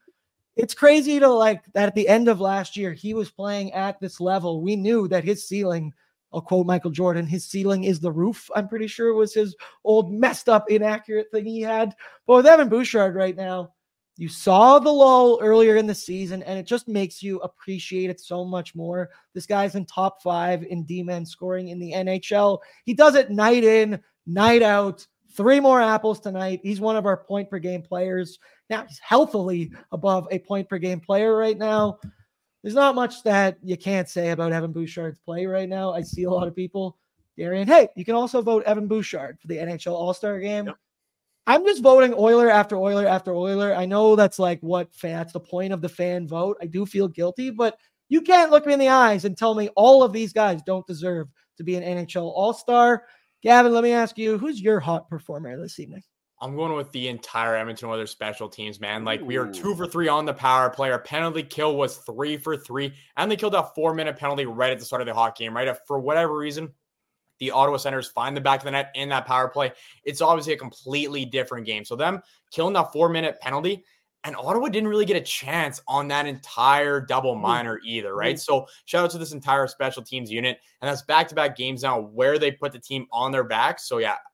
It's 0.54 0.72
crazy 0.72 1.18
to 1.18 1.28
like 1.28 1.64
that 1.72 1.88
at 1.88 1.96
the 1.96 2.06
end 2.06 2.28
of 2.28 2.40
last 2.40 2.76
year, 2.76 2.92
he 2.92 3.12
was 3.12 3.28
playing 3.28 3.72
at 3.72 3.98
this 3.98 4.20
level. 4.20 4.62
We 4.62 4.76
knew 4.76 5.08
that 5.08 5.24
his 5.24 5.48
ceiling 5.48 5.92
I'll 6.34 6.42
quote 6.42 6.66
Michael 6.66 6.90
Jordan, 6.90 7.26
his 7.26 7.46
ceiling 7.46 7.84
is 7.84 8.00
the 8.00 8.10
roof. 8.10 8.50
I'm 8.56 8.68
pretty 8.68 8.88
sure 8.88 9.08
it 9.08 9.14
was 9.14 9.32
his 9.32 9.54
old 9.84 10.12
messed 10.12 10.48
up, 10.48 10.68
inaccurate 10.68 11.30
thing 11.30 11.46
he 11.46 11.60
had. 11.60 11.94
But 12.26 12.36
with 12.36 12.46
Evan 12.46 12.68
Bouchard 12.68 13.14
right 13.14 13.36
now, 13.36 13.72
you 14.16 14.28
saw 14.28 14.78
the 14.78 14.92
lull 14.92 15.38
earlier 15.40 15.76
in 15.76 15.86
the 15.86 15.94
season, 15.94 16.42
and 16.42 16.58
it 16.58 16.66
just 16.66 16.86
makes 16.86 17.22
you 17.22 17.38
appreciate 17.40 18.10
it 18.10 18.20
so 18.20 18.44
much 18.44 18.74
more. 18.74 19.10
This 19.32 19.46
guy's 19.46 19.74
in 19.74 19.86
top 19.86 20.22
five 20.22 20.62
in 20.64 20.84
D 20.84 21.02
men 21.02 21.24
scoring 21.24 21.68
in 21.68 21.78
the 21.78 21.92
NHL. 21.92 22.58
He 22.84 22.94
does 22.94 23.14
it 23.14 23.30
night 23.30 23.64
in, 23.64 24.00
night 24.26 24.62
out. 24.62 25.06
Three 25.36 25.58
more 25.58 25.80
apples 25.80 26.20
tonight. 26.20 26.60
He's 26.62 26.80
one 26.80 26.96
of 26.96 27.06
our 27.06 27.16
point 27.16 27.50
per 27.50 27.58
game 27.58 27.82
players. 27.82 28.38
Now 28.70 28.84
he's 28.86 29.00
healthily 29.00 29.72
above 29.90 30.28
a 30.30 30.38
point 30.38 30.68
per 30.68 30.78
game 30.78 31.00
player 31.00 31.36
right 31.36 31.58
now. 31.58 31.98
There's 32.64 32.74
not 32.74 32.94
much 32.94 33.22
that 33.24 33.58
you 33.62 33.76
can't 33.76 34.08
say 34.08 34.30
about 34.30 34.52
Evan 34.52 34.72
Bouchard's 34.72 35.18
play 35.18 35.44
right 35.44 35.68
now. 35.68 35.92
I 35.92 36.00
see 36.00 36.22
a 36.22 36.30
lot 36.30 36.48
of 36.48 36.56
people, 36.56 36.96
Darian. 37.36 37.68
Hey, 37.68 37.88
you 37.94 38.06
can 38.06 38.14
also 38.14 38.40
vote 38.40 38.64
Evan 38.64 38.88
Bouchard 38.88 39.38
for 39.38 39.48
the 39.48 39.58
NHL 39.58 39.92
All 39.92 40.14
Star 40.14 40.40
game. 40.40 40.68
Yep. 40.68 40.76
I'm 41.46 41.66
just 41.66 41.82
voting 41.82 42.14
Oiler 42.16 42.48
after 42.48 42.76
Oiler 42.76 43.06
after 43.06 43.34
Oiler. 43.34 43.74
I 43.74 43.84
know 43.84 44.16
that's 44.16 44.38
like 44.38 44.60
what 44.62 44.94
fan, 44.94 45.18
that's 45.18 45.34
the 45.34 45.40
point 45.40 45.74
of 45.74 45.82
the 45.82 45.90
fan 45.90 46.26
vote. 46.26 46.56
I 46.58 46.64
do 46.64 46.86
feel 46.86 47.06
guilty, 47.06 47.50
but 47.50 47.76
you 48.08 48.22
can't 48.22 48.50
look 48.50 48.64
me 48.64 48.72
in 48.72 48.78
the 48.78 48.88
eyes 48.88 49.26
and 49.26 49.36
tell 49.36 49.54
me 49.54 49.68
all 49.76 50.02
of 50.02 50.14
these 50.14 50.32
guys 50.32 50.62
don't 50.62 50.86
deserve 50.86 51.28
to 51.58 51.64
be 51.64 51.76
an 51.76 51.82
NHL 51.82 52.22
All 52.22 52.54
Star. 52.54 53.04
Gavin, 53.42 53.74
let 53.74 53.84
me 53.84 53.92
ask 53.92 54.16
you, 54.16 54.38
who's 54.38 54.62
your 54.62 54.80
hot 54.80 55.10
performer 55.10 55.60
this 55.60 55.78
evening? 55.78 56.02
I'm 56.44 56.56
going 56.56 56.74
with 56.74 56.92
the 56.92 57.08
entire 57.08 57.56
Edmonton 57.56 57.88
Oilers 57.88 58.10
special 58.10 58.50
teams, 58.50 58.78
man. 58.78 59.02
Like 59.02 59.22
we 59.22 59.38
are 59.38 59.50
two 59.50 59.74
for 59.74 59.86
three 59.86 60.08
on 60.08 60.26
the 60.26 60.34
power 60.34 60.68
play. 60.68 60.90
Our 60.90 60.98
penalty 60.98 61.42
kill 61.42 61.74
was 61.74 61.96
three 61.96 62.36
for 62.36 62.54
three, 62.54 62.92
and 63.16 63.30
they 63.30 63.36
killed 63.36 63.54
a 63.54 63.70
four 63.74 63.94
minute 63.94 64.18
penalty 64.18 64.44
right 64.44 64.70
at 64.70 64.78
the 64.78 64.84
start 64.84 65.00
of 65.00 65.06
the 65.06 65.14
hockey 65.14 65.44
game. 65.44 65.56
Right, 65.56 65.68
if 65.68 65.78
for 65.86 65.98
whatever 65.98 66.36
reason, 66.36 66.70
the 67.38 67.50
Ottawa 67.50 67.78
Senators 67.78 68.08
find 68.08 68.36
the 68.36 68.42
back 68.42 68.60
of 68.60 68.66
the 68.66 68.72
net 68.72 68.90
in 68.94 69.08
that 69.08 69.24
power 69.24 69.48
play. 69.48 69.72
It's 70.04 70.20
obviously 70.20 70.52
a 70.52 70.58
completely 70.58 71.24
different 71.24 71.64
game. 71.64 71.82
So 71.82 71.96
them 71.96 72.20
killing 72.50 72.74
that 72.74 72.92
four 72.92 73.08
minute 73.08 73.40
penalty, 73.40 73.82
and 74.24 74.36
Ottawa 74.36 74.68
didn't 74.68 74.90
really 74.90 75.06
get 75.06 75.16
a 75.16 75.22
chance 75.22 75.80
on 75.88 76.08
that 76.08 76.26
entire 76.26 77.00
double 77.00 77.36
mm. 77.36 77.40
minor 77.40 77.80
either, 77.86 78.14
right? 78.14 78.36
Mm. 78.36 78.40
So 78.40 78.66
shout 78.84 79.04
out 79.04 79.10
to 79.12 79.18
this 79.18 79.32
entire 79.32 79.66
special 79.66 80.02
teams 80.02 80.30
unit, 80.30 80.58
and 80.82 80.90
that's 80.90 81.00
back 81.00 81.26
to 81.28 81.34
back 81.34 81.56
games 81.56 81.84
now 81.84 82.00
where 82.00 82.38
they 82.38 82.50
put 82.50 82.72
the 82.72 82.78
team 82.78 83.06
on 83.12 83.32
their 83.32 83.44
back. 83.44 83.80
So 83.80 83.96
yeah, 83.96 84.16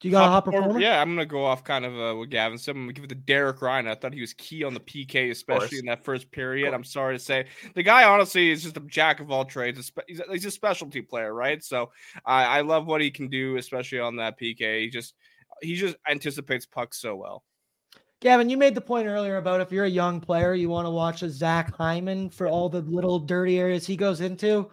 Do 0.00 0.08
you 0.08 0.12
got 0.12 0.26
a 0.26 0.28
hot 0.28 0.44
performer? 0.44 0.78
Yeah, 0.78 1.00
I'm 1.00 1.08
gonna 1.10 1.24
go 1.24 1.44
off 1.44 1.64
kind 1.64 1.84
of 1.86 1.98
uh, 1.98 2.18
with 2.18 2.28
Gavin. 2.28 2.58
So 2.58 2.72
I'm 2.72 2.82
gonna 2.82 2.92
give 2.92 3.04
it 3.04 3.08
to 3.08 3.14
Derek 3.14 3.62
Ryan. 3.62 3.86
I 3.86 3.94
thought 3.94 4.12
he 4.12 4.20
was 4.20 4.34
key 4.34 4.62
on 4.62 4.74
the 4.74 4.80
PK, 4.80 5.30
especially 5.30 5.78
in 5.78 5.86
that 5.86 6.04
first 6.04 6.30
period. 6.30 6.74
I'm 6.74 6.84
sorry 6.84 7.16
to 7.16 7.22
say, 7.22 7.46
the 7.74 7.82
guy 7.82 8.04
honestly 8.04 8.50
is 8.50 8.62
just 8.62 8.76
a 8.76 8.80
jack 8.80 9.20
of 9.20 9.30
all 9.30 9.46
trades. 9.46 9.90
He's 10.06 10.20
a, 10.20 10.24
he's 10.30 10.44
a 10.44 10.50
specialty 10.50 11.00
player, 11.00 11.32
right? 11.32 11.64
So 11.64 11.92
I, 12.26 12.44
I 12.44 12.60
love 12.60 12.86
what 12.86 13.00
he 13.00 13.10
can 13.10 13.28
do, 13.28 13.56
especially 13.56 14.00
on 14.00 14.16
that 14.16 14.38
PK. 14.38 14.82
He 14.82 14.90
just 14.90 15.14
he 15.62 15.76
just 15.76 15.96
anticipates 16.08 16.66
pucks 16.66 17.00
so 17.00 17.16
well. 17.16 17.42
Gavin, 18.20 18.48
you 18.48 18.56
made 18.56 18.74
the 18.74 18.80
point 18.80 19.06
earlier 19.06 19.36
about 19.36 19.60
if 19.60 19.70
you're 19.70 19.84
a 19.84 19.90
young 19.90 20.20
player, 20.20 20.54
you 20.54 20.70
want 20.70 20.86
to 20.86 20.90
watch 20.90 21.22
a 21.22 21.28
Zach 21.28 21.74
Hyman 21.74 22.30
for 22.30 22.48
all 22.48 22.68
the 22.68 22.80
little 22.80 23.18
dirty 23.18 23.58
areas 23.58 23.86
he 23.86 23.96
goes 23.96 24.22
into. 24.22 24.70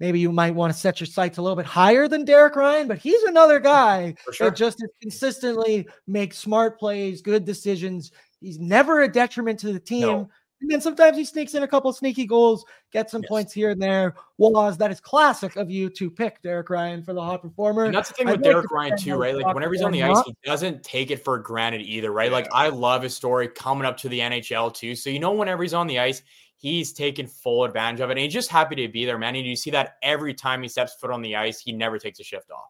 Maybe 0.00 0.18
you 0.18 0.32
might 0.32 0.54
want 0.54 0.72
to 0.72 0.78
set 0.78 0.98
your 0.98 1.06
sights 1.06 1.36
a 1.36 1.42
little 1.42 1.56
bit 1.56 1.66
higher 1.66 2.08
than 2.08 2.24
Derek 2.24 2.56
Ryan, 2.56 2.88
but 2.88 2.98
he's 2.98 3.22
another 3.24 3.60
guy 3.60 4.14
sure. 4.32 4.48
that 4.48 4.56
just 4.56 4.82
consistently 5.02 5.86
makes 6.06 6.38
smart 6.38 6.78
plays, 6.78 7.20
good 7.20 7.44
decisions. 7.44 8.10
He's 8.40 8.58
never 8.58 9.02
a 9.02 9.08
detriment 9.12 9.58
to 9.60 9.72
the 9.72 9.80
team. 9.80 10.06
No. 10.06 10.30
And 10.62 10.70
then 10.70 10.80
sometimes 10.80 11.16
he 11.16 11.24
sneaks 11.24 11.54
in 11.54 11.62
a 11.62 11.68
couple 11.68 11.90
sneaky 11.92 12.26
goals, 12.26 12.64
gets 12.92 13.12
some 13.12 13.22
yes. 13.22 13.28
points 13.28 13.52
here 13.52 13.70
and 13.70 13.80
there. 13.80 14.14
Woz 14.38 14.76
that 14.78 14.90
is 14.90 15.00
classic 15.00 15.56
of 15.56 15.70
you 15.70 15.88
to 15.90 16.10
pick 16.10 16.42
Derek 16.42 16.68
Ryan 16.68 17.02
for 17.02 17.14
the 17.14 17.22
hot 17.22 17.42
performer. 17.42 17.84
And 17.84 17.94
that's 17.94 18.08
the 18.08 18.14
thing 18.14 18.26
with 18.26 18.42
Derek 18.42 18.70
Ryan 18.70 18.96
too, 18.96 19.16
right? 19.16 19.34
Like 19.34 19.54
whenever 19.54 19.72
he's 19.72 19.82
on 19.82 19.92
the 19.92 20.02
ice, 20.02 20.22
he 20.26 20.34
doesn't 20.44 20.82
take 20.82 21.10
it 21.10 21.24
for 21.24 21.38
granted 21.38 21.80
either, 21.82 22.12
right? 22.12 22.30
Like 22.30 22.48
I 22.52 22.68
love 22.68 23.02
his 23.02 23.14
story 23.14 23.48
coming 23.48 23.86
up 23.86 23.96
to 23.98 24.08
the 24.08 24.18
NHL 24.18 24.74
too. 24.74 24.94
So 24.94 25.08
you 25.08 25.18
know, 25.18 25.32
whenever 25.32 25.62
he's 25.62 25.74
on 25.74 25.86
the 25.86 25.98
ice, 25.98 26.22
he's 26.60 26.92
taken 26.92 27.26
full 27.26 27.64
advantage 27.64 28.00
of 28.00 28.10
it. 28.10 28.12
And 28.12 28.20
he's 28.20 28.32
just 28.32 28.50
happy 28.50 28.76
to 28.76 28.86
be 28.86 29.06
there, 29.06 29.18
man. 29.18 29.34
And 29.34 29.46
you 29.46 29.56
see 29.56 29.70
that 29.70 29.96
every 30.02 30.34
time 30.34 30.62
he 30.62 30.68
steps 30.68 30.94
foot 31.00 31.10
on 31.10 31.22
the 31.22 31.34
ice, 31.34 31.58
he 31.58 31.72
never 31.72 31.98
takes 31.98 32.20
a 32.20 32.22
shift 32.22 32.50
off. 32.50 32.68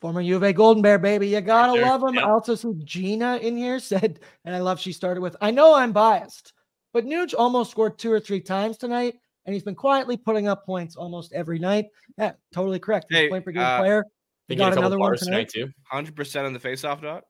Former 0.00 0.22
U 0.22 0.36
of 0.36 0.42
A 0.42 0.52
Golden 0.52 0.82
Bear, 0.82 0.98
baby. 0.98 1.28
You 1.28 1.40
gotta 1.42 1.74
sure. 1.74 1.86
love 1.86 2.02
him. 2.02 2.14
Yep. 2.14 2.24
I 2.24 2.30
also 2.30 2.54
see 2.54 2.72
Gina 2.84 3.36
in 3.36 3.56
here 3.56 3.78
said, 3.80 4.20
and 4.44 4.54
I 4.54 4.60
love 4.60 4.80
she 4.80 4.92
started 4.92 5.20
with, 5.20 5.36
I 5.40 5.50
know 5.50 5.74
I'm 5.74 5.92
biased, 5.92 6.54
but 6.94 7.04
Nuge 7.04 7.34
almost 7.36 7.70
scored 7.70 7.98
two 7.98 8.10
or 8.10 8.20
three 8.20 8.40
times 8.40 8.78
tonight, 8.78 9.16
and 9.44 9.52
he's 9.52 9.64
been 9.64 9.74
quietly 9.74 10.16
putting 10.16 10.48
up 10.48 10.64
points 10.64 10.96
almost 10.96 11.32
every 11.32 11.58
night. 11.58 11.86
Yeah, 12.16 12.32
totally 12.52 12.78
correct. 12.78 13.06
He's 13.10 13.18
hey, 13.18 13.28
point 13.28 13.44
per 13.44 13.50
game 13.50 13.62
uh, 13.62 13.78
player. 13.78 14.04
He 14.46 14.56
got 14.56 14.72
another 14.72 14.98
one 14.98 15.14
tonight, 15.18 15.50
tonight 15.50 15.66
too. 15.66 15.72
100% 15.92 16.46
on 16.46 16.54
the 16.54 16.58
faceoff 16.58 17.02
dot. 17.02 17.24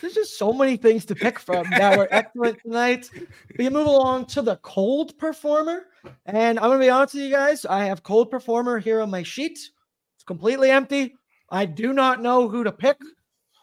There's 0.00 0.14
just 0.14 0.38
so 0.38 0.52
many 0.52 0.76
things 0.76 1.04
to 1.06 1.14
pick 1.14 1.38
from 1.38 1.68
that 1.70 1.98
were 1.98 2.08
excellent 2.10 2.60
tonight. 2.62 3.10
We 3.58 3.68
move 3.68 3.86
along 3.86 4.26
to 4.26 4.42
the 4.42 4.56
cold 4.56 5.16
performer. 5.18 5.86
And 6.26 6.58
I'm 6.58 6.68
going 6.68 6.80
to 6.80 6.84
be 6.84 6.90
honest 6.90 7.14
with 7.14 7.24
you 7.24 7.30
guys. 7.30 7.64
I 7.64 7.84
have 7.84 8.02
cold 8.02 8.30
performer 8.30 8.78
here 8.78 9.00
on 9.00 9.10
my 9.10 9.22
sheet. 9.22 9.58
It's 10.16 10.24
completely 10.24 10.70
empty. 10.70 11.14
I 11.50 11.66
do 11.66 11.92
not 11.92 12.22
know 12.22 12.48
who 12.48 12.64
to 12.64 12.72
pick. 12.72 12.96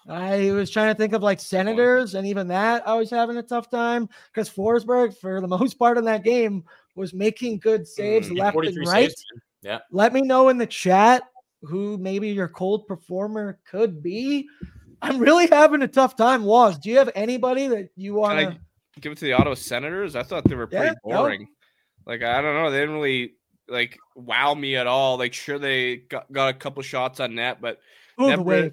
I 0.07 0.51
was 0.51 0.71
trying 0.71 0.93
to 0.93 0.97
think 0.97 1.13
of 1.13 1.21
like 1.21 1.39
senators, 1.39 2.15
and 2.15 2.25
even 2.25 2.47
that 2.47 2.87
I 2.87 2.95
was 2.95 3.11
having 3.11 3.37
a 3.37 3.43
tough 3.43 3.69
time 3.69 4.09
because 4.33 4.49
Forsberg, 4.49 5.15
for 5.17 5.39
the 5.39 5.47
most 5.59 5.75
part 5.75 5.97
in 5.97 6.05
that 6.05 6.23
game, 6.23 6.63
was 6.95 7.13
making 7.13 7.59
good 7.59 7.87
saves 7.87 8.29
mm, 8.29 8.39
left 8.39 8.57
and 8.57 8.77
right. 8.87 9.09
Saves, 9.09 9.23
yeah. 9.61 9.79
Let 9.91 10.13
me 10.13 10.21
know 10.21 10.49
in 10.49 10.57
the 10.57 10.65
chat 10.65 11.23
who 11.61 11.97
maybe 11.97 12.29
your 12.29 12.47
cold 12.47 12.87
performer 12.87 13.59
could 13.69 14.01
be. 14.01 14.47
I'm 15.01 15.19
really 15.19 15.47
having 15.47 15.81
a 15.81 15.87
tough 15.87 16.15
time. 16.15 16.43
Woz 16.43 16.77
do 16.77 16.89
you 16.89 16.97
have 16.97 17.09
anybody 17.15 17.67
that 17.67 17.89
you 17.95 18.15
want 18.15 18.39
to 18.39 18.57
give 18.99 19.11
it 19.11 19.17
to 19.19 19.25
the 19.25 19.33
Ottawa 19.33 19.55
Senators? 19.55 20.15
I 20.15 20.23
thought 20.23 20.43
they 20.43 20.55
were 20.55 20.67
pretty 20.67 20.87
yeah, 20.87 20.93
boring. 21.03 21.41
No. 21.41 22.13
Like 22.13 22.23
I 22.23 22.41
don't 22.41 22.55
know, 22.55 22.71
they 22.71 22.79
didn't 22.79 22.95
really 22.95 23.35
like 23.67 23.97
wow 24.15 24.53
me 24.53 24.75
at 24.75 24.87
all. 24.87 25.17
Like 25.17 25.33
sure 25.33 25.59
they 25.59 25.97
got, 25.97 26.31
got 26.31 26.49
a 26.49 26.53
couple 26.53 26.81
shots 26.83 27.19
on 27.19 27.35
net, 27.35 27.61
but 27.61 27.79
never. 28.17 28.71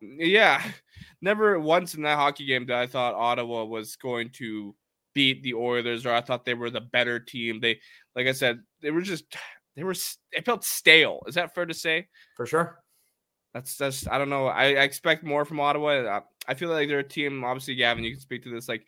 Yeah, 0.00 0.62
never 1.22 1.58
once 1.60 1.94
in 1.94 2.02
that 2.02 2.16
hockey 2.16 2.44
game 2.46 2.66
that 2.66 2.76
I 2.76 2.86
thought 2.86 3.14
Ottawa 3.14 3.64
was 3.64 3.96
going 3.96 4.30
to 4.34 4.74
beat 5.14 5.42
the 5.42 5.54
Oilers 5.54 6.06
or 6.06 6.12
I 6.12 6.20
thought 6.20 6.44
they 6.44 6.54
were 6.54 6.70
the 6.70 6.80
better 6.80 7.20
team. 7.20 7.60
They, 7.60 7.80
like 8.16 8.26
I 8.26 8.32
said, 8.32 8.60
they 8.80 8.90
were 8.90 9.02
just 9.02 9.24
they 9.76 9.84
were. 9.84 9.94
It 10.32 10.44
felt 10.44 10.64
stale. 10.64 11.20
Is 11.26 11.34
that 11.36 11.54
fair 11.54 11.66
to 11.66 11.74
say? 11.74 12.08
For 12.36 12.46
sure. 12.46 12.81
That's 13.54 13.76
just 13.76 14.08
I 14.10 14.18
don't 14.18 14.30
know. 14.30 14.46
I, 14.46 14.64
I 14.64 14.82
expect 14.82 15.24
more 15.24 15.44
from 15.44 15.60
Ottawa. 15.60 15.90
I, 16.18 16.20
I 16.48 16.54
feel 16.54 16.70
like 16.70 16.88
they're 16.88 17.00
a 17.00 17.08
team. 17.08 17.44
Obviously, 17.44 17.74
Gavin, 17.74 18.04
you 18.04 18.12
can 18.12 18.20
speak 18.20 18.42
to 18.44 18.50
this. 18.50 18.68
Like 18.68 18.86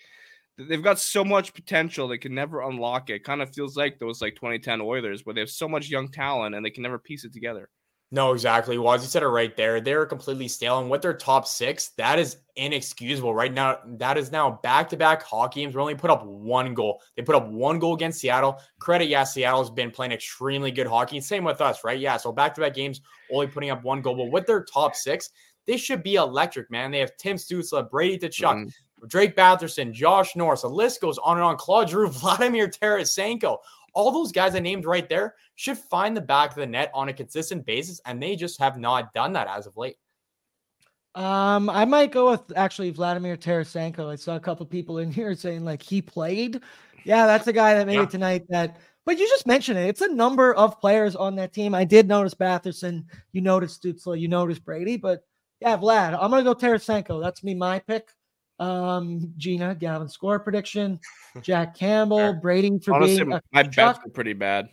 they've 0.57 0.83
got 0.83 0.99
so 0.99 1.25
much 1.25 1.55
potential 1.55 2.09
they 2.09 2.19
can 2.19 2.35
never 2.35 2.63
unlock 2.63 3.11
it. 3.11 3.25
Kind 3.25 3.43
of 3.43 3.55
feels 3.55 3.77
like 3.77 3.99
those 3.99 4.23
like 4.23 4.35
2010 4.37 4.81
Oilers 4.81 5.25
where 5.25 5.35
they 5.35 5.41
have 5.41 5.51
so 5.51 5.69
much 5.69 5.89
young 5.89 6.09
talent 6.09 6.55
and 6.55 6.65
they 6.65 6.71
can 6.71 6.83
never 6.83 6.99
piece 6.99 7.25
it 7.25 7.33
together. 7.33 7.69
No, 8.15 8.33
exactly. 8.33 8.79
Woz 8.79 9.03
you 9.03 9.09
said 9.09 9.25
it 9.25 9.27
right 9.27 9.57
there. 9.57 9.81
They're 9.81 10.07
completely 10.07 10.47
stale, 10.47 10.79
and 10.79 10.89
with 10.89 11.03
their 11.03 11.15
top 11.15 11.49
six, 11.49 11.89
that 11.97 12.21
is 12.21 12.37
inexcusable 12.55 13.35
right 13.35 13.53
now. 13.53 13.81
That 13.85 14.17
is 14.17 14.31
now 14.31 14.61
back-to-back 14.63 15.25
hockey 15.25 15.63
games. 15.63 15.75
We 15.75 15.81
only 15.81 15.97
put 15.97 16.13
up 16.13 16.25
one 16.25 16.75
goal. 16.75 17.03
They 17.17 17.25
put 17.25 17.35
up 17.35 17.49
one 17.49 17.81
goal 17.81 17.93
against 17.97 18.21
Seattle. 18.21 18.61
Credit, 18.79 19.09
yeah, 19.09 19.25
Seattle's 19.25 19.69
been 19.69 19.91
playing 19.91 20.13
extremely 20.13 20.71
good 20.71 20.87
hockey. 20.87 21.21
Same 21.21 21.43
with 21.43 21.61
us, 21.61 21.83
right? 21.83 21.99
Yeah, 21.99 22.17
so 22.17 22.31
back-to-back 22.31 22.75
games, 22.75 23.01
only 23.33 23.49
putting 23.49 23.71
up 23.71 23.83
one 23.83 24.01
goal. 24.01 24.15
But 24.15 24.31
with 24.31 24.47
their 24.47 24.63
top 24.63 24.95
six, 24.95 25.31
they 25.67 25.77
should 25.77 26.05
be 26.05 26.15
electric, 26.15 26.71
man. 26.71 26.93
They 26.93 27.01
have 27.01 27.17
Tim 27.17 27.37
Stützle, 27.37 27.91
Brady 27.91 28.17
Tkachuk, 28.17 28.67
mm. 28.67 28.73
Drake 29.09 29.35
Batherson, 29.35 29.93
Josh 29.93 30.37
Norris. 30.37 30.63
The 30.63 30.69
list 30.69 31.01
goes 31.01 31.19
on 31.19 31.39
and 31.39 31.45
on. 31.45 31.57
Claude 31.57 31.91
Giroux, 31.91 32.09
Vladimir 32.11 32.69
Tarasenko 32.69 33.59
all 33.95 34.11
those 34.11 34.33
guys 34.33 34.55
I 34.55 34.59
named 34.59 34.85
right 34.85 35.09
there 35.09 35.35
should 35.55 35.79
find 35.79 36.17
the 36.17 36.21
back 36.21 36.51
of 36.51 36.57
the 36.57 36.67
net 36.67 36.91
on 36.93 37.09
a 37.09 37.13
consistent 37.13 37.65
basis, 37.65 38.01
and 38.05 38.23
they 38.23 38.37
just 38.37 38.61
have 38.61 38.77
not 38.77 39.15
done 39.15 39.33
that 39.33 39.49
as 39.49 39.67
of 39.67 39.77
late. 39.77 39.97
Um, 41.15 41.71
I 41.71 41.85
might 41.85 42.11
go 42.11 42.31
with 42.31 42.43
actually 42.57 42.91
Vladimir 42.91 43.37
Tarasenko. 43.37 44.11
I 44.11 44.17
saw 44.17 44.35
a 44.35 44.41
couple 44.41 44.67
people 44.67 44.99
in 44.99 45.13
here 45.13 45.35
saying 45.37 45.65
like 45.65 45.83
he 45.83 46.03
played. 46.03 46.61
Yeah, 47.05 47.27
that's 47.27 47.45
the 47.45 47.53
guy 47.53 47.75
that 47.75 47.87
made 47.87 47.95
yeah. 47.95 48.03
it 48.03 48.11
tonight. 48.11 48.45
That, 48.49 48.79
but 49.05 49.19
you 49.19 49.29
just 49.29 49.47
mentioned 49.47 49.79
it. 49.79 49.89
It's 49.89 50.01
a 50.01 50.13
number 50.13 50.55
of 50.55 50.81
players 50.81 51.15
on 51.15 51.37
that 51.37 51.53
team. 51.53 51.75
I 51.75 51.85
did 51.85 52.09
notice 52.09 52.35
Batherson. 52.35 53.05
You 53.33 53.43
noticed 53.43 53.83
Stützle. 53.83 54.19
You 54.19 54.29
noticed 54.29 54.65
Brady. 54.65 54.97
But 54.97 55.23
yeah, 55.61 55.77
Vlad. 55.77 56.19
I'm 56.21 56.31
gonna 56.31 56.43
go 56.43 56.55
Tarasenko. 56.55 57.23
That's 57.23 57.45
me. 57.45 57.55
My 57.55 57.79
pick. 57.79 58.09
Um, 58.59 59.33
Gina, 59.37 59.75
Gavin 59.75 60.09
score 60.09 60.39
prediction, 60.39 61.01
Jack 61.43 61.77
Campbell, 61.77 62.35
Brady 62.35 62.79
for 62.79 62.95
Honestly, 62.95 63.25
being 63.25 63.41
my 63.53 63.63
bets 63.65 63.99
were 64.05 64.11
pretty 64.11 64.33
bad. 64.33 64.69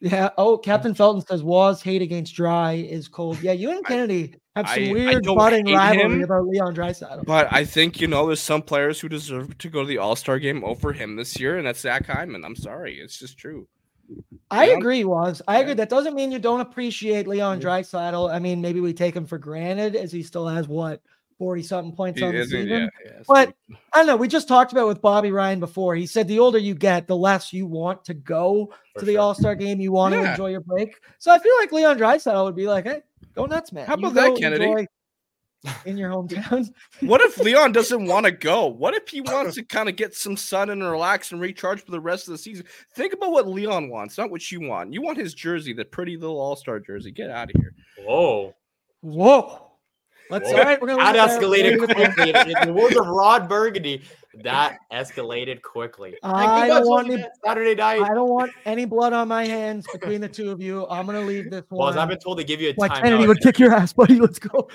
Yeah. 0.00 0.30
Oh, 0.36 0.58
Captain 0.58 0.94
Felton 0.94 1.24
says 1.26 1.42
was 1.42 1.82
hate 1.82 2.02
against 2.02 2.36
Drai 2.36 2.86
is 2.86 3.08
cold. 3.08 3.40
Yeah, 3.40 3.52
you 3.52 3.70
and 3.70 3.84
Kennedy 3.86 4.34
have 4.54 4.68
some 4.68 4.84
I, 4.84 4.92
weird 4.92 5.24
budding 5.24 5.64
rivalry 5.64 6.16
him, 6.16 6.22
about 6.22 6.46
Leon 6.46 6.74
Draisaitl. 6.74 7.24
But 7.24 7.50
I 7.50 7.64
think 7.64 8.02
you 8.02 8.06
know 8.06 8.26
there's 8.26 8.40
some 8.40 8.60
players 8.60 9.00
who 9.00 9.08
deserve 9.08 9.56
to 9.56 9.70
go 9.70 9.80
to 9.80 9.86
the 9.86 9.96
All 9.96 10.14
Star 10.14 10.38
game 10.38 10.62
over 10.62 10.92
him 10.92 11.16
this 11.16 11.40
year, 11.40 11.56
and 11.56 11.66
that's 11.66 11.80
Zach 11.80 12.06
Hyman. 12.06 12.44
I'm 12.44 12.54
sorry, 12.54 12.98
it's 12.98 13.18
just 13.18 13.38
true. 13.38 13.66
I 14.50 14.66
agree, 14.66 15.04
Woz 15.04 15.40
I 15.48 15.60
agree. 15.60 15.72
That 15.72 15.88
doesn't 15.88 16.14
mean 16.14 16.30
you 16.30 16.38
don't 16.38 16.60
appreciate 16.60 17.26
Leon 17.26 17.60
Draisaitl. 17.60 18.30
I 18.30 18.38
mean, 18.38 18.60
maybe 18.60 18.80
we 18.80 18.92
take 18.92 19.16
him 19.16 19.26
for 19.26 19.38
granted 19.38 19.96
as 19.96 20.12
he 20.12 20.22
still 20.22 20.46
has 20.46 20.68
what 20.68 21.00
40 21.44 21.62
something 21.62 21.94
points 21.94 22.18
he 22.18 22.24
on 22.24 22.34
the 22.34 22.42
season. 22.46 22.68
Yeah, 22.68 22.88
yeah, 23.04 23.22
but 23.28 23.54
I 23.68 23.98
don't 23.98 24.06
know. 24.06 24.16
We 24.16 24.28
just 24.28 24.48
talked 24.48 24.72
about 24.72 24.88
with 24.88 25.02
Bobby 25.02 25.30
Ryan 25.30 25.60
before. 25.60 25.94
He 25.94 26.06
said 26.06 26.26
the 26.26 26.38
older 26.38 26.56
you 26.56 26.74
get, 26.74 27.06
the 27.06 27.14
less 27.14 27.52
you 27.52 27.66
want 27.66 28.02
to 28.06 28.14
go 28.14 28.72
For 28.94 29.00
to 29.00 29.04
the 29.04 29.12
sure. 29.12 29.20
All 29.20 29.34
Star 29.34 29.54
game. 29.54 29.78
You 29.78 29.92
want 29.92 30.14
yeah. 30.14 30.22
to 30.22 30.30
enjoy 30.30 30.48
your 30.52 30.62
break. 30.62 30.94
So 31.18 31.30
I 31.30 31.38
feel 31.38 31.52
like 31.58 31.70
Leon 31.70 31.98
Draisaitl 31.98 32.46
would 32.46 32.56
be 32.56 32.66
like, 32.66 32.86
"Hey, 32.86 33.02
go 33.34 33.44
nuts, 33.44 33.72
man! 33.72 33.86
How 33.86 33.92
about 33.92 34.14
that, 34.14 34.38
Kennedy?" 34.38 34.86
In 35.84 35.98
your 35.98 36.10
hometown. 36.10 36.72
what 37.00 37.20
if 37.20 37.36
Leon 37.36 37.72
doesn't 37.72 38.06
want 38.06 38.24
to 38.24 38.32
go? 38.32 38.66
What 38.66 38.94
if 38.94 39.06
he 39.06 39.20
wants 39.20 39.56
to 39.56 39.64
kind 39.64 39.90
of 39.90 39.96
get 39.96 40.14
some 40.14 40.38
sun 40.38 40.70
and 40.70 40.82
relax 40.82 41.30
and 41.32 41.42
recharge 41.42 41.84
for 41.84 41.90
the 41.90 42.00
rest 42.00 42.26
of 42.26 42.32
the 42.32 42.38
season? 42.38 42.64
Think 42.94 43.12
about 43.12 43.32
what 43.32 43.46
Leon 43.46 43.90
wants, 43.90 44.16
not 44.16 44.30
what 44.30 44.50
you 44.50 44.62
want. 44.66 44.94
You 44.94 45.02
want 45.02 45.18
his 45.18 45.34
jersey, 45.34 45.74
the 45.74 45.84
pretty 45.84 46.16
little 46.16 46.40
All 46.40 46.56
Star 46.56 46.80
jersey. 46.80 47.10
Get 47.10 47.28
out 47.28 47.50
of 47.54 47.60
here. 47.60 47.74
Whoa. 47.98 48.54
Whoa. 49.02 49.63
Let's 50.34 50.50
all 50.50 50.64
right. 50.64 50.80
We're 50.82 50.88
gonna 50.88 51.12
that 51.12 51.14
escalated 51.14 51.78
quickly. 51.78 52.30
in 52.30 52.66
the 52.66 52.72
words 52.72 52.96
of 52.96 53.06
Ron 53.06 53.46
Burgundy, 53.46 54.02
that 54.42 54.78
escalated 54.92 55.62
quickly. 55.62 56.16
I 56.24 56.66
don't 56.66 56.88
want 56.88 57.08
any, 57.08 57.24
Saturday 57.44 57.76
night. 57.76 58.02
I 58.02 58.12
don't 58.14 58.28
want 58.28 58.50
any 58.64 58.84
blood 58.84 59.12
on 59.12 59.28
my 59.28 59.44
hands 59.44 59.86
between 59.92 60.20
the 60.20 60.28
two 60.28 60.50
of 60.50 60.60
you. 60.60 60.88
I'm 60.88 61.06
gonna 61.06 61.20
leave 61.20 61.52
this 61.52 61.62
one. 61.68 61.94
Well, 61.94 62.00
I've 62.00 62.08
been 62.08 62.18
told 62.18 62.38
to 62.38 62.44
give 62.44 62.60
you 62.60 62.70
a 62.70 62.72
time. 62.72 63.00
Kennedy 63.00 63.28
would 63.28 63.40
kick 63.42 63.60
your 63.60 63.72
ass, 63.72 63.92
buddy. 63.92 64.18
Let's 64.18 64.40
go. 64.40 64.68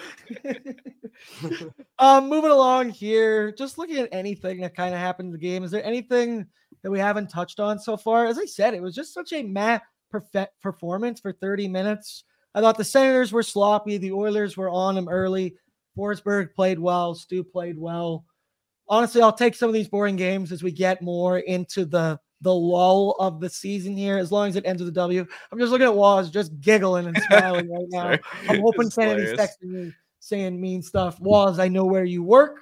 um, 2.00 2.30
moving 2.30 2.52
along 2.52 2.92
here, 2.92 3.52
just 3.52 3.78
looking 3.78 3.98
at 3.98 4.08
anything 4.14 4.62
that 4.62 4.74
kind 4.78 4.94
of 4.94 5.02
happened 5.02 5.28
in 5.28 5.34
the 5.34 5.40
game. 5.40 5.66
Is 5.66 5.72
there 5.72 5.84
anything 5.84 6.48
that 6.84 6.90
we 6.90 7.00
haven't 7.00 7.28
touched 7.28 7.60
on 7.60 7.80
so 7.80 7.98
far? 7.98 8.28
As 8.28 8.40
I 8.40 8.46
said, 8.46 8.74
it 8.76 8.82
was 8.82 8.96
just 8.96 9.14
such 9.14 9.34
a 9.34 9.44
mad 9.44 9.82
perfect 10.10 10.62
performance 10.62 11.20
for 11.20 11.34
30 11.34 11.68
minutes. 11.68 12.24
I 12.56 12.62
thought 12.62 12.78
the 12.78 12.84
Senators 12.84 13.32
were 13.32 13.44
sloppy. 13.44 13.98
The 13.98 14.12
Oilers 14.12 14.58
were 14.58 14.70
on 14.70 14.96
them 14.96 15.08
early. 15.08 15.56
Forsberg 15.98 16.54
played 16.54 16.80
well. 16.80 17.14
Stu 17.14 17.44
played 17.44 17.78
well. 17.78 18.26
Honestly, 18.88 19.22
I'll 19.22 19.34
take 19.34 19.56
some 19.56 19.70
of 19.70 19.74
these 19.74 19.88
boring 19.88 20.16
games 20.16 20.52
as 20.52 20.64
we 20.64 20.72
get 20.72 21.02
more 21.02 21.40
into 21.40 21.86
the 21.86 22.20
the 22.42 22.54
lull 22.54 23.18
of 23.20 23.42
the 23.42 23.50
season 23.50 23.98
here. 23.98 24.18
As 24.18 24.32
long 24.32 24.48
as 24.48 24.56
it 24.56 24.66
ends 24.66 24.82
with 24.82 24.90
a 24.90 24.94
W, 24.94 25.26
I'm 25.52 25.60
just 25.60 25.72
looking 25.72 25.88
at 25.88 25.94
Woz, 25.94 26.30
just 26.30 26.58
giggling 26.62 27.06
and 27.08 27.18
smiling 27.24 27.70
right 27.70 27.88
now. 27.90 28.18
I'm 28.48 28.62
hoping 28.62 28.90
Kennedy's 28.90 29.34
texting 29.34 29.64
me 29.64 29.94
saying 30.20 30.60
mean 30.60 30.82
stuff. 30.82 31.20
Woz, 31.20 31.60
I 31.60 31.68
know 31.68 31.86
where 31.86 32.06
you 32.06 32.24
work. 32.24 32.62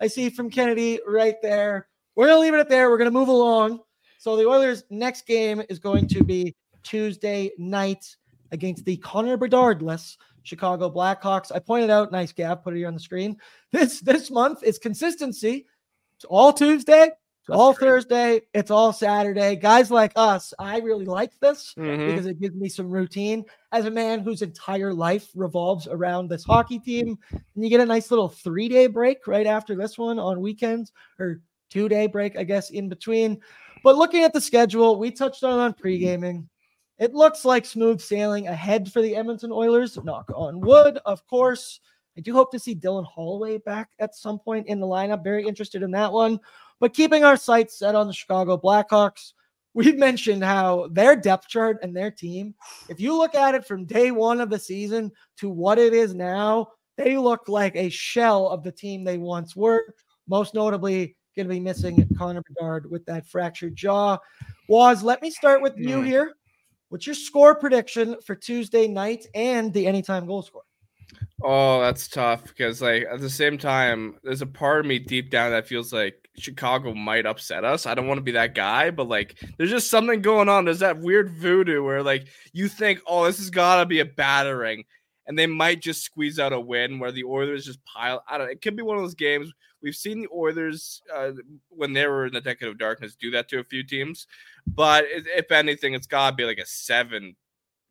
I 0.00 0.06
see 0.06 0.30
from 0.30 0.50
Kennedy 0.50 1.00
right 1.06 1.36
there. 1.42 1.88
We're 2.16 2.26
gonna 2.26 2.40
leave 2.40 2.54
it 2.54 2.60
at 2.60 2.68
there. 2.68 2.90
We're 2.90 2.98
gonna 2.98 3.10
move 3.10 3.28
along. 3.28 3.80
So 4.18 4.36
the 4.36 4.46
Oilers' 4.46 4.84
next 4.90 5.26
game 5.26 5.62
is 5.68 5.78
going 5.78 6.08
to 6.08 6.24
be 6.24 6.56
Tuesday 6.82 7.52
night 7.58 8.04
against 8.52 8.84
the 8.84 8.96
Connor 8.98 9.36
Bedardless 9.36 10.16
Chicago 10.42 10.90
Blackhawks. 10.90 11.52
I 11.54 11.58
pointed 11.58 11.90
out, 11.90 12.12
nice 12.12 12.32
gap, 12.32 12.64
put 12.64 12.74
it 12.74 12.78
here 12.78 12.88
on 12.88 12.94
the 12.94 13.00
screen. 13.00 13.36
This 13.72 14.00
this 14.00 14.30
month 14.30 14.62
is 14.62 14.78
consistency. 14.78 15.66
It's 16.16 16.24
all 16.24 16.52
Tuesday, 16.52 17.10
it's 17.48 17.56
all 17.56 17.72
great. 17.72 17.88
Thursday, 17.88 18.40
it's 18.52 18.70
all 18.70 18.92
Saturday. 18.92 19.56
Guys 19.56 19.90
like 19.90 20.12
us, 20.16 20.52
I 20.58 20.80
really 20.80 21.06
like 21.06 21.32
this 21.40 21.74
mm-hmm. 21.78 22.06
because 22.06 22.26
it 22.26 22.40
gives 22.40 22.54
me 22.54 22.68
some 22.68 22.90
routine. 22.90 23.44
As 23.72 23.86
a 23.86 23.90
man 23.90 24.20
whose 24.20 24.42
entire 24.42 24.92
life 24.92 25.28
revolves 25.34 25.86
around 25.86 26.28
this 26.28 26.44
hockey 26.44 26.78
team, 26.78 27.18
and 27.30 27.64
you 27.64 27.70
get 27.70 27.80
a 27.80 27.86
nice 27.86 28.10
little 28.10 28.28
three 28.28 28.68
day 28.68 28.86
break 28.86 29.26
right 29.26 29.46
after 29.46 29.74
this 29.76 29.96
one 29.96 30.18
on 30.18 30.40
weekends 30.40 30.92
or 31.18 31.40
two 31.70 31.88
day 31.88 32.06
break, 32.06 32.36
I 32.36 32.44
guess, 32.44 32.70
in 32.70 32.88
between. 32.88 33.40
But 33.82 33.96
looking 33.96 34.24
at 34.24 34.32
the 34.32 34.40
schedule, 34.40 34.98
we 34.98 35.10
touched 35.10 35.44
on 35.44 35.58
on 35.58 35.72
pre 35.72 35.98
gaming. 35.98 36.48
It 36.98 37.14
looks 37.14 37.44
like 37.44 37.64
smooth 37.64 38.00
sailing 38.00 38.48
ahead 38.48 38.92
for 38.92 39.00
the 39.00 39.14
Edmonton 39.14 39.52
Oilers. 39.52 39.96
Knock 40.02 40.30
on 40.34 40.60
wood, 40.60 40.98
of 41.04 41.24
course. 41.26 41.80
I 42.16 42.20
do 42.20 42.32
hope 42.32 42.50
to 42.50 42.58
see 42.58 42.74
Dylan 42.74 43.06
Holloway 43.06 43.58
back 43.58 43.90
at 44.00 44.16
some 44.16 44.40
point 44.40 44.66
in 44.66 44.80
the 44.80 44.86
lineup. 44.86 45.22
Very 45.22 45.46
interested 45.46 45.82
in 45.82 45.92
that 45.92 46.12
one. 46.12 46.40
But 46.80 46.94
keeping 46.94 47.22
our 47.22 47.36
sights 47.36 47.78
set 47.78 47.94
on 47.94 48.08
the 48.08 48.12
Chicago 48.12 48.56
Blackhawks, 48.56 49.34
we've 49.74 49.98
mentioned 49.98 50.42
how 50.42 50.88
their 50.90 51.14
depth 51.14 51.46
chart 51.46 51.78
and 51.82 51.96
their 51.96 52.10
team, 52.10 52.54
if 52.88 52.98
you 52.98 53.16
look 53.16 53.36
at 53.36 53.54
it 53.54 53.64
from 53.64 53.84
day 53.84 54.10
one 54.10 54.40
of 54.40 54.50
the 54.50 54.58
season 54.58 55.12
to 55.36 55.48
what 55.48 55.78
it 55.78 55.92
is 55.92 56.14
now, 56.14 56.68
they 56.96 57.16
look 57.16 57.48
like 57.48 57.76
a 57.76 57.88
shell 57.88 58.48
of 58.48 58.64
the 58.64 58.72
team 58.72 59.04
they 59.04 59.18
once 59.18 59.54
were. 59.54 59.94
Most 60.26 60.52
notably, 60.54 61.16
going 61.36 61.46
to 61.46 61.54
be 61.54 61.60
missing 61.60 62.04
Connor 62.18 62.42
Bedard 62.42 62.90
with 62.90 63.06
that 63.06 63.24
fractured 63.24 63.76
jaw. 63.76 64.18
Woz, 64.68 65.04
let 65.04 65.22
me 65.22 65.30
start 65.30 65.62
with 65.62 65.74
you 65.76 65.98
mm. 65.98 66.04
here. 66.04 66.34
What's 66.88 67.06
your 67.06 67.14
score 67.14 67.54
prediction 67.54 68.16
for 68.24 68.34
Tuesday 68.34 68.88
night 68.88 69.26
and 69.34 69.72
the 69.74 69.86
anytime 69.86 70.26
goal 70.26 70.42
score? 70.42 70.62
Oh, 71.42 71.80
that's 71.80 72.08
tough 72.08 72.44
because 72.44 72.82
like 72.82 73.04
at 73.10 73.20
the 73.20 73.30
same 73.30 73.58
time, 73.58 74.18
there's 74.22 74.42
a 74.42 74.46
part 74.46 74.80
of 74.80 74.86
me 74.86 74.98
deep 74.98 75.30
down 75.30 75.50
that 75.52 75.68
feels 75.68 75.92
like 75.92 76.28
Chicago 76.36 76.94
might 76.94 77.26
upset 77.26 77.64
us. 77.64 77.86
I 77.86 77.94
don't 77.94 78.06
want 78.06 78.18
to 78.18 78.22
be 78.22 78.32
that 78.32 78.54
guy, 78.54 78.90
but 78.90 79.08
like 79.08 79.38
there's 79.56 79.70
just 79.70 79.90
something 79.90 80.22
going 80.22 80.48
on. 80.48 80.64
There's 80.64 80.80
that 80.80 80.98
weird 80.98 81.30
voodoo 81.30 81.82
where 81.82 82.02
like 82.02 82.28
you 82.52 82.68
think, 82.68 83.00
oh, 83.06 83.24
this 83.24 83.38
has 83.38 83.50
gotta 83.50 83.86
be 83.86 84.00
a 84.00 84.04
battering, 84.04 84.84
and 85.26 85.38
they 85.38 85.46
might 85.46 85.80
just 85.80 86.02
squeeze 86.02 86.38
out 86.38 86.52
a 86.52 86.60
win 86.60 86.98
where 86.98 87.12
the 87.12 87.24
Oilers 87.24 87.66
just 87.66 87.84
pile. 87.84 88.22
I 88.28 88.38
don't. 88.38 88.46
know. 88.46 88.52
It 88.52 88.62
could 88.62 88.76
be 88.76 88.82
one 88.82 88.96
of 88.96 89.02
those 89.02 89.14
games 89.14 89.52
we've 89.82 89.94
seen 89.94 90.20
the 90.20 90.28
Oilers 90.34 91.02
uh, 91.14 91.32
when 91.68 91.92
they 91.92 92.06
were 92.06 92.26
in 92.26 92.32
the 92.32 92.40
decade 92.40 92.68
of 92.68 92.78
darkness 92.78 93.14
do 93.14 93.30
that 93.32 93.48
to 93.48 93.58
a 93.58 93.64
few 93.64 93.82
teams, 93.82 94.26
but 94.66 95.04
if 95.08 95.50
anything, 95.52 95.94
it's 95.94 96.06
got 96.06 96.30
to 96.30 96.36
be 96.36 96.44
like 96.44 96.58
a 96.58 96.66
seven 96.66 97.36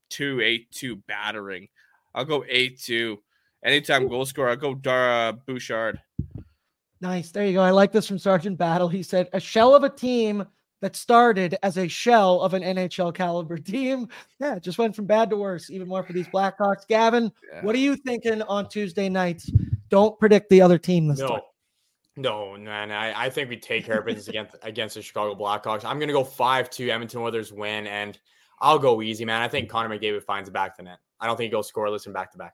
two 0.10 0.42
eight 0.42 0.72
two 0.72 0.98
battering. 1.08 1.68
I'll 2.16 2.26
go 2.26 2.44
eight 2.48 2.80
two. 2.80 3.20
Anytime 3.64 4.08
goal 4.08 4.26
score, 4.26 4.50
I'll 4.50 4.56
go 4.56 4.76
Dara 4.76 5.34
Bouchard. 5.34 6.00
Nice. 7.02 7.32
There 7.32 7.46
you 7.46 7.54
go. 7.54 7.62
I 7.62 7.72
like 7.72 7.92
this 7.92 8.08
from 8.08 8.18
Sergeant 8.18 8.58
Battle. 8.58 8.88
He 8.88 9.04
said, 9.04 9.30
a 9.34 9.40
shell 9.40 9.76
of 9.76 9.84
a 9.84 9.90
team 9.90 10.46
that 10.82 10.96
started 10.96 11.58
as 11.64 11.78
a 11.78 11.88
shell 11.88 12.42
of 12.42 12.54
an 12.54 12.64
NHL 12.64 13.14
caliber 13.14 13.58
team. 13.58 14.08
Yeah, 14.40 14.56
it 14.56 14.64
just 14.64 14.78
went 14.78 14.96
from 14.96 15.06
bad 15.06 15.30
to 15.32 15.38
worse, 15.38 15.70
even 15.70 15.88
more 15.88 16.04
for 16.04 16.14
these 16.14 16.28
Blackhawks. 16.28 16.88
Gavin, 16.88 17.32
yeah. 17.52 17.64
what 17.64 17.76
are 17.76 17.80
you 17.80 17.96
thinking 17.96 18.42
on 18.44 18.70
Tuesday 18.70 19.10
nights? 19.10 19.52
Don't 19.90 20.20
predict 20.20 20.50
the 20.50 20.62
other 20.62 20.78
team 20.78 21.08
this 21.08 21.20
no. 21.20 21.28
time. 21.28 21.42
No, 22.18 22.58
man. 22.58 22.92
I, 22.92 23.26
I 23.26 23.30
think 23.30 23.48
we 23.48 23.58
take 23.58 23.86
care 23.86 24.00
of 24.00 24.06
business 24.06 24.28
against 24.28 24.56
against 24.64 24.96
the 24.96 25.04
Chicago 25.04 25.36
Blackhawks. 25.36 25.86
I'm 25.86 26.00
gonna 26.00 26.14
go 26.14 26.24
five 26.24 26.70
two 26.70 26.90
Edmonton 26.90 27.22
Oilers 27.22 27.54
win, 27.54 27.86
and 27.86 28.20
I'll 28.60 28.80
go 28.80 29.04
easy, 29.04 29.24
man. 29.24 29.44
I 29.44 29.48
think 29.48 29.70
Connor 29.70 29.96
McDavid 29.96 30.24
finds 30.24 30.50
a 30.50 30.52
back 30.52 30.76
to 30.78 30.84
net. 30.84 30.98
I 31.20 31.28
don't 31.28 31.38
think 31.38 31.46
he 31.46 31.52
goes 31.52 31.72
scoreless 31.72 32.06
and 32.06 32.14
back 32.14 32.32
to 32.32 32.38
back. 32.40 32.54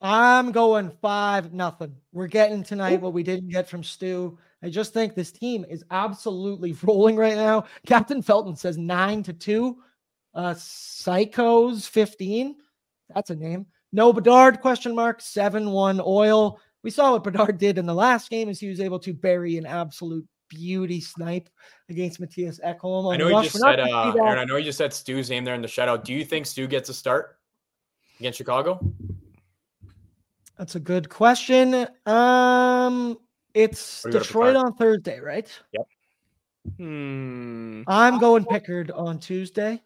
I'm 0.00 0.50
going 0.50 0.90
five 1.00 1.52
nothing. 1.52 1.94
We're 2.12 2.26
getting 2.26 2.64
tonight 2.64 3.00
what 3.00 3.12
we 3.12 3.22
didn't 3.22 3.48
get 3.48 3.68
from 3.68 3.84
Stu. 3.84 4.38
I 4.62 4.70
just 4.70 4.92
think 4.92 5.14
this 5.14 5.30
team 5.30 5.64
is 5.70 5.84
absolutely 5.90 6.76
rolling 6.82 7.16
right 7.16 7.36
now. 7.36 7.66
Captain 7.86 8.22
Felton 8.22 8.56
says 8.56 8.76
nine 8.76 9.22
to 9.22 9.32
two. 9.32 9.78
Uh, 10.34 10.54
Psychos 10.54 11.88
15. 11.88 12.56
That's 13.14 13.30
a 13.30 13.36
name. 13.36 13.66
No 13.92 14.12
Bedard 14.12 14.60
question 14.60 14.94
mark. 14.94 15.20
7 15.20 15.70
1 15.70 16.00
oil. 16.04 16.60
We 16.84 16.90
saw 16.90 17.12
what 17.12 17.24
Bedard 17.24 17.56
did 17.58 17.78
in 17.78 17.86
the 17.86 17.94
last 17.94 18.28
game 18.28 18.50
as 18.50 18.60
he 18.60 18.68
was 18.68 18.78
able 18.78 18.98
to 19.00 19.14
bury 19.14 19.56
an 19.56 19.64
absolute 19.64 20.28
beauty 20.50 21.00
snipe 21.00 21.48
against 21.88 22.20
Mattias 22.20 22.60
Ekholm. 22.60 23.12
I 23.12 23.16
know 23.16 23.28
you 23.28 23.42
just 23.42 23.58
said, 23.58 23.80
uh, 23.80 24.12
Aaron, 24.12 24.38
I 24.38 24.44
know 24.44 24.56
you 24.56 24.64
just 24.64 24.76
said 24.76 24.92
Stu's 24.92 25.30
name 25.30 25.44
there 25.44 25.54
in 25.54 25.62
the 25.62 25.66
shutout. 25.66 26.04
Do 26.04 26.12
you 26.12 26.26
think 26.26 26.44
Stu 26.44 26.66
gets 26.66 26.90
a 26.90 26.94
start 26.94 27.38
against 28.20 28.36
Chicago? 28.36 28.78
That's 30.58 30.74
a 30.74 30.80
good 30.80 31.08
question. 31.08 31.86
Um, 32.04 33.18
it's 33.54 34.02
Detroit 34.02 34.54
on 34.54 34.74
Thursday, 34.74 35.20
right? 35.20 35.50
Yep. 35.72 35.86
Hmm. 36.76 37.82
I'm 37.86 38.18
going 38.18 38.44
Pickard 38.44 38.90
on 38.90 39.18
Tuesday. 39.18 39.80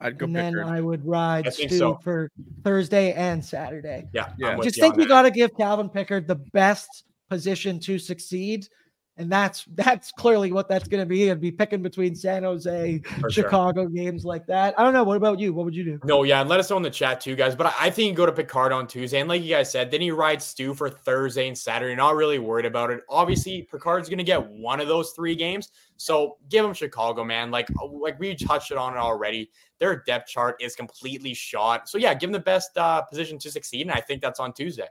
I'd 0.00 0.18
go 0.18 0.24
and 0.24 0.34
Pickard. 0.34 0.54
then 0.66 0.68
I 0.68 0.80
would 0.80 1.06
ride 1.06 1.46
I 1.46 1.50
Stu 1.50 1.68
so. 1.68 1.94
for 2.02 2.30
Thursday 2.62 3.12
and 3.12 3.44
Saturday. 3.44 4.08
Yeah. 4.12 4.32
Yeah. 4.38 4.48
I'm 4.48 4.62
Just 4.62 4.80
think 4.80 4.94
on 4.94 5.00
you 5.00 5.08
got 5.08 5.22
to 5.22 5.30
give 5.30 5.56
Calvin 5.56 5.88
Pickard 5.88 6.26
the 6.26 6.34
best 6.34 7.04
position 7.30 7.80
to 7.80 7.98
succeed. 7.98 8.68
And 9.16 9.30
that's 9.30 9.64
that's 9.74 10.10
clearly 10.10 10.50
what 10.50 10.68
that's 10.68 10.88
going 10.88 11.00
to 11.00 11.06
be. 11.06 11.24
It'd 11.24 11.40
be 11.40 11.52
picking 11.52 11.82
between 11.82 12.16
San 12.16 12.42
Jose, 12.42 12.98
For 12.98 13.30
sure. 13.30 13.44
Chicago 13.44 13.86
games 13.86 14.24
like 14.24 14.44
that. 14.46 14.74
I 14.76 14.82
don't 14.82 14.92
know. 14.92 15.04
What 15.04 15.16
about 15.16 15.38
you? 15.38 15.52
What 15.52 15.64
would 15.66 15.74
you 15.76 15.84
do? 15.84 16.00
No, 16.02 16.24
yeah, 16.24 16.40
and 16.40 16.50
let 16.50 16.58
us 16.58 16.68
know 16.68 16.78
in 16.78 16.82
the 16.82 16.90
chat 16.90 17.20
too, 17.20 17.36
guys. 17.36 17.54
But 17.54 17.66
I, 17.66 17.74
I 17.82 17.90
think 17.90 18.08
you 18.08 18.14
go 18.14 18.26
to 18.26 18.32
Pickard 18.32 18.72
on 18.72 18.88
Tuesday, 18.88 19.20
and 19.20 19.28
like 19.28 19.42
you 19.42 19.50
guys 19.50 19.70
said, 19.70 19.92
then 19.92 20.02
you 20.02 20.16
ride 20.16 20.42
Stu 20.42 20.74
for 20.74 20.90
Thursday 20.90 21.46
and 21.46 21.56
Saturday. 21.56 21.94
Not 21.94 22.16
really 22.16 22.40
worried 22.40 22.66
about 22.66 22.90
it. 22.90 23.02
Obviously, 23.08 23.62
Pickard's 23.62 24.08
gonna 24.08 24.24
get 24.24 24.44
one 24.50 24.80
of 24.80 24.88
those 24.88 25.12
three 25.12 25.36
games, 25.36 25.70
so 25.96 26.38
give 26.48 26.64
him 26.64 26.74
Chicago, 26.74 27.22
man. 27.22 27.52
Like 27.52 27.68
like 27.80 28.18
we 28.18 28.34
touched 28.34 28.72
it 28.72 28.78
on 28.78 28.94
it 28.94 28.98
already. 28.98 29.48
Their 29.78 30.02
depth 30.06 30.28
chart 30.28 30.56
is 30.60 30.74
completely 30.74 31.34
shot. 31.34 31.88
So 31.88 31.98
yeah, 31.98 32.14
give 32.14 32.30
him 32.30 32.32
the 32.32 32.40
best 32.40 32.76
uh, 32.76 33.02
position 33.02 33.38
to 33.38 33.50
succeed, 33.52 33.82
and 33.82 33.92
I 33.92 34.00
think 34.00 34.22
that's 34.22 34.40
on 34.40 34.52
Tuesday. 34.52 34.88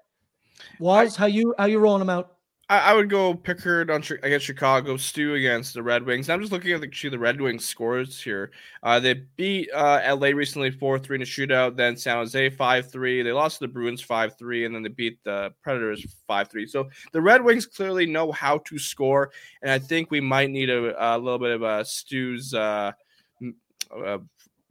Woz 0.80 1.18
how 1.18 1.26
you 1.26 1.54
how 1.58 1.66
you 1.66 1.80
rolling 1.80 2.00
them 2.00 2.10
out? 2.10 2.38
I, 2.70 2.80
I 2.80 2.94
would 2.94 3.10
go 3.10 3.34
Pickard 3.34 3.90
on 3.92 4.02
against 4.24 4.46
Chicago, 4.46 4.96
Stu 4.96 5.36
against 5.36 5.74
the 5.74 5.84
Red 5.84 6.06
Wings. 6.06 6.30
I'm 6.30 6.40
just 6.40 6.54
looking 6.54 6.72
at 6.72 6.82
the, 6.82 7.10
the 7.10 7.20
Red 7.20 7.42
Wings 7.42 7.66
scores 7.66 8.22
here. 8.22 8.52
Uh, 8.82 9.00
they 9.00 9.16
beat 9.36 9.70
uh, 9.74 10.16
LA 10.16 10.28
recently 10.30 10.72
4 10.72 10.98
3 10.98 11.18
in 11.18 11.22
a 11.22 11.26
shootout, 11.26 11.76
then 11.76 11.98
San 11.98 12.16
Jose 12.18 12.50
5 12.50 12.92
3. 12.92 13.22
They 13.22 13.32
lost 13.34 13.60
to 13.60 13.68
the 13.68 13.74
Bruins 13.74 14.02
5 14.02 14.38
3, 14.38 14.66
and 14.66 14.74
then 14.74 14.82
they 14.82 14.90
beat 14.90 15.22
the 15.24 15.54
Predators 15.62 16.06
5 16.28 16.50
3. 16.50 16.66
So 16.68 16.90
the 17.12 17.22
Red 17.22 17.44
Wings 17.44 17.66
clearly 17.66 18.06
know 18.06 18.32
how 18.32 18.60
to 18.60 18.80
score, 18.80 19.32
and 19.62 19.70
I 19.70 19.78
think 19.80 20.10
we 20.10 20.22
might 20.22 20.50
need 20.50 20.70
a, 20.70 21.16
a 21.16 21.18
little 21.18 21.40
bit 21.40 21.52
of 21.52 21.64
a 21.64 21.84
Stu's 21.84 22.54
uh, 22.54 22.94
uh, 23.94 24.18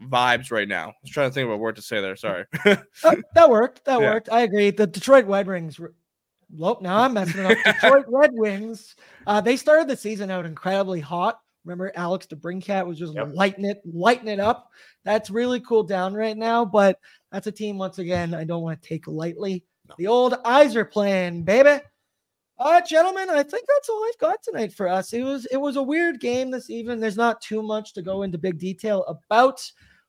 vibes 0.03 0.51
right 0.51 0.66
now. 0.66 0.88
I 0.88 0.95
was 1.03 1.11
trying 1.11 1.28
to 1.28 1.34
think 1.34 1.45
of 1.45 1.53
a 1.53 1.57
word 1.59 1.76
to 1.76 1.82
say 1.82 2.01
there. 2.01 2.16
Sorry. 2.16 2.45
Uh, 2.64 2.76
that 3.34 3.51
worked. 3.51 3.84
That 3.84 4.01
Yeah. 4.01 4.12
worked. 4.12 4.30
I 4.32 4.40
agree. 4.40 4.70
The 4.70 4.86
Detroit 4.86 5.26
Red 5.26 5.47
Wings. 5.47 5.78
Nope, 6.55 6.82
now 6.82 6.98
I'm 6.98 7.14
messing 7.14 7.46
up. 7.46 7.57
Detroit 7.64 8.05
Red 8.09 8.30
Wings. 8.34 8.94
Uh, 9.26 9.40
they 9.40 9.57
started 9.57 9.88
the 9.88 9.96
season 9.96 10.30
out 10.30 10.44
incredibly 10.44 11.00
hot. 11.00 11.40
Remember, 11.64 11.92
Alex 11.94 12.26
DeBrincat 12.26 12.86
was 12.86 12.98
just 12.98 13.14
Yep. 13.14 13.30
lighting 13.34 13.64
it, 13.64 13.80
lighting 13.86 14.28
it 14.28 14.40
up. 14.40 14.68
That's 15.05 15.30
really 15.30 15.61
cooled 15.61 15.88
down 15.88 16.12
right 16.12 16.36
now. 16.36 16.64
But 16.64 16.98
that's 17.30 17.46
a 17.46 17.53
team 17.53 17.78
once 17.78 17.98
again 17.98 18.34
I 18.34 18.44
don't 18.44 18.62
want 18.62 18.82
to 18.82 18.88
take 18.88 19.07
lightly. 19.07 19.64
No. 19.88 19.94
The 19.96 20.07
old 20.09 20.34
eyes 20.44 20.76
are 20.76 20.84
playing, 20.84 21.44
baby. 21.44 21.80
Uh, 22.59 22.80
gentlemen, 22.82 23.30
I 23.30 23.42
think 23.42 23.64
that's 23.66 23.88
all 23.88 24.05
I've 24.05 24.18
got 24.18 24.42
tonight 24.42 24.72
for 24.72 24.88
us. 24.88 25.12
It 25.12 25.22
was 25.22 25.46
it 25.46 25.57
was 25.57 25.76
a 25.76 25.82
weird 25.82 26.20
game 26.20 26.50
this 26.50 26.68
evening. 26.68 27.00
There's 27.00 27.16
not 27.16 27.40
too 27.40 27.62
much 27.62 27.92
to 27.94 28.03
go 28.03 28.22
into 28.22 28.38
big 28.38 28.59
detail 28.59 29.05
about. 29.09 29.61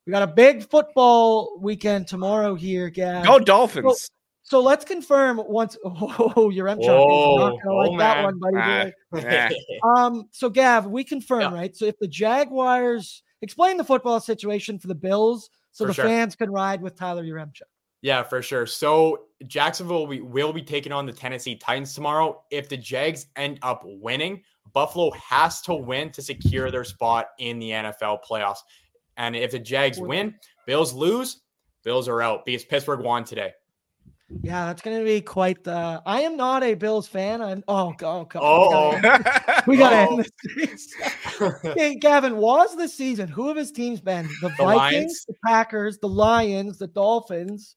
We 0.05 0.11
got 0.11 0.23
a 0.23 0.27
big 0.27 0.69
football 0.69 1.57
weekend 1.59 2.07
tomorrow 2.07 2.55
here, 2.55 2.89
Gav. 2.89 3.25
go 3.25 3.39
Dolphins. 3.39 4.09
So 4.43 4.61
let's 4.61 4.85
confirm 4.85 5.41
once. 5.47 5.77
Oh, 5.85 6.49
your 6.49 6.67
M 6.67 6.77
Whoa, 6.77 7.37
not 7.37 7.63
gonna 7.63 7.75
oh, 7.75 7.77
like 7.91 7.99
that 7.99 8.23
one, 8.23 8.39
buddy. 8.39 8.57
Ah, 8.57 8.85
boy. 9.11 9.55
Um, 9.89 10.29
so 10.31 10.49
Gav, 10.49 10.85
we 10.87 11.03
confirm, 11.03 11.41
Yeah. 11.41 11.53
right? 11.53 11.75
So 11.75 11.85
if 11.85 11.97
the 11.97 12.07
Jaguars 12.07 13.23
explain 13.41 13.77
the 13.77 13.83
football 13.83 14.19
situation 14.19 14.79
for 14.79 14.87
the 14.87 14.95
Bills, 14.95 15.49
so 15.71 15.85
For 15.85 15.87
the 15.87 15.93
sure. 15.93 16.05
fans 16.05 16.35
can 16.35 16.51
ride 16.51 16.81
with 16.81 16.95
Tyler 16.95 17.23
Yaremchuk. 17.23 17.63
Yeah, 18.01 18.21
for 18.21 18.41
sure. 18.41 18.65
So 18.65 19.25
Jacksonville 19.47 20.07
we 20.07 20.19
will 20.19 20.51
be 20.51 20.61
taking 20.61 20.91
on 20.91 21.05
the 21.05 21.13
Tennessee 21.13 21.55
Titans 21.55 21.93
tomorrow. 21.95 22.43
If 22.51 22.67
the 22.67 22.77
Jags 22.77 23.27
end 23.37 23.59
up 23.61 23.81
winning, 23.85 24.43
Buffalo 24.73 25.11
has 25.11 25.61
to 25.61 25.73
win 25.73 26.11
to 26.11 26.21
secure 26.21 26.69
their 26.69 26.83
spot 26.83 27.27
in 27.39 27.59
the 27.59 27.69
NFL 27.71 28.19
playoffs. 28.29 28.59
And 29.15 29.35
if 29.35 29.51
the 29.51 29.59
Jags 29.59 29.99
win, 29.99 30.35
Bills 30.67 30.91
lose, 30.91 31.41
Bills 31.83 32.07
are 32.09 32.21
out 32.21 32.45
because 32.45 32.65
Pittsburgh 32.65 33.01
won 33.01 33.23
today. 33.23 33.53
Yeah, 34.41 34.65
that's 34.65 34.81
going 34.81 34.97
to 34.97 35.03
be 35.05 35.21
quite 35.21 35.63
the. 35.63 36.01
I 36.05 36.21
am 36.21 36.37
not 36.37 36.63
a 36.63 36.73
Bills 36.73 37.07
fan. 37.07 37.41
I'm. 37.41 37.63
Oh, 37.67 37.93
God. 37.97 38.27
Oh, 38.35 38.99
Oh, 39.03 39.19
we 39.67 39.77
got 39.77 39.89
to 39.91 39.95
end 39.97 40.29
this. 40.55 40.93
Hey, 41.75 41.95
Gavin, 41.95 42.37
was 42.37 42.75
the 42.75 42.87
season? 42.87 43.27
Who 43.27 43.47
have 43.49 43.57
his 43.57 43.71
teams 43.71 44.01
been? 44.01 44.27
The, 44.41 44.49
Vikings, 44.49 44.59
Lions? 44.59 45.25
the 45.27 45.35
Packers, 45.45 45.97
the 45.99 46.07
Lions, 46.07 46.77
the 46.77 46.87
Dolphins. 46.87 47.75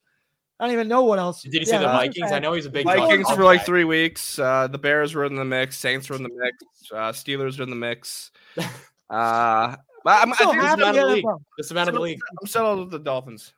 I 0.58 0.64
don't 0.64 0.72
even 0.72 0.88
know 0.88 1.02
what 1.02 1.18
else. 1.18 1.42
Did 1.42 1.52
you 1.52 1.64
say 1.66 1.78
the 1.78 1.84
Vikings? 1.84 2.32
I 2.32 2.38
know 2.38 2.54
he's 2.54 2.64
a 2.66 2.70
big 2.70 2.86
Vikings 2.86 3.26
dog. 3.28 3.36
for 3.36 3.44
like 3.44 3.66
three 3.66 3.84
weeks. 3.84 4.38
Uh, 4.38 4.66
the 4.68 4.78
Bears 4.78 5.14
were 5.14 5.24
in 5.26 5.34
the 5.34 5.44
mix. 5.44 5.76
Saints 5.76 6.08
were 6.08 6.16
in 6.16 6.22
the 6.22 6.30
mix. 6.30 6.56
Uh, 6.90 7.12
Steelers 7.12 7.58
were 7.58 7.64
in 7.64 7.70
the 7.70 7.76
mix. 7.76 8.30
Uh, 9.08 9.76
but 10.04 10.20
I'm, 10.20 10.32
I 10.32 10.36
So 10.36 10.50
think 10.50 10.62
happy 10.62 10.82
amount 10.82 10.96
of 10.96 10.96
to 10.96 11.00
the 11.02 11.06
get 11.06 11.14
league. 11.14 11.24
them. 11.24 11.36
This 11.56 11.70
amount 11.70 11.88
of 11.90 11.94
the 11.94 12.00
league. 12.00 12.18
I'm 12.40 12.48
settled 12.48 12.80
with 12.80 12.90
the 12.90 12.98
Dolphins. 12.98 13.52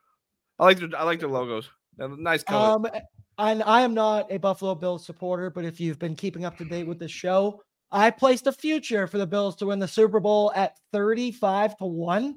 I 0.59 0.65
like 0.65 0.77
their 0.77 0.89
I 0.95 1.01
like 1.03 1.19
their 1.19 1.27
logos. 1.27 1.67
Nice 1.99 2.43
colors. 2.43 2.75
Um, 2.75 3.01
and 3.37 3.63
I 3.63 3.81
am 3.81 3.93
not 3.93 4.31
a 4.31 4.37
Buffalo 4.37 4.75
Bills 4.75 5.05
supporter, 5.05 5.49
but 5.49 5.65
if 5.65 5.79
you've 5.79 5.99
been 5.99 6.15
keeping 6.15 6.45
up 6.45 6.57
to 6.57 6.65
date 6.65 6.87
with 6.87 6.99
the 6.99 7.07
show, 7.07 7.61
I 7.91 8.11
placed 8.11 8.47
a 8.47 8.51
future 8.51 9.07
for 9.07 9.17
the 9.17 9.25
Bills 9.25 9.55
to 9.57 9.67
win 9.67 9.79
the 9.79 9.87
Super 9.87 10.19
Bowl 10.19 10.51
at 10.55 10.77
35 10.91 11.77
to 11.77 11.85
1. 11.85 12.35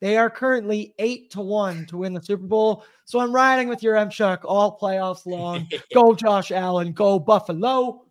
They 0.00 0.16
are 0.16 0.30
currently 0.30 0.94
8 0.98 1.30
to 1.32 1.40
1 1.40 1.86
to 1.86 1.98
win 1.98 2.14
the 2.14 2.22
Super 2.22 2.46
Bowl. 2.46 2.84
So 3.04 3.20
I'm 3.20 3.32
riding 3.32 3.68
with 3.68 3.80
Yaremchuk 3.80 4.40
all 4.44 4.78
playoffs 4.78 5.26
long. 5.26 5.68
go 5.94 6.14
Josh 6.14 6.50
Allen, 6.50 6.92
go 6.92 7.18
Buffalo. 7.18 8.04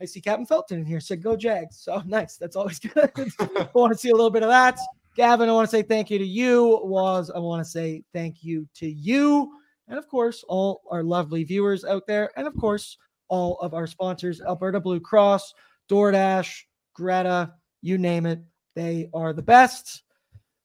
I 0.00 0.04
see 0.04 0.20
Captain 0.20 0.46
Felton 0.46 0.80
in 0.80 0.84
here 0.84 1.00
said 1.00 1.22
go 1.22 1.36
Jags. 1.36 1.78
So 1.78 2.02
nice. 2.06 2.36
That's 2.36 2.56
always 2.56 2.78
good. 2.78 3.10
I 3.16 3.68
want 3.74 3.92
to 3.92 3.98
see 3.98 4.10
a 4.10 4.14
little 4.14 4.30
bit 4.30 4.42
of 4.42 4.48
that. 4.48 4.78
Gavin, 5.16 5.48
I 5.48 5.52
want 5.52 5.68
to 5.68 5.70
say 5.70 5.82
thank 5.82 6.10
you 6.10 6.18
to 6.18 6.26
you. 6.26 6.80
Woz 6.84 7.30
I 7.30 7.38
want 7.38 7.64
to 7.64 7.70
say 7.70 8.04
thank 8.12 8.44
you 8.44 8.68
to 8.74 8.88
you. 8.88 9.52
And 9.88 9.98
of 9.98 10.08
course, 10.08 10.44
all 10.48 10.82
our 10.90 11.02
lovely 11.02 11.44
viewers 11.44 11.84
out 11.84 12.06
there. 12.06 12.30
And 12.36 12.46
of 12.46 12.56
course, 12.56 12.98
all 13.28 13.58
of 13.60 13.74
our 13.74 13.86
sponsors 13.86 14.40
Alberta 14.40 14.80
Blue 14.80 15.00
Cross, 15.00 15.54
DoorDash, 15.90 16.62
Greta, 16.94 17.52
you 17.82 17.98
name 17.98 18.26
it. 18.26 18.40
They 18.74 19.08
are 19.14 19.32
the 19.32 19.42
best. 19.42 20.02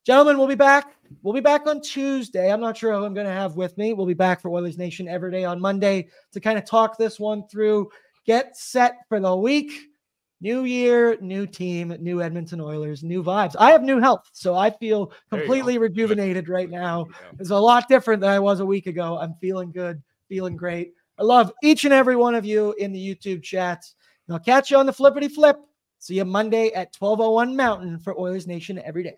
Gentlemen, 0.06 0.38
we'll 0.38 0.48
be 0.48 0.56
back. 0.56 0.96
We'll 1.22 1.34
be 1.34 1.40
back 1.40 1.68
on 1.68 1.82
Tuesday. 1.82 2.52
I'm 2.52 2.60
not 2.60 2.78
sure 2.78 2.94
who 2.94 3.06
I'm 3.06 3.14
going 3.14 3.28
to 3.28 3.32
have 3.32 3.56
with 3.56 3.78
me. 3.78 3.94
We'll 3.94 4.06
be 4.06 4.14
back 4.14 4.42
for 4.42 4.50
Oilers 4.50 4.78
Nation 4.78 5.08
every 5.08 5.32
day 5.32 5.46
on 5.46 5.62
Monday 5.62 6.10
to 6.34 6.40
kind 6.40 6.58
of 6.58 6.66
talk 6.66 6.98
this 6.98 7.20
one 7.20 7.48
through, 7.48 7.90
get 8.26 8.58
set 8.58 8.98
for 9.08 9.20
the 9.20 9.36
week. 9.36 9.72
New 10.44 10.66
year, 10.66 11.18
new 11.22 11.48
team, 11.48 11.96
new 12.02 12.22
Edmonton 12.22 12.60
Oilers, 12.60 13.02
new 13.02 13.24
vibes. 13.24 13.56
I 13.58 13.72
have 13.72 13.82
new 13.82 14.02
health, 14.02 14.30
so 14.34 14.56
I 14.56 14.70
feel 14.72 15.06
There 15.06 15.16
you 15.16 15.30
go. 15.32 15.38
completely 15.38 15.78
rejuvenated 15.78 16.50
right 16.50 16.70
now. 16.70 17.08
It's 17.40 17.52
a 17.52 17.58
lot 17.58 17.88
different 17.88 18.20
than 18.20 18.30
I 18.30 18.40
was 18.40 18.60
a 18.60 18.66
week 18.66 18.86
ago. 18.88 19.18
I'm 19.18 19.36
feeling 19.40 19.72
good, 19.72 20.04
feeling 20.28 20.58
great. 20.58 20.96
I 21.18 21.24
love 21.24 21.54
each 21.64 21.86
and 21.86 21.94
every 21.94 22.18
one 22.18 22.36
of 22.36 22.44
you 22.44 22.74
in 22.74 22.92
the 22.92 23.00
YouTube 23.00 23.42
chat. 23.42 23.86
And 24.28 24.36
I'll 24.36 24.44
catch 24.44 24.70
you 24.70 24.76
on 24.76 24.86
the 24.86 24.92
flippity 24.92 25.30
flip. 25.30 25.56
See 26.00 26.16
you 26.16 26.26
Monday 26.26 26.74
at 26.74 26.94
1201 27.00 27.56
Mountain 27.56 28.00
for 28.00 28.20
Oilers 28.20 28.46
Nation 28.46 28.82
every 28.84 29.04
day. 29.04 29.18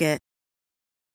Target. 0.00 0.29